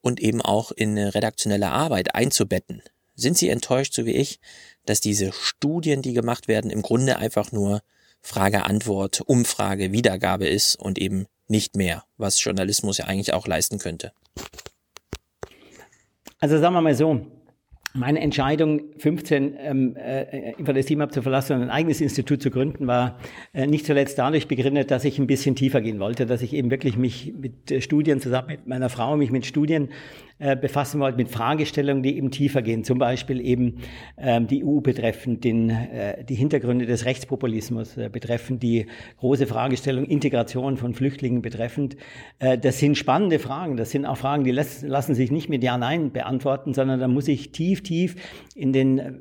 [0.00, 2.82] und eben auch in redaktionelle Arbeit einzubetten.
[3.14, 4.40] Sind Sie enttäuscht, so wie ich,
[4.86, 7.82] dass diese Studien, die gemacht werden, im Grunde einfach nur
[8.22, 13.78] Frage, Antwort, Umfrage, Wiedergabe ist und eben nicht mehr, was Journalismus ja eigentlich auch leisten
[13.78, 14.12] könnte.
[16.40, 17.26] Also sagen wir mal so,
[17.96, 22.88] meine Entscheidung, 15 ähm, äh, einfach das Team abzuverlassen und ein eigenes Institut zu gründen,
[22.88, 23.18] war
[23.52, 26.72] äh, nicht zuletzt dadurch begründet, dass ich ein bisschen tiefer gehen wollte, dass ich eben
[26.72, 29.90] wirklich mich mit äh, Studien zusammen mit meiner Frau mich mit Studien
[30.38, 33.76] äh, befassen wollt mit Fragestellungen, die eben tiefer gehen, zum Beispiel eben
[34.18, 38.86] ähm, die EU betreffend, den, äh, die Hintergründe des Rechtspopulismus äh, betreffend, die
[39.18, 41.96] große Fragestellung Integration von Flüchtlingen betreffend.
[42.40, 46.10] Äh, das sind spannende Fragen, das sind auch Fragen, die lassen sich nicht mit Ja-Nein
[46.10, 48.16] beantworten, sondern da muss ich tief, tief
[48.56, 49.12] in den äh,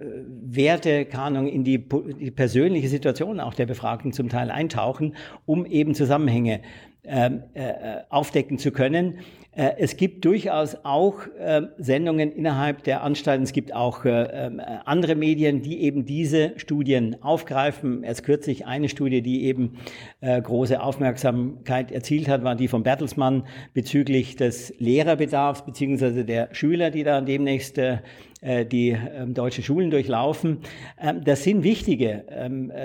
[0.46, 5.16] Wertekanon, in die, die persönliche Situation auch der Befragten zum Teil eintauchen,
[5.46, 6.62] um eben Zusammenhänge
[7.06, 9.20] ähm, äh, aufdecken zu können.
[9.56, 13.44] Äh, es gibt durchaus auch äh, Sendungen innerhalb der Anstalten.
[13.44, 18.04] Es gibt auch äh, ähm, andere Medien, die eben diese Studien aufgreifen.
[18.04, 19.78] Erst kürzlich eine Studie, die eben
[20.22, 23.44] große Aufmerksamkeit erzielt hat, war die von Bertelsmann
[23.74, 27.80] bezüglich des Lehrerbedarfs beziehungsweise der Schüler, die da demnächst
[28.44, 30.60] die ähm, deutschen Schulen durchlaufen.
[31.00, 32.26] Ähm, das sind wichtige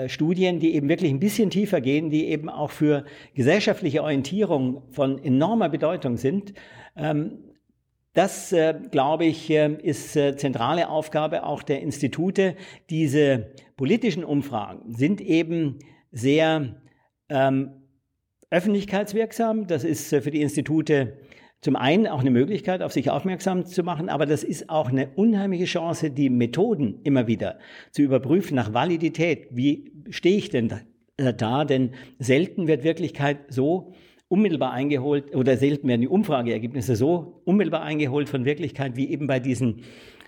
[0.07, 5.23] Studien, die eben wirklich ein bisschen tiefer gehen, die eben auch für gesellschaftliche Orientierung von
[5.23, 6.53] enormer Bedeutung sind.
[6.95, 7.39] Ähm,
[8.13, 12.55] das, äh, glaube ich, äh, ist äh, zentrale Aufgabe auch der Institute.
[12.89, 15.79] Diese politischen Umfragen sind eben
[16.11, 16.81] sehr
[17.29, 17.71] ähm,
[18.49, 19.67] öffentlichkeitswirksam.
[19.67, 21.17] Das ist für die Institute
[21.61, 25.09] zum einen auch eine Möglichkeit, auf sich aufmerksam zu machen, aber das ist auch eine
[25.15, 27.59] unheimliche Chance, die Methoden immer wieder
[27.91, 29.47] zu überprüfen nach Validität.
[29.51, 30.71] Wie stehe ich denn
[31.17, 31.65] da?
[31.65, 33.93] Denn selten wird Wirklichkeit so
[34.29, 39.39] unmittelbar eingeholt oder selten werden die Umfrageergebnisse so unmittelbar eingeholt von Wirklichkeit wie eben bei
[39.39, 39.81] diesen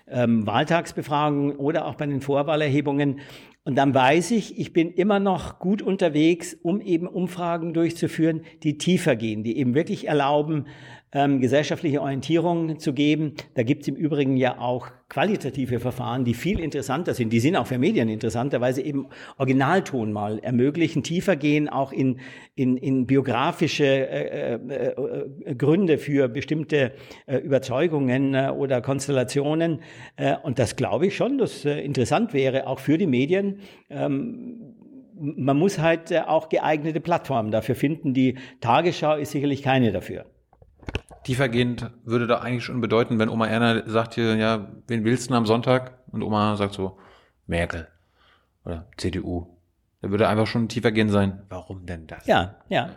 [0.08, 3.20] ähm, Wahltagsbefragungen oder auch bei den Vorwahlerhebungen.
[3.64, 8.76] Und dann weiß ich, ich bin immer noch gut unterwegs, um eben Umfragen durchzuführen, die
[8.76, 10.66] tiefer gehen, die eben wirklich erlauben,
[11.12, 13.34] ähm, gesellschaftliche Orientierung zu geben.
[13.54, 17.34] Da gibt es im Übrigen ja auch qualitative Verfahren, die viel interessanter sind.
[17.34, 21.92] Die sind auch für Medien interessanter, weil sie eben Originalton mal ermöglichen, tiefer gehen, auch
[21.92, 22.18] in,
[22.54, 24.94] in, in biografische äh, äh,
[25.44, 26.92] äh, Gründe für bestimmte
[27.26, 29.80] äh, Überzeugungen äh, oder Konstellationen.
[30.16, 33.58] Äh, und das glaube ich schon, dass äh, interessant wäre, auch für die Medien.
[33.90, 34.76] Ähm,
[35.14, 38.14] man muss halt äh, auch geeignete Plattformen dafür finden.
[38.14, 40.24] Die Tagesschau ist sicherlich keine dafür.
[41.24, 45.34] Tiefergehend würde da eigentlich schon bedeuten, wenn Oma Erna sagt hier, ja, wen willst du
[45.34, 45.98] am Sonntag?
[46.10, 46.98] Und Oma sagt so,
[47.46, 47.88] Merkel
[48.64, 49.46] oder CDU.
[50.00, 51.42] Da würde einfach schon tiefergehend sein.
[51.48, 52.26] Warum denn das?
[52.26, 52.90] Ja, ja.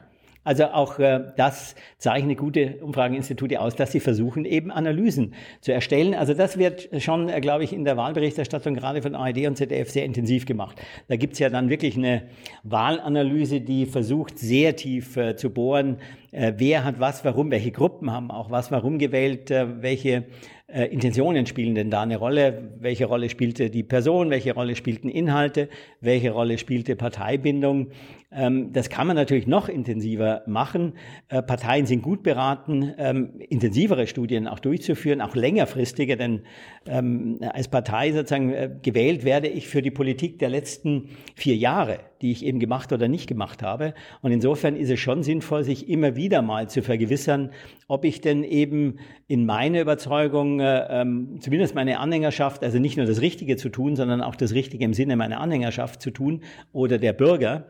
[0.46, 6.14] Also auch äh, das zeichnet gute Umfrageinstitute aus, dass sie versuchen, eben Analysen zu erstellen.
[6.14, 9.90] Also das wird schon, äh, glaube ich, in der Wahlberichterstattung gerade von ARD und ZDF
[9.90, 10.80] sehr intensiv gemacht.
[11.08, 12.30] Da gibt's ja dann wirklich eine
[12.64, 15.98] Wahlanalyse, die versucht, sehr tief äh, zu bohren,
[16.36, 20.26] äh, wer hat was, warum, welche Gruppen haben auch was, warum gewählt, äh, welche
[20.68, 22.72] äh, Intentionen spielen denn da eine Rolle?
[22.80, 24.30] Welche Rolle spielte die Person?
[24.32, 25.70] Welche Rolle spielten Inhalte?
[26.02, 27.88] Welche Rolle spielte Parteibindung?
[28.36, 30.94] Ähm, das kann man natürlich noch intensiver machen.
[31.30, 36.42] Äh, Parteien sind gut beraten, ähm, intensivere Studien auch durchzuführen, auch längerfristige, denn
[36.88, 42.00] ähm, als Partei sozusagen äh, gewählt werde ich für die Politik der letzten vier Jahre,
[42.22, 43.94] die ich eben gemacht oder nicht gemacht habe.
[44.22, 47.52] Und insofern ist es schon sinnvoll, sich immer wieder mal zu vergewissern,
[47.88, 51.06] ob ich denn eben in meine Überzeugung, äh,
[51.40, 54.94] zumindest meine Anhängerschaft, also nicht nur das Richtige zu tun, sondern auch das Richtige im
[54.94, 56.42] Sinne meiner Anhängerschaft zu tun
[56.74, 57.68] oder der Bürger,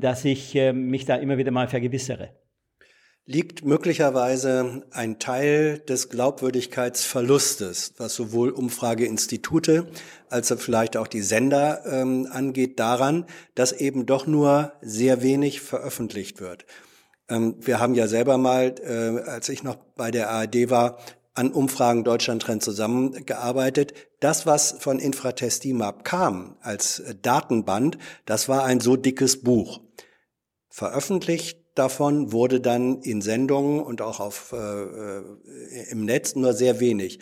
[0.00, 2.30] dass ich äh, mich da immer wieder mal vergewissere.
[3.28, 9.88] Liegt möglicherweise ein Teil des Glaubwürdigkeitsverlustes, was sowohl Umfrageinstitute
[10.30, 13.26] als vielleicht auch die Sender ähm, angeht, daran,
[13.56, 16.66] dass eben doch nur sehr wenig veröffentlicht wird.
[17.28, 20.98] Ähm, wir haben ja selber mal, äh, als ich noch bei der ARD war,
[21.36, 23.94] an Umfragen Deutschland-Trend zusammengearbeitet.
[24.20, 29.80] Das, was von Infratestimab kam als Datenband, das war ein so dickes Buch.
[30.68, 35.22] Veröffentlicht davon wurde dann in Sendungen und auch auf, äh, äh
[35.90, 37.20] im Netz nur sehr wenig.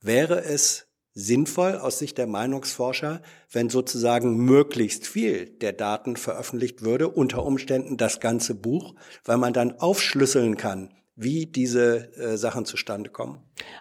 [0.00, 7.08] Wäre es sinnvoll aus Sicht der Meinungsforscher, wenn sozusagen möglichst viel der Daten veröffentlicht würde,
[7.08, 8.94] unter Umständen das ganze Buch,
[9.24, 13.40] weil man dann aufschlüsseln kann, wie diese äh, Sachen zustande kommen?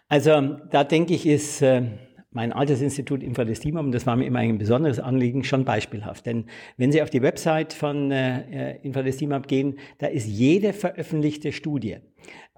[0.10, 1.84] Also da denke ich, ist äh,
[2.32, 6.26] mein altes Institut Infradestimum, das war mir immer ein besonderes Anliegen, schon beispielhaft.
[6.26, 6.46] Denn
[6.78, 11.98] wenn Sie auf die Website von äh, äh Infradestimum gehen, da ist jede veröffentlichte Studie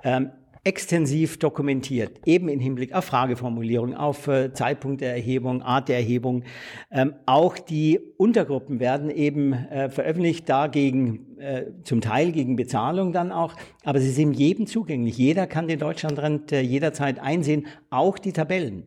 [0.04, 0.32] ähm,
[0.64, 6.44] extensiv dokumentiert, eben im Hinblick auf Frageformulierung, auf äh, Zeitpunkt der Erhebung, Art der Erhebung.
[6.92, 13.32] Ähm, auch die Untergruppen werden eben äh, veröffentlicht, dagegen äh, zum Teil gegen Bezahlung dann
[13.32, 15.18] auch, aber sie sind jedem zugänglich.
[15.18, 18.84] Jeder kann den Deutschlandrand jederzeit einsehen, auch die Tabellen.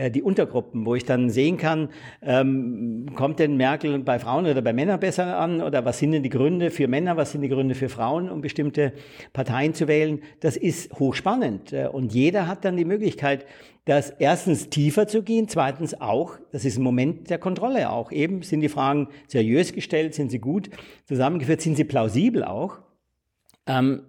[0.00, 1.90] Äh, die Untergruppen, wo ich dann sehen kann,
[2.22, 6.22] ähm, kommt denn Merkel bei Frauen oder bei Männern besser an oder was sind denn
[6.22, 8.94] die Gründe für Männer, was sind die Gründe für Frauen, um bestimmte
[9.34, 10.22] Parteien zu wählen.
[10.40, 13.44] Das ist hochspannend äh, und jeder hat dann die Möglichkeit,
[13.84, 18.10] das erstens tiefer zu gehen, zweitens auch, das ist ein Moment der Kontrolle auch.
[18.10, 20.70] Eben sind die Fragen seriös gestellt, sind sie gut
[21.04, 22.78] zusammengeführt, sind sie plausibel auch.
[23.66, 24.04] Ähm,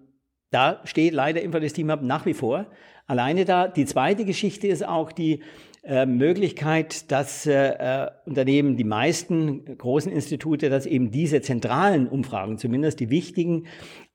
[0.52, 2.68] da steht leider Infodestim nach wie vor
[3.12, 3.68] alleine da.
[3.68, 5.42] Die zweite Geschichte ist auch die,
[5.84, 12.60] äh, Möglichkeit, dass äh, äh, Unternehmen, die meisten großen Institute, dass eben diese zentralen Umfragen,
[12.60, 13.66] zumindest die wichtigen,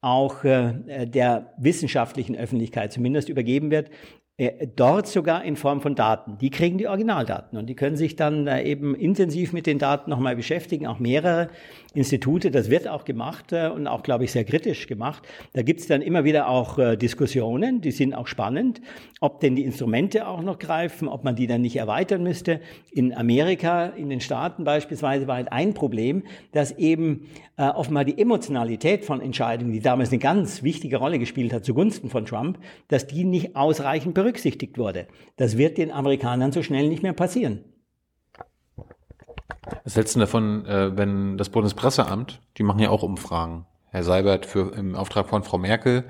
[0.00, 3.90] auch äh, der wissenschaftlichen Öffentlichkeit zumindest übergeben wird.
[4.36, 6.38] Äh, dort sogar in Form von Daten.
[6.38, 10.36] Die kriegen die Originaldaten und die können sich dann eben intensiv mit den Daten nochmal
[10.36, 11.48] beschäftigen, auch mehrere
[11.96, 12.50] Institute.
[12.50, 15.22] Das wird auch gemacht äh, und auch, glaube ich, sehr kritisch gemacht.
[15.52, 18.80] Da gibt es dann immer wieder auch Diskussionen, die sind auch spannend,
[19.20, 22.60] ob denn die Instrumente auch noch greifen, ob man die dann nicht erweitern müsste.
[22.90, 28.18] In Amerika, in den Staaten beispielsweise, war halt ein Problem, dass eben äh, offenbar die
[28.18, 32.58] Emotionalität von Entscheidungen, die damals eine ganz wichtige Rolle gespielt hat zugunsten von Trump,
[32.88, 35.06] dass die nicht ausreichend berücksichtigt wurde.
[35.36, 37.60] Das wird den Amerikanern so schnell nicht mehr passieren.
[39.84, 43.66] Was hältst du davon, äh, wenn das Bundespresseamt, die machen ja auch Umfragen.
[43.90, 46.04] Herr Seibert für, im Auftrag von Frau Merkel,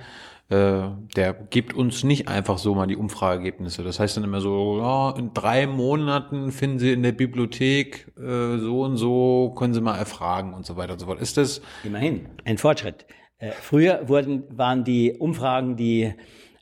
[0.49, 3.83] äh, der gibt uns nicht einfach so mal die Umfrageergebnisse.
[3.83, 8.59] Das heißt dann immer so, ja, in drei Monaten finden Sie in der Bibliothek äh,
[8.59, 11.21] so und so, können Sie mal erfragen und so weiter und so fort.
[11.21, 11.61] Ist das?
[11.83, 13.07] Immerhin, ein Fortschritt.
[13.39, 16.15] Äh, früher wurden, waren die Umfragen, die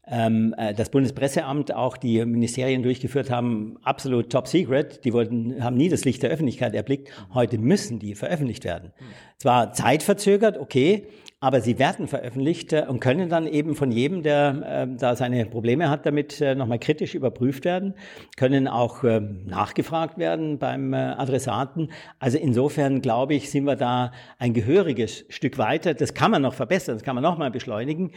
[0.07, 5.05] ähm, äh, das Bundespresseamt, auch die Ministerien durchgeführt haben, absolut top secret.
[5.05, 7.11] Die wurden, haben nie das Licht der Öffentlichkeit erblickt.
[7.33, 8.93] Heute müssen die veröffentlicht werden.
[9.39, 11.07] Zwar zeitverzögert, okay,
[11.45, 15.45] aber sie werden veröffentlicht äh, und können dann eben von jedem, der äh, da seine
[15.45, 17.93] Probleme hat, damit äh, nochmal kritisch überprüft werden,
[18.39, 21.91] können auch äh, nachgefragt werden beim äh, Adressaten.
[22.19, 25.93] Also insofern glaube ich, sind wir da ein gehöriges Stück weiter.
[25.93, 28.13] Das kann man noch verbessern, das kann man nochmal beschleunigen,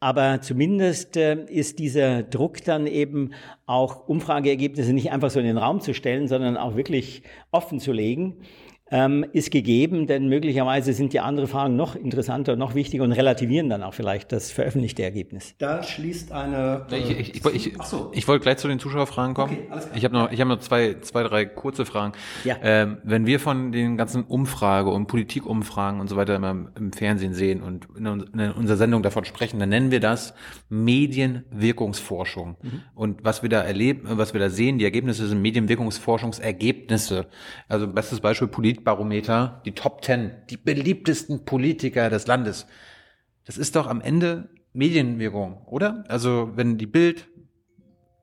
[0.00, 3.30] aber zumindest äh, ist dieser Druck dann eben
[3.64, 7.22] auch Umfrageergebnisse nicht einfach so in den Raum zu stellen, sondern auch wirklich
[7.52, 8.38] offen zu legen.
[8.92, 13.70] Ähm, ist gegeben, denn möglicherweise sind die anderen Fragen noch interessanter, noch wichtiger und relativieren
[13.70, 15.54] dann auch vielleicht das veröffentlichte Ergebnis.
[15.58, 16.86] Da schließt eine.
[16.90, 18.10] Ich, äh, ich, ich, ich, Ach so.
[18.14, 19.54] ich wollte gleich zu den Zuschauerfragen kommen.
[19.54, 19.96] Okay, alles klar.
[19.96, 22.12] Ich habe noch, ich habe noch zwei, zwei, drei kurze Fragen.
[22.44, 22.56] Ja.
[22.62, 27.32] Ähm, wenn wir von den ganzen Umfrage- und Politikumfragen und so weiter immer im Fernsehen
[27.32, 30.34] sehen und in, in unserer Sendung davon sprechen, dann nennen wir das
[30.68, 32.56] Medienwirkungsforschung.
[32.60, 32.82] Mhm.
[32.94, 37.26] Und was wir da erleben, was wir da sehen, die Ergebnisse sind Medienwirkungsforschungsergebnisse.
[37.68, 38.48] Also bestes Beispiel
[38.82, 42.66] Politbarometer, die Top Ten, die beliebtesten Politiker des Landes.
[43.44, 46.04] Das ist doch am Ende Medienwirkung, oder?
[46.08, 47.28] Also wenn die Bild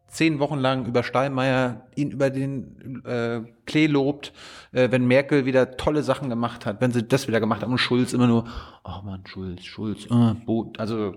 [0.08, 4.34] zehn Wochen lang über Steinmeier ihn über den äh, Klee lobt,
[4.72, 7.78] äh, wenn Merkel wieder tolle Sachen gemacht hat, wenn sie das wieder gemacht haben und
[7.78, 8.46] Schulz immer nur,
[8.84, 11.16] oh Mann, Schulz, Schulz, äh, Bo also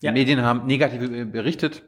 [0.00, 0.12] die Ja.
[0.12, 1.84] Medien haben negativ berichtet,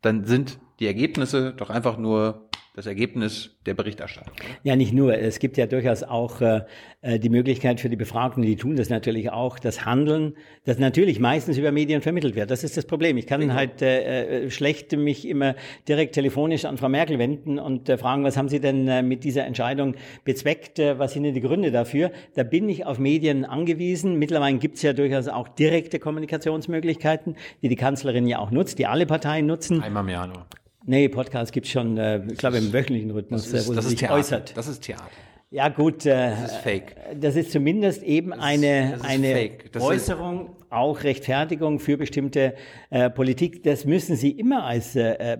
[0.00, 2.45] dann sind die Ergebnisse doch einfach nur
[2.76, 4.34] das Ergebnis der Berichterstattung.
[4.62, 5.18] Ja, nicht nur.
[5.18, 6.60] Es gibt ja durchaus auch äh,
[7.00, 10.34] äh, die Möglichkeit für die Befragten, die tun das natürlich auch, das Handeln,
[10.66, 12.50] das natürlich meistens über Medien vermittelt wird.
[12.50, 13.16] Das ist das Problem.
[13.16, 15.54] Ich kann halt äh, äh, schlecht mich immer
[15.88, 19.24] direkt telefonisch an Frau Merkel wenden und äh, fragen, was haben Sie denn äh, mit
[19.24, 19.94] dieser Entscheidung
[20.24, 20.78] bezweckt?
[20.78, 22.10] Äh, was sind denn die Gründe dafür?
[22.34, 24.18] Da bin ich auf Medien angewiesen.
[24.18, 28.86] Mittlerweile gibt es ja durchaus auch direkte Kommunikationsmöglichkeiten, die die Kanzlerin ja auch nutzt, die
[28.86, 29.82] alle Parteien nutzen.
[29.82, 30.46] Einmal im Jahr nur.
[30.86, 34.14] Nee, Podcast gibt's schon, äh, ich glaube, im wöchentlichen Rhythmus, äh, wo sie sich Theater.
[34.14, 34.56] äußert.
[34.56, 35.04] Das ist Theater.
[35.50, 36.96] Ja gut, äh, Das ist fake.
[37.20, 39.50] das ist zumindest eben eine, das ist eine.
[39.72, 42.54] Das ist- Äußerung, auch Rechtfertigung für bestimmte
[42.90, 43.62] äh, Politik.
[43.62, 45.38] Das müssen Sie immer als äh, äh,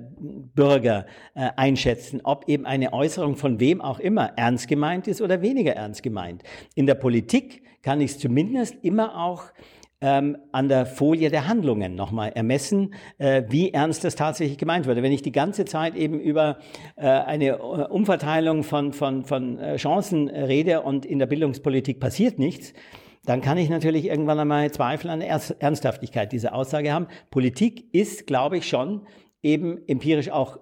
[0.55, 5.43] Bürger äh, einschätzen, ob eben eine Äußerung von wem auch immer ernst gemeint ist oder
[5.43, 6.43] weniger ernst gemeint.
[6.77, 9.45] In der Politik kann ich es zumindest immer auch
[10.01, 15.03] ähm, an der Folie der Handlungen nochmal ermessen, äh, wie ernst das tatsächlich gemeint wurde.
[15.03, 16.59] Wenn ich die ganze Zeit eben über
[16.97, 17.57] äh, eine äh,
[17.89, 22.75] Umverteilung von, von, von äh, Chancen rede und in der Bildungspolitik passiert nichts,
[23.25, 27.09] dann kann ich natürlich irgendwann einmal Zweifel an der Ernst- Ernsthaftigkeit dieser Aussage haben.
[27.31, 29.07] Politik ist, glaube ich, schon
[29.43, 30.59] eben empirisch auch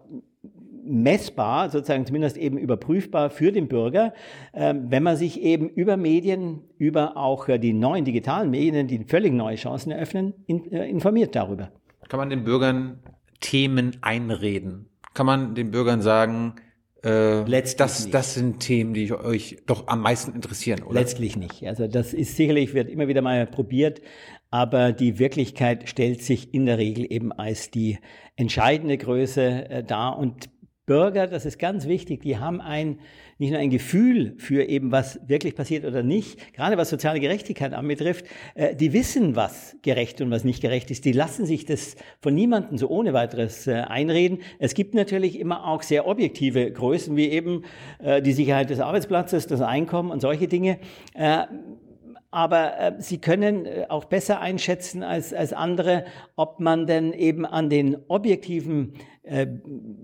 [0.87, 4.13] messbar, sozusagen zumindest eben überprüfbar für den Bürger,
[4.53, 9.05] ähm, wenn man sich eben über Medien, über auch äh, die neuen digitalen Medien, die
[9.05, 11.71] völlig neue Chancen eröffnen, äh, informiert darüber.
[12.09, 13.01] Kann man den Bürgern
[13.41, 14.87] Themen einreden?
[15.15, 16.55] Kann man den Bürgern sagen,
[17.05, 18.15] äh, Letztlich das, nicht.
[18.15, 21.01] das sind Themen, die euch doch am meisten interessieren, oder?
[21.01, 21.67] Letztlich nicht.
[21.67, 24.01] Also das ist sicherlich, wird immer wieder mal probiert,
[24.51, 27.99] aber die Wirklichkeit stellt sich in der Regel eben als die
[28.37, 30.19] entscheidende Größe äh, dar.
[30.19, 30.49] Und
[30.87, 32.99] Bürger, das ist ganz wichtig, die haben ein,
[33.39, 37.73] nicht nur ein Gefühl für eben, was wirklich passiert oder nicht, gerade was soziale Gerechtigkeit
[37.73, 41.07] anbetrifft, äh, die wissen, was gerecht und was nicht gerecht ist.
[41.07, 44.41] Die lassen sich das von niemandem so ohne weiteres äh, einreden.
[44.59, 47.65] Es gibt natürlich immer auch sehr objektive Größen, wie eben
[48.03, 50.79] äh, die Sicherheit des Arbeitsplatzes, das Einkommen und solche Dinge.
[51.15, 51.47] Äh,
[52.35, 56.05] aber äh, sie können äh, auch besser einschätzen als, als andere,
[56.35, 58.95] ob man denn eben an den objektiven,
[59.27, 59.47] äh,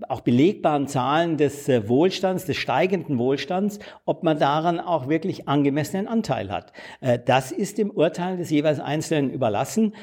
[0.09, 6.07] auch belegbaren Zahlen des äh, Wohlstands, des steigenden Wohlstands, ob man daran auch wirklich angemessenen
[6.07, 6.73] Anteil hat.
[7.01, 9.93] Äh, das ist dem Urteil des jeweils Einzelnen überlassen.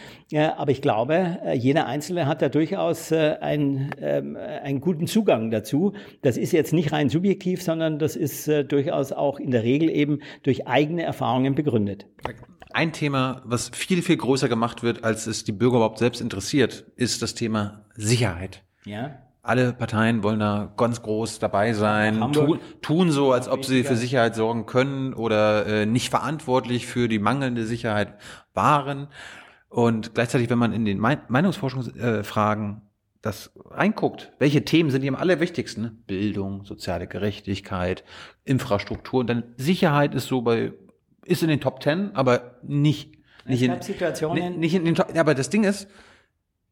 [0.56, 5.94] Aber ich glaube, jeder Einzelne hat da durchaus ein, ähm, einen guten Zugang dazu.
[6.22, 10.20] Das ist jetzt nicht rein subjektiv, sondern das ist durchaus auch in der Regel eben
[10.42, 12.06] durch eigene Erfahrungen begründet.
[12.72, 16.84] Ein Thema, was viel, viel größer gemacht wird, als es die Bürger überhaupt selbst interessiert,
[16.96, 18.62] ist das Thema Sicherheit.
[18.88, 19.18] Ja.
[19.42, 22.46] Alle Parteien wollen da ganz groß dabei sein, Hamburg.
[22.46, 27.08] tun, tun so, als ob sie für Sicherheit sorgen können oder äh, nicht verantwortlich für
[27.08, 28.14] die mangelnde Sicherheit
[28.52, 29.08] waren.
[29.68, 32.80] Und gleichzeitig, wenn man in den Mein- Meinungsforschungsfragen äh,
[33.22, 35.82] das reinguckt, welche Themen sind die am allerwichtigsten?
[35.82, 35.96] ne?
[36.06, 38.04] Bildung, soziale Gerechtigkeit,
[38.44, 40.72] Infrastruktur, und dann Sicherheit ist so bei,
[41.24, 43.14] ist in den Top Ten, aber nicht,
[43.46, 43.72] nicht in,
[44.58, 45.88] nicht, in den Top, aber das Ding ist,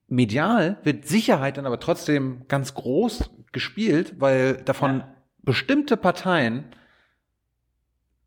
[0.08, 5.14] medial wird Sicherheit dann aber trotzdem ganz groß gespielt, weil davon Ja.
[5.42, 6.64] bestimmte Parteien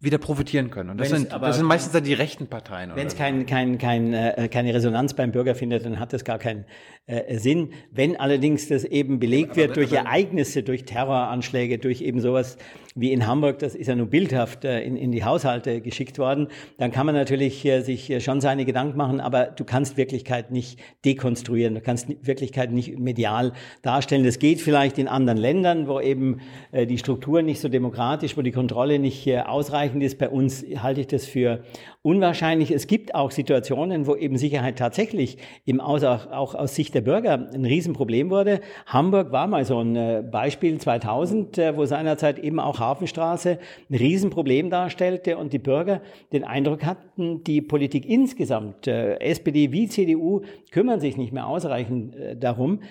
[0.02, 0.92] wieder profitieren können.
[0.92, 2.92] Und das sind, aber- das sind meistens dann die rechten Parteien.
[2.96, 6.40] Wenn es kein, kein, kein, äh, keine Resonanz beim Bürger findet, dann hat das gar
[6.40, 6.66] keinen
[7.06, 7.72] äh, Sinn.
[7.92, 12.58] Wenn allerdings das eben belegt wird durch Ereignisse, durch Terroranschläge, durch eben sowas
[12.96, 16.48] wie in Hamburg, das ist ja nur bildhaft äh, in, in die Haushalte geschickt worden,
[16.78, 20.52] dann kann man natürlich äh, sich äh, schon seine Gedanken machen, aber du kannst Wirklichkeit
[20.52, 24.24] nicht dekonstruieren, du kannst Wirklichkeit nicht medial darstellen.
[24.24, 26.40] Das geht vielleicht in anderen Ländern, wo eben
[26.72, 30.18] äh, die Strukturen nicht so demokratisch, wo die Kontrolle nicht äh, ausreichend ausreichend ist.
[30.20, 31.64] Bei uns halte ich das für
[32.02, 32.72] unwahrscheinlich.
[32.72, 37.50] Es gibt auch Situationen, wo eben Sicherheit tatsächlich im aus, auch aus Sicht der Bürger
[37.54, 38.62] ein Riesenproblem wurde.
[38.86, 43.60] Hamburg war mal so ein äh, Beispiel 2000, äh, wo seinerzeit eben auch Hafenstraße
[43.90, 46.02] ein Riesenproblem darstellte und die Bürger
[46.32, 50.42] den Eindruck hatten, die Politik insgesamt, äh, SPD wie CDU,
[50.72, 52.82] kümmern sich nicht mehr ausreichend darum.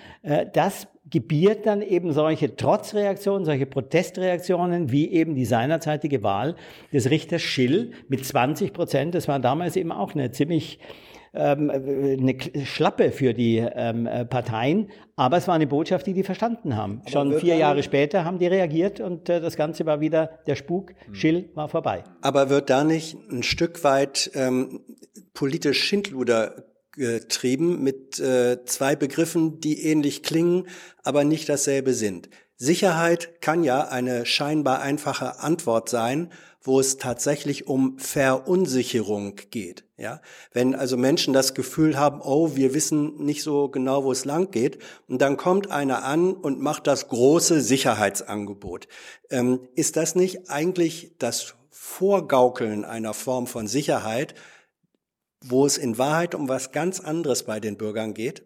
[0.53, 6.57] Das gebiert dann eben solche Trotzreaktionen, solche Protestreaktionen, wie eben die seinerzeitige Wahl
[6.93, 9.15] des Richters Schill mit 20 Prozent.
[9.15, 10.79] Das war damals eben auch eine ziemlich
[11.35, 16.23] ähm, eine Schlappe für die ähm, äh, Parteien, aber es war eine Botschaft, die die
[16.23, 17.01] verstanden haben.
[17.03, 20.57] Aber Schon vier Jahre später haben die reagiert und äh, das Ganze war wieder, der
[20.57, 21.15] Spuk, hm.
[21.15, 22.03] Schill war vorbei.
[22.23, 24.81] Aber wird da nicht ein Stück weit ähm,
[25.35, 26.65] politisch Schindluder
[26.99, 30.67] getrieben mit äh, zwei Begriffen, die ähnlich klingen,
[31.03, 32.29] aber nicht dasselbe sind.
[32.57, 36.31] Sicherheit kann ja eine scheinbar einfache Antwort sein,
[36.61, 39.85] wo es tatsächlich um Verunsicherung geht.
[39.97, 40.21] Ja,
[40.53, 44.51] wenn also Menschen das Gefühl haben, oh, wir wissen nicht so genau, wo es lang
[44.51, 48.89] geht, und dann kommt einer an und macht das große Sicherheitsangebot.
[49.31, 54.35] Ähm, ist das nicht eigentlich das Vorgaukeln einer Form von Sicherheit,
[55.45, 58.43] wo es in Wahrheit um was ganz anderes bei den Bürgern geht?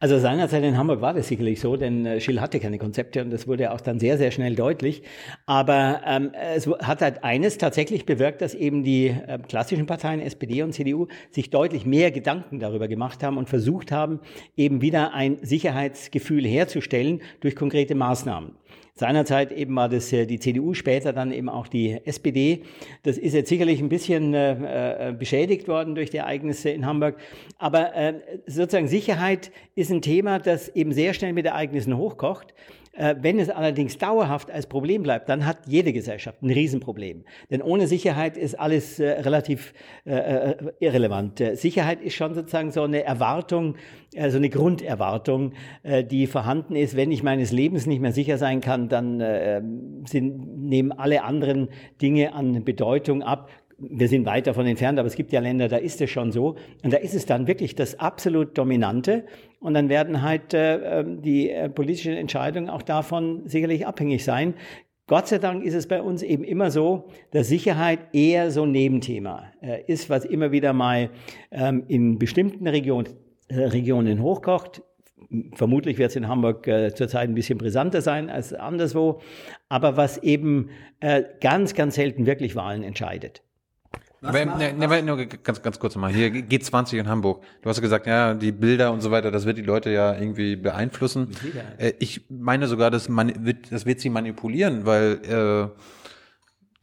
[0.00, 3.30] Also seinerzeit in Hamburg war das sicherlich so, denn äh, Schill hatte keine Konzepte und
[3.30, 5.02] das wurde auch dann sehr, sehr schnell deutlich.
[5.46, 10.62] Aber ähm, es hat halt eines tatsächlich bewirkt, dass eben die äh, klassischen Parteien, SPD
[10.62, 14.20] und CDU, sich deutlich mehr Gedanken darüber gemacht haben und versucht haben,
[14.56, 18.56] eben wieder ein Sicherheitsgefühl herzustellen durch konkrete Maßnahmen.
[18.94, 22.62] Seinerzeit eben war das äh, die CDU, später dann eben auch die SPD.
[23.02, 27.16] Das ist jetzt sicherlich ein bisschen äh, äh, beschädigt worden durch die Ereignisse in Hamburg.
[27.58, 27.92] Aber
[28.46, 32.54] sozusagen Sicherheit ist ein Thema, das eben sehr schnell mit Ereignissen hochkocht.
[32.94, 37.24] Äh, wenn es allerdings dauerhaft als Problem bleibt, dann hat jede Gesellschaft ein Riesenproblem.
[37.50, 39.72] Denn ohne Sicherheit ist alles äh, relativ
[40.04, 41.42] äh, irrelevant.
[41.54, 43.76] Sicherheit ist schon sozusagen so eine Erwartung,
[44.14, 45.54] so eine Grunderwartung,
[46.10, 46.96] die vorhanden ist.
[46.96, 49.16] Wenn ich meines Lebens nicht mehr sicher sein kann, dann
[50.12, 51.68] nehmen alle anderen
[52.02, 53.48] Dinge an Bedeutung ab
[53.90, 56.56] wir sind weit davon entfernt, aber es gibt ja Länder, da ist es schon so.
[56.82, 59.24] Und da ist es dann wirklich das absolut Dominante.
[59.60, 64.54] Und dann werden halt äh, ähm, die äh, politischen Entscheidungen auch davon sicherlich abhängig sein.
[65.08, 68.72] Gott sei Dank ist es bei uns eben immer so, dass Sicherheit eher so ein
[68.72, 71.10] Nebenthema äh, ist, was immer wieder mal
[71.50, 73.04] ähm, in bestimmten Region,
[73.48, 74.82] äh, Regionen hochkocht.
[75.54, 79.20] Vermutlich wird es in Hamburg äh, zurzeit ein bisschen brisanter sein als anderswo,
[79.68, 83.42] aber was eben äh, ganz, ganz selten wirklich Wahlen entscheidet.
[84.22, 86.12] Aber, ne, ne, nur ganz, ganz kurz mal.
[86.12, 87.42] Hier G20 in Hamburg.
[87.62, 90.54] Du hast gesagt, ja, die Bilder und so weiter, das wird die Leute ja irgendwie
[90.56, 91.28] beeinflussen.
[91.78, 95.78] Äh, ich meine sogar, das, man, wird, das wird sie manipulieren, weil äh,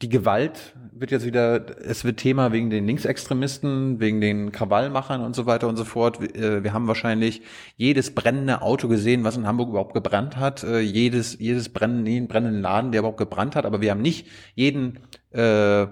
[0.02, 5.36] die Gewalt wird jetzt wieder, es wird Thema wegen den Linksextremisten, wegen den Krawallmachern und
[5.36, 6.22] so weiter und so fort.
[6.36, 7.42] Äh, wir haben wahrscheinlich
[7.78, 12.62] jedes brennende Auto gesehen, was in Hamburg überhaupt gebrannt hat, äh, jedes, jedes brennende, brennenden
[12.62, 15.00] Laden, der überhaupt gebrannt hat, aber wir haben nicht jeden
[15.32, 15.88] äh,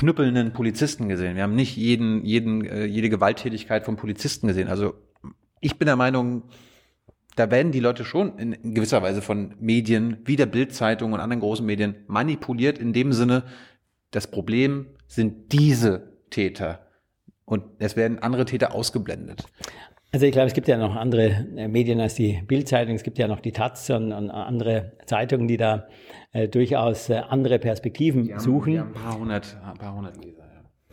[0.00, 1.36] knüppelnden Polizisten gesehen.
[1.36, 4.68] Wir haben nicht jeden, jeden, äh, jede Gewalttätigkeit von Polizisten gesehen.
[4.68, 4.94] Also
[5.60, 6.44] ich bin der Meinung,
[7.36, 11.40] da werden die Leute schon in gewisser Weise von Medien, wie der Bildzeitung und anderen
[11.40, 13.44] großen Medien, manipuliert in dem Sinne,
[14.10, 16.86] das Problem sind diese Täter.
[17.44, 19.44] Und es werden andere Täter ausgeblendet.
[20.12, 22.94] Also ich glaube, es gibt ja noch andere äh, Medien als die Bildzeitung.
[22.94, 25.88] Es gibt ja noch die Taz und, andere Zeitungen, die da
[26.48, 28.72] durchaus äh, andere Perspektiven die haben, suchen.
[28.72, 30.39] Die haben ein paar hundert, ein paar hundert Leser.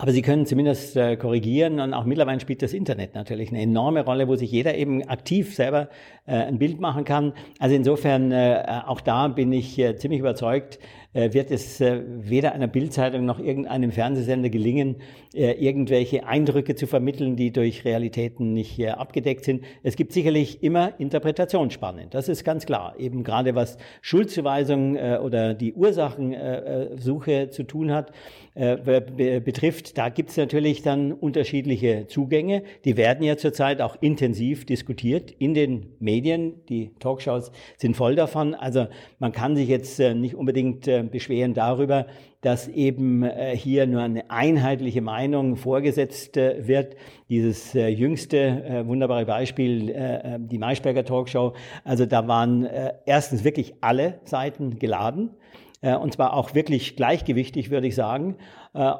[0.00, 4.04] Aber sie können zumindest äh, korrigieren und auch mittlerweile spielt das Internet natürlich eine enorme
[4.04, 5.88] Rolle, wo sich jeder eben aktiv selber
[6.26, 7.32] äh, ein Bild machen kann.
[7.58, 10.78] Also insofern äh, auch da bin ich äh, ziemlich überzeugt,
[11.14, 14.96] äh, wird es äh, weder einer Bildzeitung noch irgendeinem Fernsehsender gelingen,
[15.34, 19.64] äh, irgendwelche Eindrücke zu vermitteln, die durch Realitäten nicht abgedeckt sind.
[19.82, 22.10] Es gibt sicherlich immer Interpretationsspannen.
[22.10, 22.94] Das ist ganz klar.
[22.98, 28.12] Eben gerade was Schuldzuweisung oder die Ursachensuche zu tun hat,
[28.58, 32.62] betrifft, da gibt es natürlich dann unterschiedliche Zugänge.
[32.84, 36.64] Die werden ja zurzeit auch intensiv diskutiert in den Medien.
[36.68, 38.54] Die Talkshows sind voll davon.
[38.54, 42.06] Also man kann sich jetzt nicht unbedingt beschweren darüber,
[42.40, 46.96] dass eben äh, hier nur eine einheitliche Meinung vorgesetzt äh, wird.
[47.28, 51.52] Dieses äh, jüngste wunderbare Beispiel, die Maischberger Talkshow,
[51.84, 52.66] also da waren
[53.04, 55.30] erstens wirklich alle Seiten geladen
[55.80, 58.36] und zwar auch wirklich gleichgewichtig, würde ich sagen.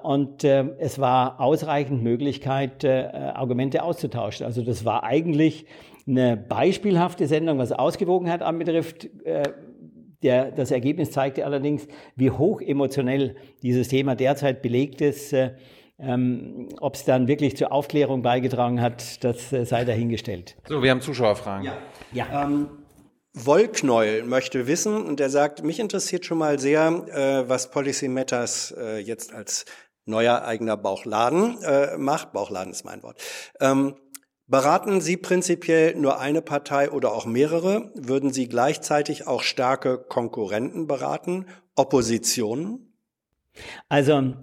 [0.02, 4.46] Und es war ausreichend Möglichkeit, Argumente auszutauschen.
[4.46, 5.66] Also das war eigentlich
[6.06, 9.08] eine beispielhafte Sendung, was Ausgewogenheit anbetrifft
[10.22, 11.86] der, das Ergebnis zeigte allerdings,
[12.16, 15.32] wie hoch emotionell dieses Thema derzeit belegt ist.
[15.32, 15.52] Äh,
[16.00, 20.56] ähm, Ob es dann wirklich zur Aufklärung beigetragen hat, das äh, sei dahingestellt.
[20.68, 21.66] So, wir haben Zuschauerfragen.
[21.66, 21.76] Ja.
[22.12, 22.44] ja.
[22.44, 22.68] Ähm,
[23.46, 28.74] Wollknäuel möchte wissen und er sagt, mich interessiert schon mal sehr, äh, was Policy Matters
[28.76, 29.64] äh, jetzt als
[30.04, 32.32] neuer eigener Bauchladen äh, macht.
[32.32, 33.20] Bauchladen ist mein Wort.
[33.60, 33.94] Ähm,
[34.46, 37.92] beraten Sie prinzipiell nur eine Partei oder auch mehrere?
[37.94, 41.46] Würden Sie gleichzeitig auch starke Konkurrenten beraten?
[41.76, 42.94] Oppositionen?
[43.88, 44.34] Also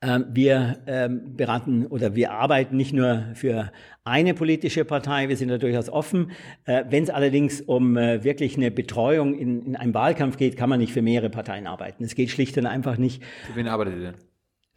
[0.00, 3.72] wir ähm, beraten oder wir arbeiten nicht nur für
[4.04, 6.30] eine politische Partei, wir sind da durchaus offen.
[6.66, 10.70] Äh, wenn es allerdings um äh, wirklich eine Betreuung in, in einem Wahlkampf geht, kann
[10.70, 12.04] man nicht für mehrere Parteien arbeiten.
[12.04, 13.24] Es geht schlicht und einfach nicht.
[13.48, 14.27] Für wen arbeitet ihr denn?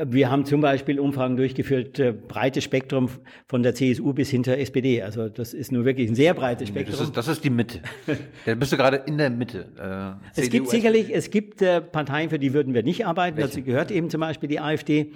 [0.05, 3.09] Wir haben zum Beispiel Umfragen durchgeführt, äh, breites Spektrum
[3.47, 5.01] von der CSU bis hinter SPD.
[5.01, 6.97] Also das ist nur wirklich ein sehr breites Spektrum.
[6.97, 7.81] Das ist, das ist die Mitte.
[8.45, 10.19] da bist du gerade in der Mitte.
[10.35, 13.37] Äh, es gibt sicherlich, es gibt äh, Parteien, für die würden wir nicht arbeiten.
[13.37, 13.49] Welche?
[13.49, 15.13] Dazu gehört eben zum Beispiel die AfD.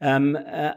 [0.00, 0.72] Ähm, äh,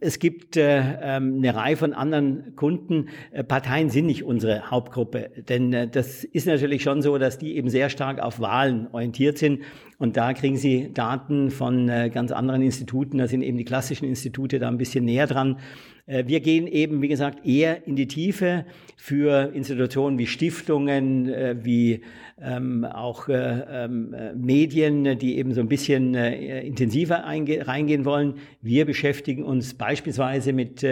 [0.00, 3.08] es gibt äh, ähm, eine Reihe von anderen Kunden.
[3.30, 7.56] Äh, Parteien sind nicht unsere Hauptgruppe, denn äh, das ist natürlich schon so, dass die
[7.56, 9.60] eben sehr stark auf Wahlen orientiert sind
[10.00, 13.18] und da kriegen sie Daten von äh, ganz anderen Instituten.
[13.18, 15.58] Da sind eben die klassischen Institute da ein bisschen näher dran.
[16.10, 18.66] Äh, wir gehen eben, wie gesagt, eher in die Tiefe
[18.96, 22.02] für Institutionen wie Stiftungen, äh, wie
[22.42, 28.34] ähm, auch äh, ähm, Medien, die eben so ein bisschen intensiver reingehen wollen.
[28.62, 30.84] Wir beschäftigen uns beispielsweise mit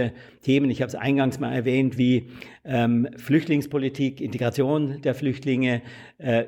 [0.43, 2.29] Themen, ich habe es eingangs mal erwähnt, wie
[2.65, 5.83] ähm, Flüchtlingspolitik, Integration der Flüchtlinge,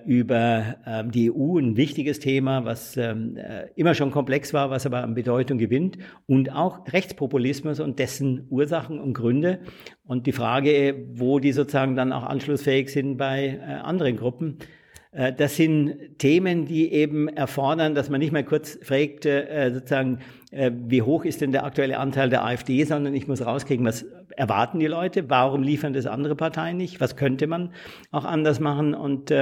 [0.04, 0.76] über
[1.14, 2.98] die EU, ein wichtiges Thema, was
[3.76, 8.59] immer schon komplex war, was aber an Bedeutung gewinnt, und auch Rechtspopulismus und dessen Ursachen
[9.00, 9.60] und Gründe
[10.04, 14.58] und die Frage, wo die sozusagen dann auch anschlussfähig sind bei äh, anderen Gruppen.
[15.12, 20.18] Äh, das sind Themen, die eben erfordern, dass man nicht mehr kurz fragt, äh, sozusagen,
[20.52, 24.04] wie hoch ist denn der aktuelle Anteil der AfD, sondern ich muss rauskriegen, was
[24.36, 27.70] erwarten die Leute, warum liefern das andere Parteien nicht, was könnte man
[28.10, 29.32] auch anders machen und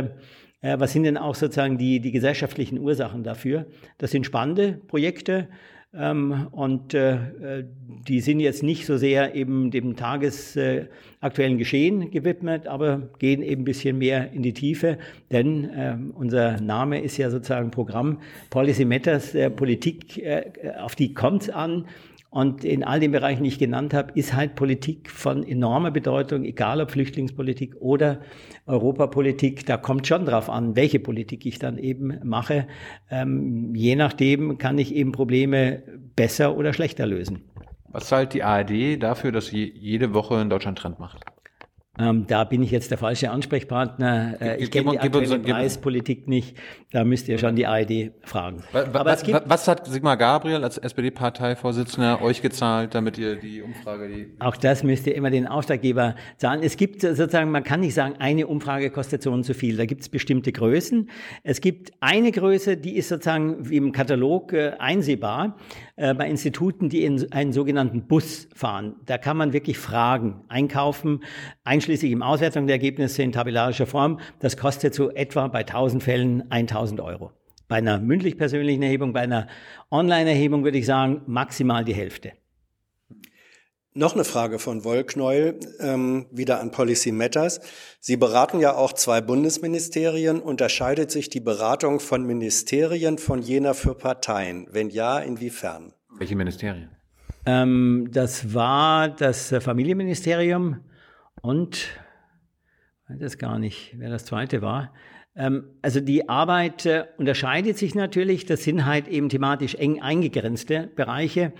[0.61, 3.65] was sind denn auch sozusagen die, die gesellschaftlichen Ursachen dafür.
[3.97, 5.49] Das sind spannende Projekte.
[5.94, 7.65] Ähm, und äh,
[8.06, 13.62] die sind jetzt nicht so sehr eben dem tagesaktuellen äh, Geschehen gewidmet, aber gehen eben
[13.62, 14.98] ein bisschen mehr in die Tiefe,
[15.32, 18.20] denn äh, unser Name ist ja sozusagen Programm
[18.51, 21.86] Policy Matters, Politik, äh, auf die kommt es an.
[22.31, 26.45] Und in all den Bereichen, die ich genannt habe, ist halt Politik von enormer Bedeutung,
[26.45, 28.21] egal ob Flüchtlingspolitik oder
[28.67, 29.65] Europapolitik.
[29.65, 32.67] Da kommt schon drauf an, welche Politik ich dann eben mache.
[33.11, 35.83] Ähm, je nachdem kann ich eben Probleme
[36.17, 37.45] besser oder schlechter lösen.
[37.91, 41.25] Was zahlt die ARD dafür, dass sie jede Woche einen Deutschland Trend macht?
[41.99, 44.41] Ähm, da bin ich jetzt der falsche Ansprechpartner.
[44.41, 46.57] Äh, ich kenne die aktuelle Preispolitik nicht.
[46.91, 48.62] Da müsst ihr schon die ARD fragen.
[48.73, 54.09] Was, was, was hat Sigmar Gabriel als SPD-Parteivorsitzender euch gezahlt, damit ihr die Umfrage...
[54.09, 56.62] Die Auch das müsst ihr immer den Auftraggeber zahlen.
[56.62, 59.77] Es gibt sozusagen, man kann nicht sagen, eine Umfrage kostet so und so viel.
[59.77, 61.11] Da gibt es bestimmte Größen.
[61.43, 65.57] Es gibt eine Größe, die ist sozusagen im Katalog äh, einsehbar
[65.97, 68.95] äh, bei Instituten, die in einen sogenannten Bus fahren.
[69.07, 71.25] Da kann man wirklich Fragen einkaufen,
[71.89, 74.20] einschließlich im Auswertung der Ergebnisse in tabellarischer Form.
[74.40, 77.32] Das kostet so etwa bei 1000 Fällen 1000 Euro.
[77.66, 79.47] Bei einer mündlich persönlichen Erhebung, bei einer
[79.90, 82.32] Online-Erhebung würde ich sagen, maximal die Hälfte.
[83.94, 87.60] Noch eine Frage von Wollknäuel, ähm, wieder an Policy Matters.
[88.01, 90.40] Sie beraten ja auch zwei Bundesministerien.
[90.40, 94.69] Unterscheidet sich die Beratung von Ministerien von jener für Parteien?
[94.70, 95.94] Wenn ja, inwiefern?
[96.19, 96.90] Welche Ministerien?
[97.47, 100.81] Ähm, das war das Familienministerium
[101.43, 101.77] und,
[103.05, 104.93] ich weiß das gar nicht, wer das zweite war.
[105.39, 108.44] Ähm, also die Arbeit äh, unterscheidet sich natürlich.
[108.44, 111.52] Das sind halt eben thematisch eng eingegrenzte Bereiche.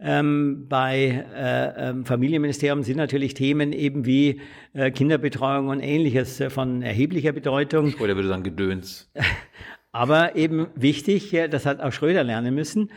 [0.00, 4.40] Ähm, bei äh, ähm, Familienministerium sind natürlich Themen eben wie
[4.72, 7.94] äh, Kinderbetreuung und ähnliches äh, von erheblicher Bedeutung.
[8.00, 9.12] Oder würde sagen Gedöns.
[9.92, 12.92] Aber eben wichtig, das hat auch Schröder lernen müssen.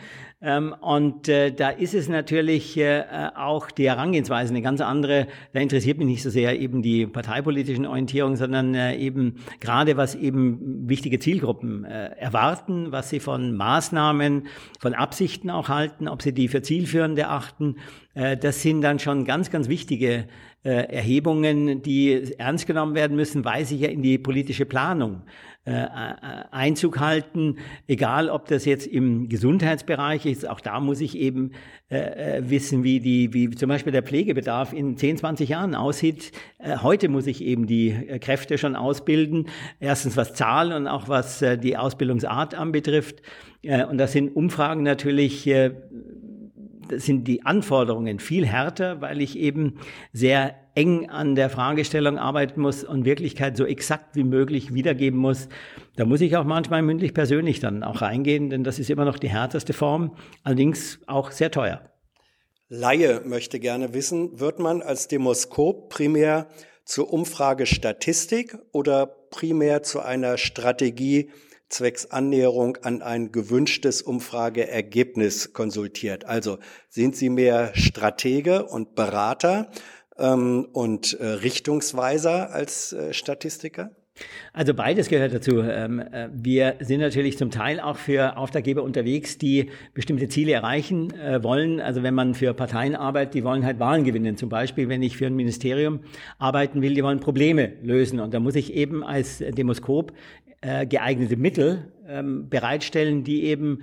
[0.46, 3.04] Ähm, und äh, da ist es natürlich äh,
[3.34, 5.28] auch die Herangehensweise eine ganz andere.
[5.54, 10.16] Da interessiert mich nicht so sehr eben die parteipolitischen Orientierungen, sondern äh, eben gerade was
[10.16, 14.48] eben wichtige Zielgruppen erwarten, was sie von Maßnahmen,
[14.80, 17.78] von Absichten auch halten, ob sie die für zielführend erachten.
[18.14, 20.28] das sind dann schon ganz, ganz wichtige
[20.64, 25.24] Erhebungen, die ernst genommen werden müssen, weil sie ja in die politische Planung
[25.66, 25.88] äh,
[26.52, 27.58] Einzug halten,
[27.88, 31.52] egal ob das jetzt im Gesundheitsbereich ist, auch da muss ich eben
[31.88, 36.34] äh, wissen, wie die, wie zum Beispiel der Pflegebedarf in 10, 20 Jahren aussieht.
[36.58, 39.48] Äh, heute muss ich eben die Kräfte schon ausbilden.
[39.80, 43.22] Erstens was Zahlen und auch was äh, die Ausbildungsart anbetrifft.
[43.62, 45.72] Äh, und das sind Umfragen natürlich, äh,
[47.00, 49.80] sind die Anforderungen viel härter, weil ich eben
[50.12, 55.50] sehr eng an der Fragestellung arbeiten muss und Wirklichkeit so exakt wie möglich wiedergeben muss.
[55.96, 59.20] Da muss ich auch manchmal mündlich persönlich dann auch reingehen, denn das ist immer noch
[59.20, 61.82] die härteste Form, allerdings auch sehr teuer.
[62.70, 66.48] Laie möchte gerne wissen, wird man als Demoskop primär
[66.86, 71.30] zur Umfrage Statistik oder primär zu einer Strategie
[71.74, 76.26] zwecks Annäherung an ein gewünschtes Umfrageergebnis konsultiert.
[76.26, 76.60] Also
[76.90, 79.72] sind Sie mehr Stratege und Berater
[80.18, 83.92] ähm, und äh, Richtungsweiser als äh, Statistiker?
[84.54, 85.62] Also beides gehört dazu.
[85.62, 91.12] Ähm, äh, wir sind natürlich zum Teil auch für Auftraggeber unterwegs, die bestimmte Ziele erreichen
[91.20, 91.82] äh, wollen.
[91.82, 94.38] Also wenn man für Parteien arbeitet, die wollen halt Wahlen gewinnen.
[94.38, 96.02] Zum Beispiel, wenn ich für ein Ministerium
[96.38, 98.20] arbeiten will, die wollen Probleme lösen.
[98.20, 100.14] Und da muss ich eben als Demoskop
[100.62, 103.80] äh, geeignete Mittel ähm, bereitstellen, die eben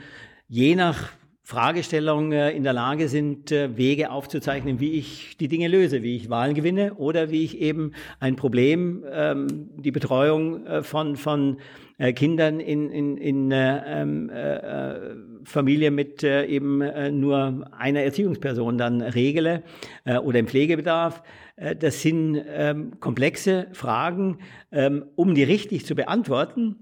[0.48, 1.11] je nach
[1.51, 6.14] Fragestellung äh, in der Lage sind, äh, Wege aufzuzeichnen, wie ich die Dinge löse, wie
[6.14, 7.90] ich Wahlen gewinne oder wie ich eben
[8.20, 11.56] ein Problem, ähm, die Betreuung äh, von, von
[12.14, 14.94] Kindern in, in, in äh, ähm, äh,
[15.44, 16.78] Familie mit eben
[17.20, 19.62] nur einer Erziehungsperson dann regle
[20.06, 21.22] äh, oder im Pflegebedarf.
[21.78, 24.39] Das sind ähm, komplexe Fragen,
[24.72, 26.77] ähm, um die richtig zu beantworten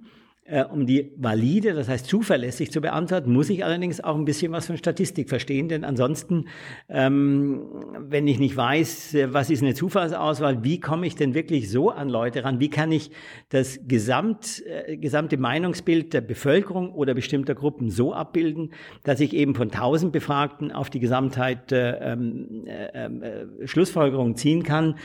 [0.49, 4.51] äh, um die valide, das heißt zuverlässig zu beantworten, muss ich allerdings auch ein bisschen
[4.53, 6.47] was von Statistik verstehen, denn ansonsten,
[6.89, 7.63] ähm,
[7.99, 11.91] wenn ich nicht weiß, äh, was ist eine Zufallsauswahl, wie komme ich denn wirklich so
[11.91, 13.11] an Leute ran, wie kann ich
[13.51, 18.73] das Gesamt, äh, gesamte Meinungsbild der Bevölkerung oder bestimmter Gruppen so abbilden,
[19.03, 24.63] dass ich eben von tausend Befragten auf die Gesamtheit äh, ähm, äh, äh, Schlussfolgerungen ziehen
[24.63, 24.97] kann.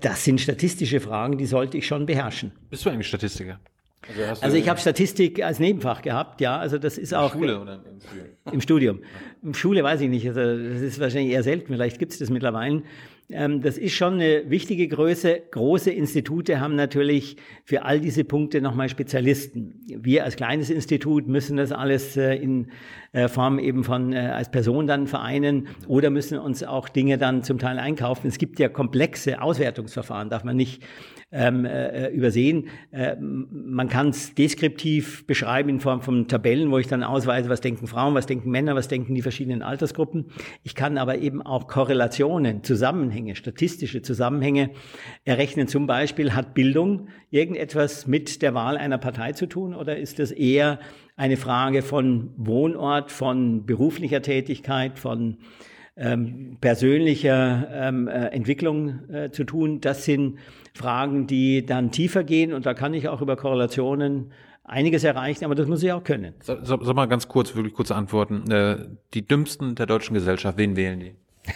[0.00, 2.52] das sind statistische Fragen, die sollte ich schon beherrschen.
[2.70, 3.58] Bist du eigentlich Statistiker?
[4.08, 6.58] Also, also ich habe Statistik als Nebenfach gehabt, ja.
[6.58, 8.52] Also das ist in auch Schule oder im Studium?
[8.52, 9.00] Im Studium.
[9.42, 10.26] Im Schule weiß ich nicht.
[10.26, 11.72] Also das ist wahrscheinlich eher selten.
[11.72, 12.82] Vielleicht gibt es das mittlerweile.
[13.30, 15.40] Ähm, das ist schon eine wichtige Größe.
[15.50, 19.80] Große Institute haben natürlich für all diese Punkte nochmal Spezialisten.
[19.86, 22.68] Wir als kleines Institut müssen das alles äh, in
[23.12, 27.42] äh, Form eben von äh, als Person dann vereinen oder müssen uns auch Dinge dann
[27.42, 28.26] zum Teil einkaufen.
[28.26, 30.82] Es gibt ja komplexe Auswertungsverfahren, darf man nicht
[31.34, 32.68] ähm, äh, übersehen.
[32.92, 37.60] Äh, man kann es deskriptiv beschreiben in Form von Tabellen, wo ich dann ausweise, was
[37.60, 40.26] denken Frauen, was denken Männer, was denken die verschiedenen Altersgruppen.
[40.62, 44.70] Ich kann aber eben auch Korrelationen, Zusammenhänge, statistische Zusammenhänge
[45.24, 45.66] errechnen.
[45.66, 50.30] Zum Beispiel hat Bildung irgendetwas mit der Wahl einer Partei zu tun oder ist das
[50.30, 50.78] eher
[51.16, 55.38] eine Frage von Wohnort, von beruflicher Tätigkeit, von
[55.96, 59.80] ähm, persönlicher ähm, äh, Entwicklung äh, zu tun.
[59.80, 60.38] Das sind
[60.74, 64.32] Fragen, die dann tiefer gehen und da kann ich auch über Korrelationen
[64.64, 66.34] einiges erreichen, aber das muss ich auch können.
[66.40, 68.50] Sag, sag mal ganz kurz, wirklich kurze Antworten.
[68.50, 68.78] Äh,
[69.12, 71.14] die dümmsten der deutschen Gesellschaft, wen wählen die?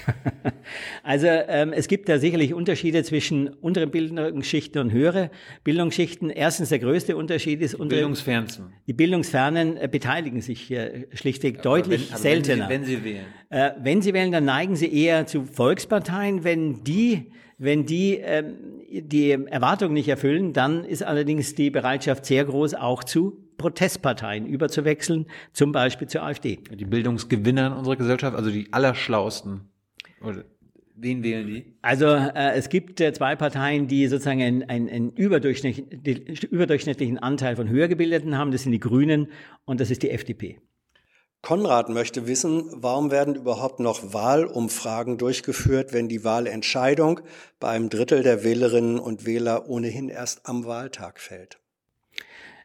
[1.08, 5.30] also ähm, es gibt da sicherlich Unterschiede zwischen unteren Bildungsschichten und höhere
[5.64, 6.28] Bildungsschichten.
[6.28, 8.74] Erstens der größte Unterschied ist unsere Bildungsfernsten.
[8.86, 12.68] Die Bildungsfernen äh, beteiligen sich äh, schlichtweg ja, deutlich wenn, seltener.
[12.68, 13.24] Wenn sie, wenn sie wählen.
[13.48, 16.44] Äh, wenn sie wählen, dann neigen sie eher zu Volksparteien.
[16.44, 18.58] Wenn die wenn die ähm,
[18.90, 25.24] die Erwartungen nicht erfüllen, dann ist allerdings die Bereitschaft sehr groß, auch zu Protestparteien überzuwechseln,
[25.54, 26.58] zum Beispiel zur AfD.
[26.70, 29.70] Die Bildungsgewinner in unserer Gesellschaft, also die Allerschlausten.
[30.20, 30.44] Oder
[31.00, 31.74] wen wählen die?
[31.82, 37.56] Also äh, es gibt äh, zwei Parteien, die sozusagen einen, einen, einen überdurchschnittlichen, überdurchschnittlichen Anteil
[37.56, 38.50] von Höhergebildeten haben.
[38.50, 39.28] Das sind die Grünen
[39.64, 40.60] und das ist die FDP.
[41.40, 47.20] Konrad möchte wissen, warum werden überhaupt noch Wahlumfragen durchgeführt, wenn die Wahlentscheidung
[47.60, 51.60] bei einem Drittel der Wählerinnen und Wähler ohnehin erst am Wahltag fällt?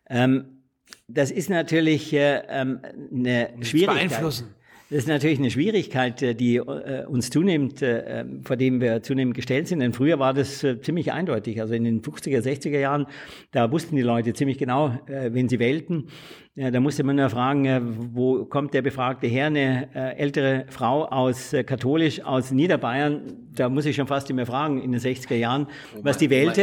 [0.09, 0.63] Ähm,
[1.07, 2.81] das ist natürlich äh, ähm,
[3.11, 4.09] eine Schwierigkeit.
[4.09, 4.55] Beeinflussen.
[4.89, 9.35] Das ist natürlich eine Schwierigkeit, äh, die äh, uns zunehmend, äh, vor dem wir zunehmend
[9.35, 9.79] gestellt sind.
[9.79, 11.61] Denn früher war das ziemlich eindeutig.
[11.61, 13.07] Also in den 50er, 60er Jahren,
[13.51, 16.07] da wussten die Leute ziemlich genau, wen sie wählten.
[16.55, 19.47] Ja, da musste man nur fragen, wo kommt der Befragte her?
[19.47, 23.21] Eine äh, ältere Frau aus äh, katholisch aus Niederbayern,
[23.55, 25.65] da muss ich schon fast immer fragen, in den 60er Jahren,
[26.03, 26.61] was die wählte.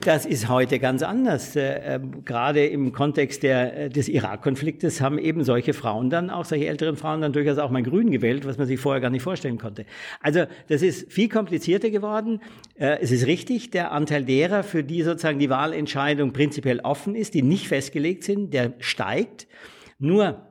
[0.00, 1.56] Das ist heute ganz anders.
[1.56, 6.66] Äh, äh, gerade im Kontext der, des Irak-Konfliktes haben eben solche Frauen dann, auch solche
[6.66, 9.56] älteren Frauen dann durchaus auch mal Grün gewählt, was man sich vorher gar nicht vorstellen
[9.56, 9.86] konnte.
[10.20, 12.40] Also das ist viel komplizierter geworden.
[12.74, 17.42] Es ist richtig, der Anteil derer, für die sozusagen die Wahlentscheidung prinzipiell offen ist, die
[17.42, 19.46] nicht festgelegt sind, der steigt.
[20.00, 20.42] Nur,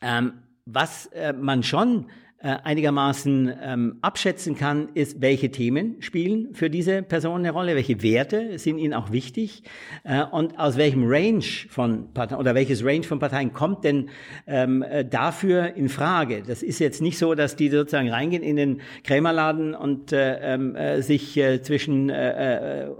[0.00, 0.32] ähm,
[0.64, 2.06] was äh, man schon
[2.40, 8.02] äh, einigermaßen ähm, abschätzen kann, ist, welche Themen spielen für diese Person eine Rolle, welche
[8.02, 9.64] Werte sind ihnen auch wichtig
[10.04, 14.08] äh, und aus welchem Range von Parteien oder welches Range von Parteien kommt denn
[14.46, 16.42] ähm, äh, dafür in Frage.
[16.46, 20.74] Das ist jetzt nicht so, dass die sozusagen reingehen in den Krämerladen und äh, ähm,
[20.74, 22.90] äh, sich äh, zwischen äh, äh,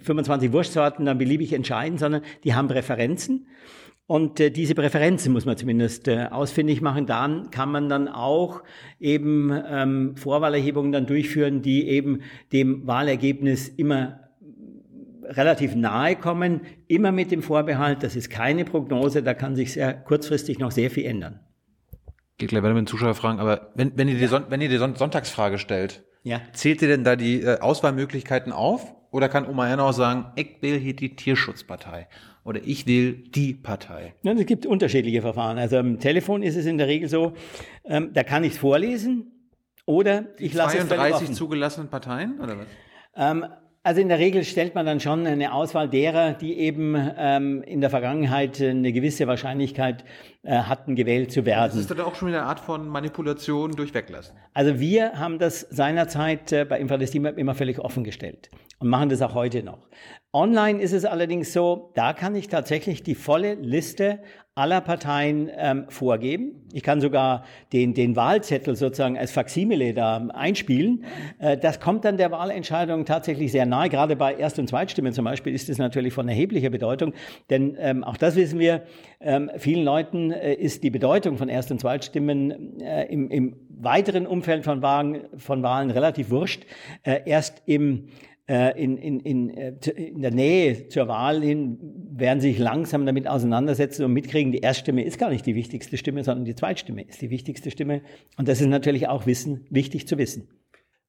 [0.00, 3.46] 25 Wurstsorten dann beliebig entscheiden, sondern die haben Präferenzen.
[4.12, 7.06] Und äh, diese Präferenzen muss man zumindest äh, ausfindig machen.
[7.06, 8.62] Dann kann man dann auch
[9.00, 12.20] eben ähm, Vorwahlerhebungen dann durchführen, die eben
[12.52, 14.20] dem Wahlergebnis immer
[15.24, 19.94] relativ nahe kommen, immer mit dem Vorbehalt, das ist keine Prognose, da kann sich sehr
[19.94, 21.40] kurzfristig noch sehr viel ändern.
[22.36, 24.76] Geht gleich weiter mit den Zuschauerfragen, aber wenn, wenn ihr die, Son wenn ihr die
[24.76, 26.42] Son Sonntagsfrage stellt, Ja.
[26.52, 28.94] zählt ihr denn da die äh, Auswahlmöglichkeiten auf?
[29.10, 32.08] Oder kann Oma Erna auch sagen, ich will hier die Tierschutzpartei
[32.44, 34.14] oder ich will die Partei?
[34.22, 35.58] Ja, es gibt unterschiedliche Verfahren.
[35.58, 37.32] Also am Telefon ist es in der Regel so,
[37.84, 39.32] ähm, da kann ich es vorlesen
[39.86, 41.34] oder ich lasse es völlig 32 offen.
[41.34, 42.66] zugelassenen Parteien oder was?
[43.16, 43.44] Ähm,
[43.84, 47.80] also in der Regel stellt man dann schon eine Auswahl derer, die eben ähm, in
[47.80, 50.04] der Vergangenheit eine gewisse Wahrscheinlichkeit
[50.44, 51.80] äh, hatten, gewählt zu Das werden.
[51.80, 54.36] ist dann auch schon wieder eine Art von Manipulation durch Weglassen.
[54.54, 58.50] Also wir haben das seinerzeit äh, bei Infradestima immer völlig offen gestellt
[58.82, 59.78] und machen das auch heute noch.
[60.34, 64.20] Online ist es allerdings so, da kann ich tatsächlich die volle Liste
[64.54, 66.66] aller Parteien ähm, vorgeben.
[66.72, 71.04] Ich kann sogar den, den Wahlzettel sozusagen als Faksimile da einspielen.
[71.38, 73.88] Äh, das kommt dann der Wahlentscheidung tatsächlich sehr nahe.
[73.88, 77.14] Gerade bei Erst- und Zweitstimmen zum Beispiel ist es natürlich von erheblicher Bedeutung,
[77.48, 78.82] denn ähm, auch das wissen wir,
[79.20, 84.26] ähm, vielen Leuten äh, ist die Bedeutung von Erst- und Zweitstimmen äh, im, im weiteren
[84.26, 86.64] Umfeld von Wahlen, von Wahlen relativ wurscht.
[87.04, 88.08] Äh, erst im
[88.46, 91.78] in, in, in, äh, in der Nähe zur Wahl hin
[92.12, 96.24] werden sich langsam damit auseinandersetzen und mitkriegen, die Erststimme ist gar nicht die wichtigste Stimme,
[96.24, 98.02] sondern die Zweitstimme ist die wichtigste Stimme.
[98.36, 100.48] Und das ist natürlich auch wissen, wichtig zu wissen.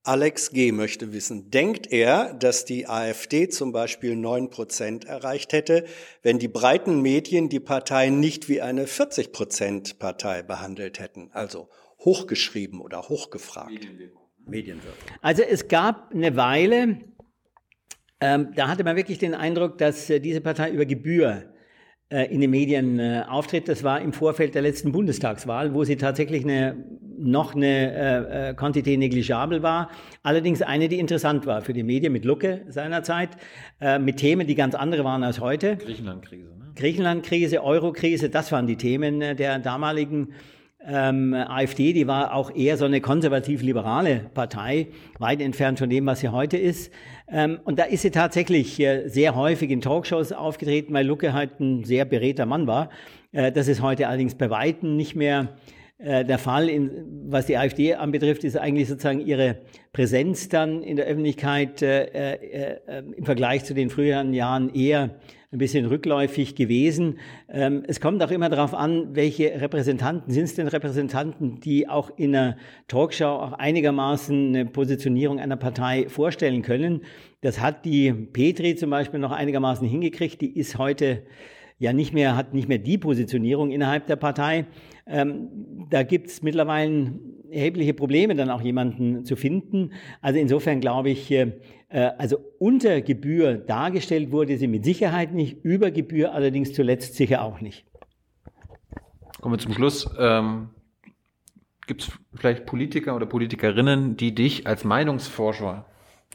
[0.06, 0.74] Alex G.
[0.74, 5.86] möchte wissen, denkt er, dass die AfD zum Beispiel 9 Prozent erreicht hätte,
[6.22, 11.70] wenn die breiten Medien die Partei nicht wie eine 40 Prozent Partei behandelt hätten, also
[12.00, 13.88] hochgeschrieben oder hochgefragt?
[14.46, 15.18] Medienwirkung.
[15.22, 17.00] Also es gab eine Weile,
[18.24, 21.44] ähm, da hatte man wirklich den Eindruck, dass äh, diese Partei über Gebühr
[22.10, 23.68] äh, in den Medien äh, auftritt.
[23.68, 26.86] Das war im Vorfeld der letzten Bundestagswahl, wo sie tatsächlich eine,
[27.18, 29.90] noch eine äh, äh, Quantität negligible war.
[30.22, 33.32] Allerdings eine, die interessant war für die Medien mit Lucke seinerzeit,
[33.82, 35.76] äh, mit Themen, die ganz andere waren als heute.
[35.76, 36.72] Griechenland-Krise, ne?
[36.76, 40.30] Griechenland-Krise, Euro-Krise, das waren die Themen äh, der damaligen
[40.86, 41.94] ähm, AfD.
[41.94, 44.88] Die war auch eher so eine konservativ-liberale Partei,
[45.20, 46.92] weit entfernt von dem, was sie heute ist.
[47.34, 51.60] Ähm, und da ist sie tatsächlich äh, sehr häufig in Talkshows aufgetreten, weil Lucke halt
[51.60, 52.90] ein sehr beredter Mann war.
[53.32, 55.58] Äh, das ist heute allerdings bei Weitem nicht mehr
[55.98, 56.92] äh, der Fall, in,
[57.28, 59.58] was die AfD anbetrifft, ist eigentlich sozusagen ihre
[59.94, 65.16] Präsenz dann in der Öffentlichkeit äh, äh, im Vergleich zu den früheren Jahren eher
[65.54, 67.20] ein bisschen rückläufig gewesen.
[67.48, 72.12] Ähm, es kommt auch immer darauf an, welche Repräsentanten sind es denn Repräsentanten, die auch
[72.18, 72.58] in einer
[72.88, 77.02] Talkshow auch einigermaßen eine Positionierung einer Partei vorstellen können.
[77.42, 80.42] Das hat die Petri zum Beispiel noch einigermaßen hingekriegt.
[80.42, 81.22] Die ist heute
[81.78, 84.66] ja nicht mehr, hat nicht mehr die Positionierung innerhalb der Partei.
[85.06, 85.50] Ähm,
[85.90, 87.14] da gibt es mittlerweile
[87.52, 89.92] erhebliche Probleme, dann auch jemanden zu finden.
[90.22, 91.52] Also insofern glaube ich, äh,
[92.00, 97.62] also unter Gebühr dargestellt wurde sie mit Sicherheit nicht, über Gebühr allerdings zuletzt sicher auch
[97.62, 97.86] nicht.
[99.42, 100.10] Kommen wir zum Schluss.
[100.18, 100.70] Ähm,
[101.86, 105.86] Gibt es vielleicht Politiker oder Politikerinnen, die dich als Meinungsforscher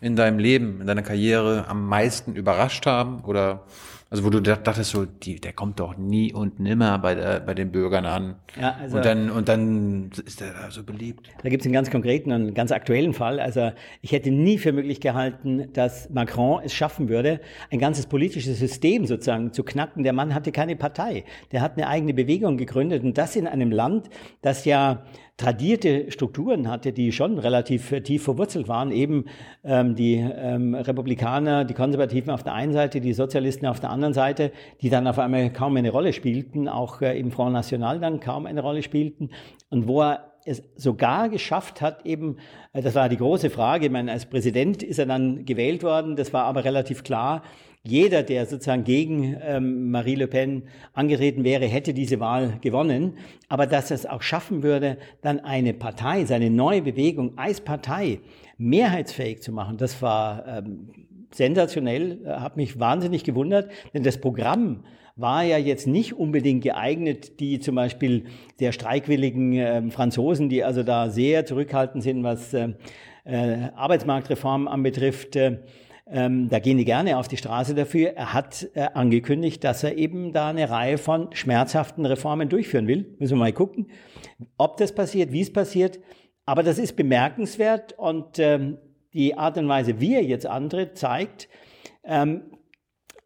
[0.00, 3.24] in deinem Leben, in deiner Karriere am meisten überrascht haben?
[3.24, 3.64] Oder
[4.10, 7.40] also wo du da- dachtest so, die, der kommt doch nie und nimmer bei, der,
[7.40, 8.36] bei den Bürgern an.
[8.58, 11.28] Ja, also- und dann und dann ist er da so beliebt.
[11.42, 13.38] Da gibt es einen ganz konkreten und ganz aktuellen Fall.
[13.38, 17.40] Also ich hätte nie für möglich gehalten, dass Macron es schaffen würde,
[17.70, 20.04] ein ganzes politisches System sozusagen zu knacken.
[20.04, 21.24] Der Mann hatte keine Partei.
[21.52, 24.08] Der hat eine eigene Bewegung gegründet und das in einem Land,
[24.42, 25.04] das ja
[25.38, 28.90] tradierte Strukturen hatte, die schon relativ äh, tief verwurzelt waren.
[28.90, 29.24] Eben
[29.64, 34.12] ähm, die ähm, Republikaner, die Konservativen auf der einen Seite, die Sozialisten auf der anderen
[34.12, 34.52] Seite,
[34.82, 38.46] die dann auf einmal kaum eine Rolle spielten, auch äh, im Front National dann kaum
[38.46, 39.30] eine Rolle spielten
[39.70, 42.38] und wo er es sogar geschafft hat, eben,
[42.72, 46.16] äh, das war die große Frage, ich meine, als Präsident ist er dann gewählt worden,
[46.16, 47.42] das war aber relativ klar,
[47.90, 53.14] jeder, der sozusagen gegen ähm, Marie Le Pen angetreten wäre, hätte diese Wahl gewonnen.
[53.48, 58.20] Aber dass es auch schaffen würde, dann eine Partei, seine neue Bewegung als Partei
[58.58, 60.90] mehrheitsfähig zu machen, das war ähm,
[61.32, 64.84] sensationell, äh, hat mich wahnsinnig gewundert, denn das Programm
[65.16, 68.24] war ja jetzt nicht unbedingt geeignet, die zum Beispiel
[68.60, 72.70] der streikwilligen äh, Franzosen, die also da sehr zurückhaltend sind, was äh,
[73.24, 75.58] äh, Arbeitsmarktreform anbetrifft, äh,
[76.10, 78.16] ähm, da gehen die gerne auf die Straße dafür.
[78.16, 83.14] Er hat äh, angekündigt, dass er eben da eine Reihe von schmerzhaften Reformen durchführen will.
[83.18, 83.90] Müssen wir mal gucken,
[84.56, 85.98] ob das passiert, wie es passiert.
[86.46, 88.78] Aber das ist bemerkenswert und ähm,
[89.12, 91.48] die Art und Weise, wie er jetzt antritt, zeigt,
[92.04, 92.42] ähm,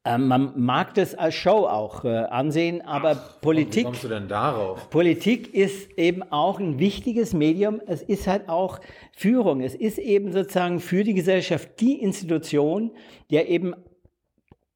[0.05, 3.83] ähm, man mag das als Show auch äh, ansehen, aber Ach, Politik.
[3.83, 4.91] Wie kommst du denn darauf?
[4.91, 7.81] Politik ist eben auch ein wichtiges Medium.
[7.87, 8.81] Es ist halt auch
[9.17, 9.61] Führung.
[9.61, 12.91] Es ist eben sozusagen für die Gesellschaft die Institution,
[13.31, 13.75] der eben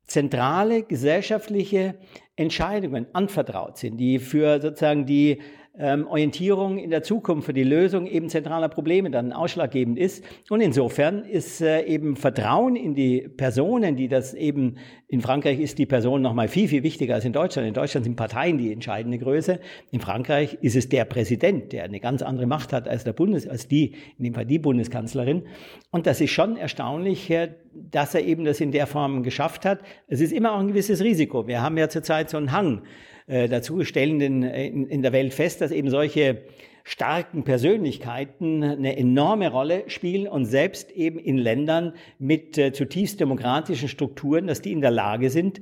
[0.07, 1.97] zentrale gesellschaftliche
[2.37, 5.41] Entscheidungen anvertraut sind, die für sozusagen die
[5.79, 10.25] ähm, Orientierung in der Zukunft für die Lösung eben zentraler Probleme dann ausschlaggebend ist.
[10.49, 14.77] Und insofern ist äh, eben Vertrauen in die Personen, die das eben
[15.09, 17.69] in Frankreich ist die Person noch mal viel viel wichtiger als in Deutschland.
[17.69, 19.61] In Deutschland sind Parteien die entscheidende Größe.
[19.91, 23.47] In Frankreich ist es der Präsident, der eine ganz andere Macht hat als der Bundes,
[23.47, 25.45] als die in dem Fall die Bundeskanzlerin.
[25.91, 27.33] Und das ist schon erstaunlich,
[27.73, 29.81] dass er eben das in der Form geschafft hat.
[30.09, 31.47] Es ist immer auch ein gewisses Risiko.
[31.47, 32.83] Wir haben ja zurzeit so einen Hang
[33.27, 36.43] äh, dazu, stellen in, in, in der Welt fest, dass eben solche
[36.85, 43.89] starken Persönlichkeiten eine enorme Rolle spielen und selbst eben in Ländern mit äh, zutiefst demokratischen
[43.89, 45.61] Strukturen, dass die in der Lage sind,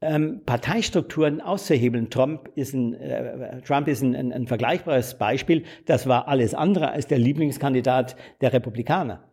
[0.00, 2.08] ähm, Parteistrukturen auszuhebeln.
[2.08, 5.64] Trump ist ein, äh, Trump ist ein, ein, ein, vergleichbares Beispiel.
[5.84, 9.30] Das war alles andere als der Lieblingskandidat der Republikaner.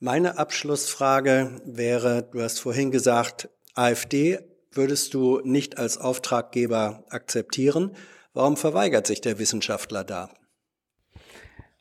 [0.00, 4.38] Meine Abschlussfrage wäre, du hast vorhin gesagt, AfD
[4.78, 7.94] würdest du nicht als Auftraggeber akzeptieren.
[8.32, 10.30] Warum verweigert sich der Wissenschaftler da?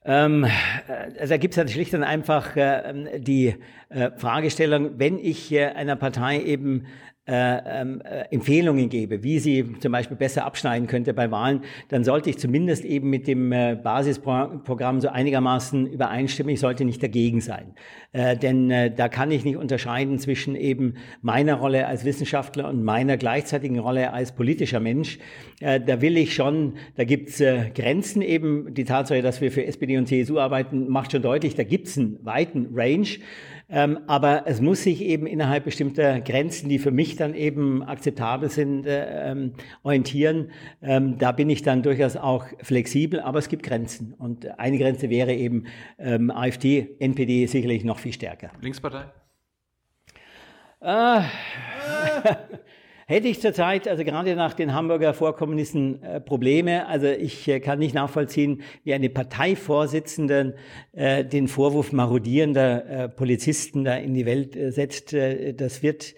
[0.04, 3.56] Ähm, äh, also da gibt es halt schlicht und einfach äh, die
[3.90, 6.88] äh, Fragestellung, wenn ich einer Partei eben
[7.28, 12.04] äh, ähm, äh, Empfehlungen gebe, wie sie zum Beispiel besser abschneiden könnte bei Wahlen, dann
[12.04, 16.54] sollte ich zumindest eben mit dem äh, Basisprogramm so einigermaßen übereinstimmen.
[16.54, 17.74] Ich sollte nicht dagegen sein.
[18.14, 22.84] Äh, denn äh, da kann ich nicht unterscheiden zwischen eben meiner Rolle als Wissenschaftler und
[22.84, 25.20] meiner gleichzeitigen Rolle als politischer Mensch.
[25.60, 28.74] Äh, da will ich schon, da gibt's äh, Grenzen eben.
[28.74, 32.20] Die Tatsache, dass wir für SPD und CSU arbeiten, macht schon deutlich, da gibt's einen
[32.24, 33.08] weiten Range.
[33.70, 38.50] Ähm, aber es muss sich eben innerhalb bestimmter Grenzen, die für mich dann eben akzeptabel
[38.50, 39.54] sind, äh, ähm,
[39.84, 40.52] orientieren.
[40.82, 44.14] Ähm, da bin ich dann durchaus auch flexibel, aber es gibt Grenzen.
[44.14, 45.66] Und eine Grenze wäre eben
[46.00, 48.52] ähm, AfD, NPD sicherlich noch viel stärker.
[48.62, 49.06] Linkspartei?
[50.80, 51.26] Ah.
[53.10, 56.88] Hätte ich zurzeit, also gerade nach den Hamburger Vorkommnissen, äh, Probleme.
[56.88, 60.56] Also ich äh, kann nicht nachvollziehen, wie eine Parteivorsitzende
[60.92, 65.14] äh, den Vorwurf marodierender äh, Polizisten da in die Welt äh, setzt.
[65.14, 66.16] Äh, das wird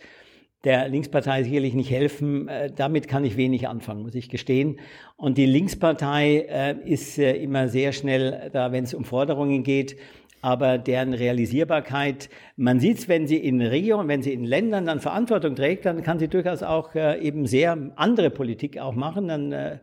[0.64, 2.50] der Linkspartei sicherlich nicht helfen.
[2.76, 4.82] Damit kann ich wenig anfangen, muss ich gestehen.
[5.16, 9.96] Und die Linkspartei ist immer sehr schnell da, wenn es um Forderungen geht
[10.42, 15.00] aber deren Realisierbarkeit, man sieht es, wenn sie in Regionen, wenn sie in Ländern dann
[15.00, 19.28] Verantwortung trägt, dann kann sie durchaus auch äh, eben sehr andere Politik auch machen.
[19.28, 19.78] Dann äh,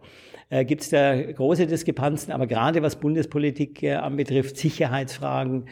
[0.49, 5.67] äh, gibt es da große Diskrepanzen, aber gerade was Bundespolitik äh, anbetrifft, Sicherheitsfragen,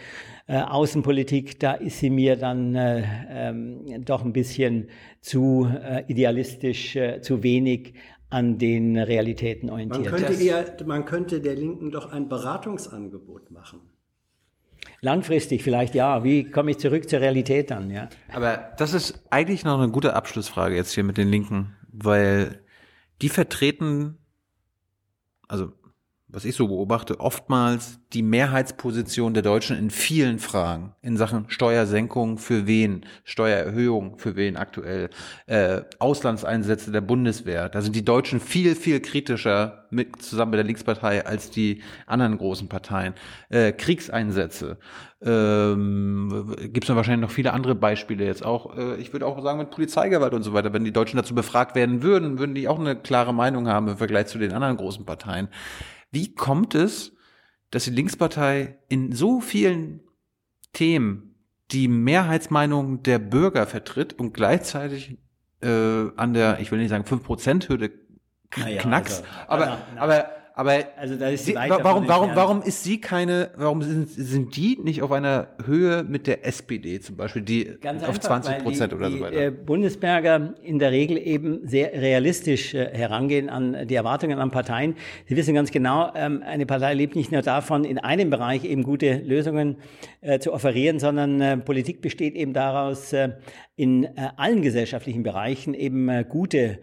[0.47, 4.89] äh, Außenpolitik, da ist sie mir dann äh, ähm, doch ein bisschen
[5.21, 7.95] zu äh, idealistisch, äh, zu wenig
[8.31, 10.11] an den Realitäten orientiert.
[10.11, 13.81] Man könnte, eher, man könnte der Linken doch ein Beratungsangebot machen.
[15.05, 16.25] Langfristig vielleicht ja.
[16.25, 17.91] Wie komme ich zurück zur Realität dann?
[17.91, 18.09] Ja.
[18.33, 22.63] Aber das ist eigentlich noch eine gute Abschlussfrage jetzt hier mit den Linken, weil
[23.21, 24.17] die vertreten,
[25.47, 25.73] also
[26.35, 32.39] was ich so beobachte, oftmals die Mehrheitsposition der Deutschen in vielen Fragen in Sachen Steuersenkung
[32.39, 35.11] für wen, Steuererhöhung für wen aktuell,
[35.47, 37.69] äh, Auslandseinsätze der Bundeswehr.
[37.69, 42.37] Da sind die Deutschen viel, viel kritischer mit zusammen mit der Linkspartei als die anderen
[42.37, 43.15] großen Parteien.
[43.49, 44.79] Äh, Kriegseinsätze.
[45.23, 48.77] Ähm, Gibt es wahrscheinlich noch viele andere Beispiele jetzt auch.
[48.77, 50.73] Äh, ich würde auch sagen mit Polizeigewalt und so weiter.
[50.73, 53.97] Wenn die Deutschen dazu befragt werden würden, würden die auch eine klare Meinung haben im
[53.97, 55.49] Vergleich zu den anderen großen Parteien.
[56.15, 57.13] Wie kommt es,
[57.71, 60.01] dass die Linkspartei in so vielen
[60.73, 61.35] Themen
[61.73, 65.19] die Mehrheitsmeinung der Bürger vertritt und gleichzeitig
[65.61, 67.91] äh, an der, ich will nicht sagen 5%-Hürde
[68.57, 70.01] Naja, knackst, also, aber, na, na.
[70.01, 74.79] aber, aber Also ist sie, warum, warum, warum ist sie keine, warum sind, sind die
[74.81, 78.93] nicht auf einer Höhe mit der SPD zum Beispiel, die Ganz auf einfach, 20 Prozent
[78.93, 79.37] weil oder die, so weiter?
[79.37, 84.53] Die, äh, Bundesberger in der Regel eben sehr realistisch äh, herangehen an die Erwartungen an
[84.53, 84.95] Parteien.
[85.27, 88.85] Sie wissen ganz genau, ähm, eine Partei lebt nicht nur davon, in einem Bereich eben
[88.85, 89.79] gute Lösungen
[90.21, 93.15] äh, zu offerieren, sondern Politik besteht eben daraus,
[93.77, 96.79] in allen gesellschaftlichen Bereichen eben gute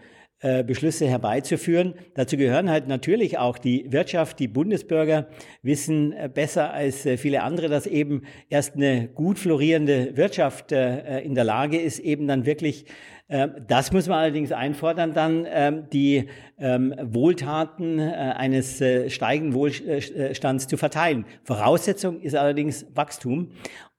[0.63, 1.93] Beschlüsse herbeizuführen.
[2.15, 4.39] Dazu gehören halt natürlich auch die Wirtschaft.
[4.39, 5.27] Die Bundesbürger
[5.61, 11.19] wissen äh, besser als äh, viele andere, dass eben erst eine gut florierende Wirtschaft äh,
[11.22, 12.85] in der Lage ist, eben dann wirklich
[13.31, 16.27] äh, das muss man allerdings einfordern, dann ähm, die
[16.59, 21.26] ähm, Wohltaten äh, eines äh, steigenden Wohlstands zu verteilen.
[21.43, 23.51] Voraussetzung ist allerdings Wachstum.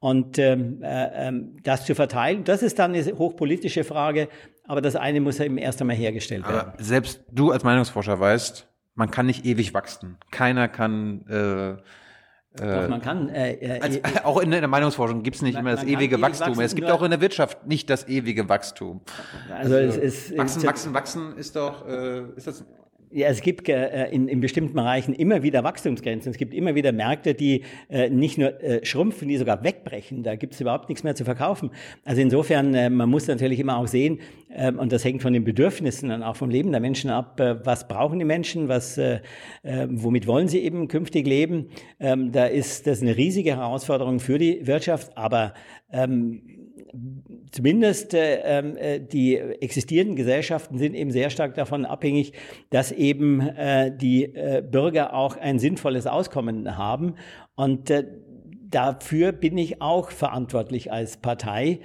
[0.03, 4.29] Und ähm, äh, ähm, das zu verteilen, das ist dann eine hochpolitische Frage,
[4.67, 6.73] aber das eine muss ja eben erst einmal hergestellt werden.
[6.73, 8.67] Aber selbst du als Meinungsforscher weißt,
[8.97, 10.19] man kann nicht ewig wachsen.
[10.33, 11.77] Keiner kann, äh,
[12.57, 15.77] Doch, man kann äh, äh, als, auch in der Meinungsforschung gibt es nicht Man- immer
[15.77, 16.49] das ewige ewig Wachstum.
[16.49, 19.03] wachsen, es gibt auch in der Wirtschaft nicht das ewige Wachstum.
[19.57, 22.65] also es ist Wachsen, wachsen, wachsen ist doch, äh, ist das,
[23.15, 26.33] Ja, es gibt äh, in, in bestimmten Bereichen immer wieder Wachstumsgrenzen.
[26.33, 30.23] Es gibt immer wieder Märkte, die äh, nicht nur äh, schrumpfen, die sogar wegbrechen.
[30.23, 31.71] Da gibt es überhaupt nichts mehr zu verkaufen.
[32.07, 35.45] Also insofern, äh, man muss natürlich immer auch sehen, äh, und das hängt von den
[35.45, 39.21] Bedürfnissen und auch vom Leben der Menschen ab, äh, was brauchen die Menschen, was, äh,
[39.63, 41.69] äh, womit wollen sie eben künftig leben.
[42.01, 45.53] Ähm, da ist das eine riesige Herausforderung für die Wirtschaft, aber
[45.93, 46.41] ähm,
[47.53, 52.33] zumindest äh, ähm, äh, die existierenden Gesellschaften sind eben sehr stark davon abhängig,
[52.71, 57.15] dass eben äh, die äh, Bürger auch ein sinnvolles Auskommen haben.
[57.55, 58.07] Und äh,
[58.69, 61.81] dafür bin ich auch verantwortlich als Partei.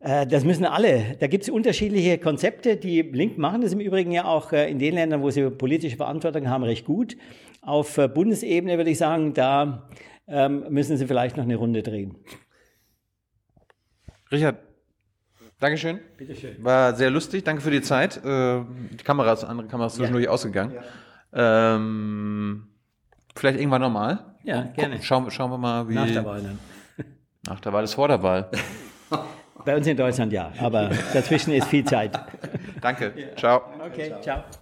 [0.00, 1.16] Äh, Das müssen alle.
[1.20, 2.76] Da gibt es unterschiedliche Konzepte.
[2.76, 5.96] Die Linken machen das im Übrigen ja auch äh, in den Ländern, wo sie politische
[5.96, 7.16] Verantwortung haben, recht gut.
[7.60, 9.88] Auf Bundesebene würde ich sagen, da
[10.28, 12.14] ähm, müssen sie vielleicht noch eine Runde drehen.
[14.30, 14.58] Richard,
[15.58, 16.00] Dankeschön.
[16.18, 16.62] Bitteschön.
[16.62, 17.44] War sehr lustig.
[17.44, 18.18] Danke für die Zeit.
[18.18, 20.74] Äh, die Kamera ist, andere Kamera ist zwischendurch ausgegangen.
[21.32, 22.68] Ähm,
[23.34, 24.36] vielleicht irgendwann nochmal.
[24.44, 25.02] Ja, gerne.
[25.02, 25.94] Schauen, schauen wir mal, wie.
[25.94, 26.58] Nach der Wahl dann.
[27.46, 28.50] Nach der Wahl ist vor der Wahl.
[29.64, 32.16] Bei uns in Deutschland ja, aber dazwischen ist viel Zeit.
[32.80, 33.12] Danke.
[33.36, 33.62] Ciao.
[33.84, 34.44] Okay, ciao.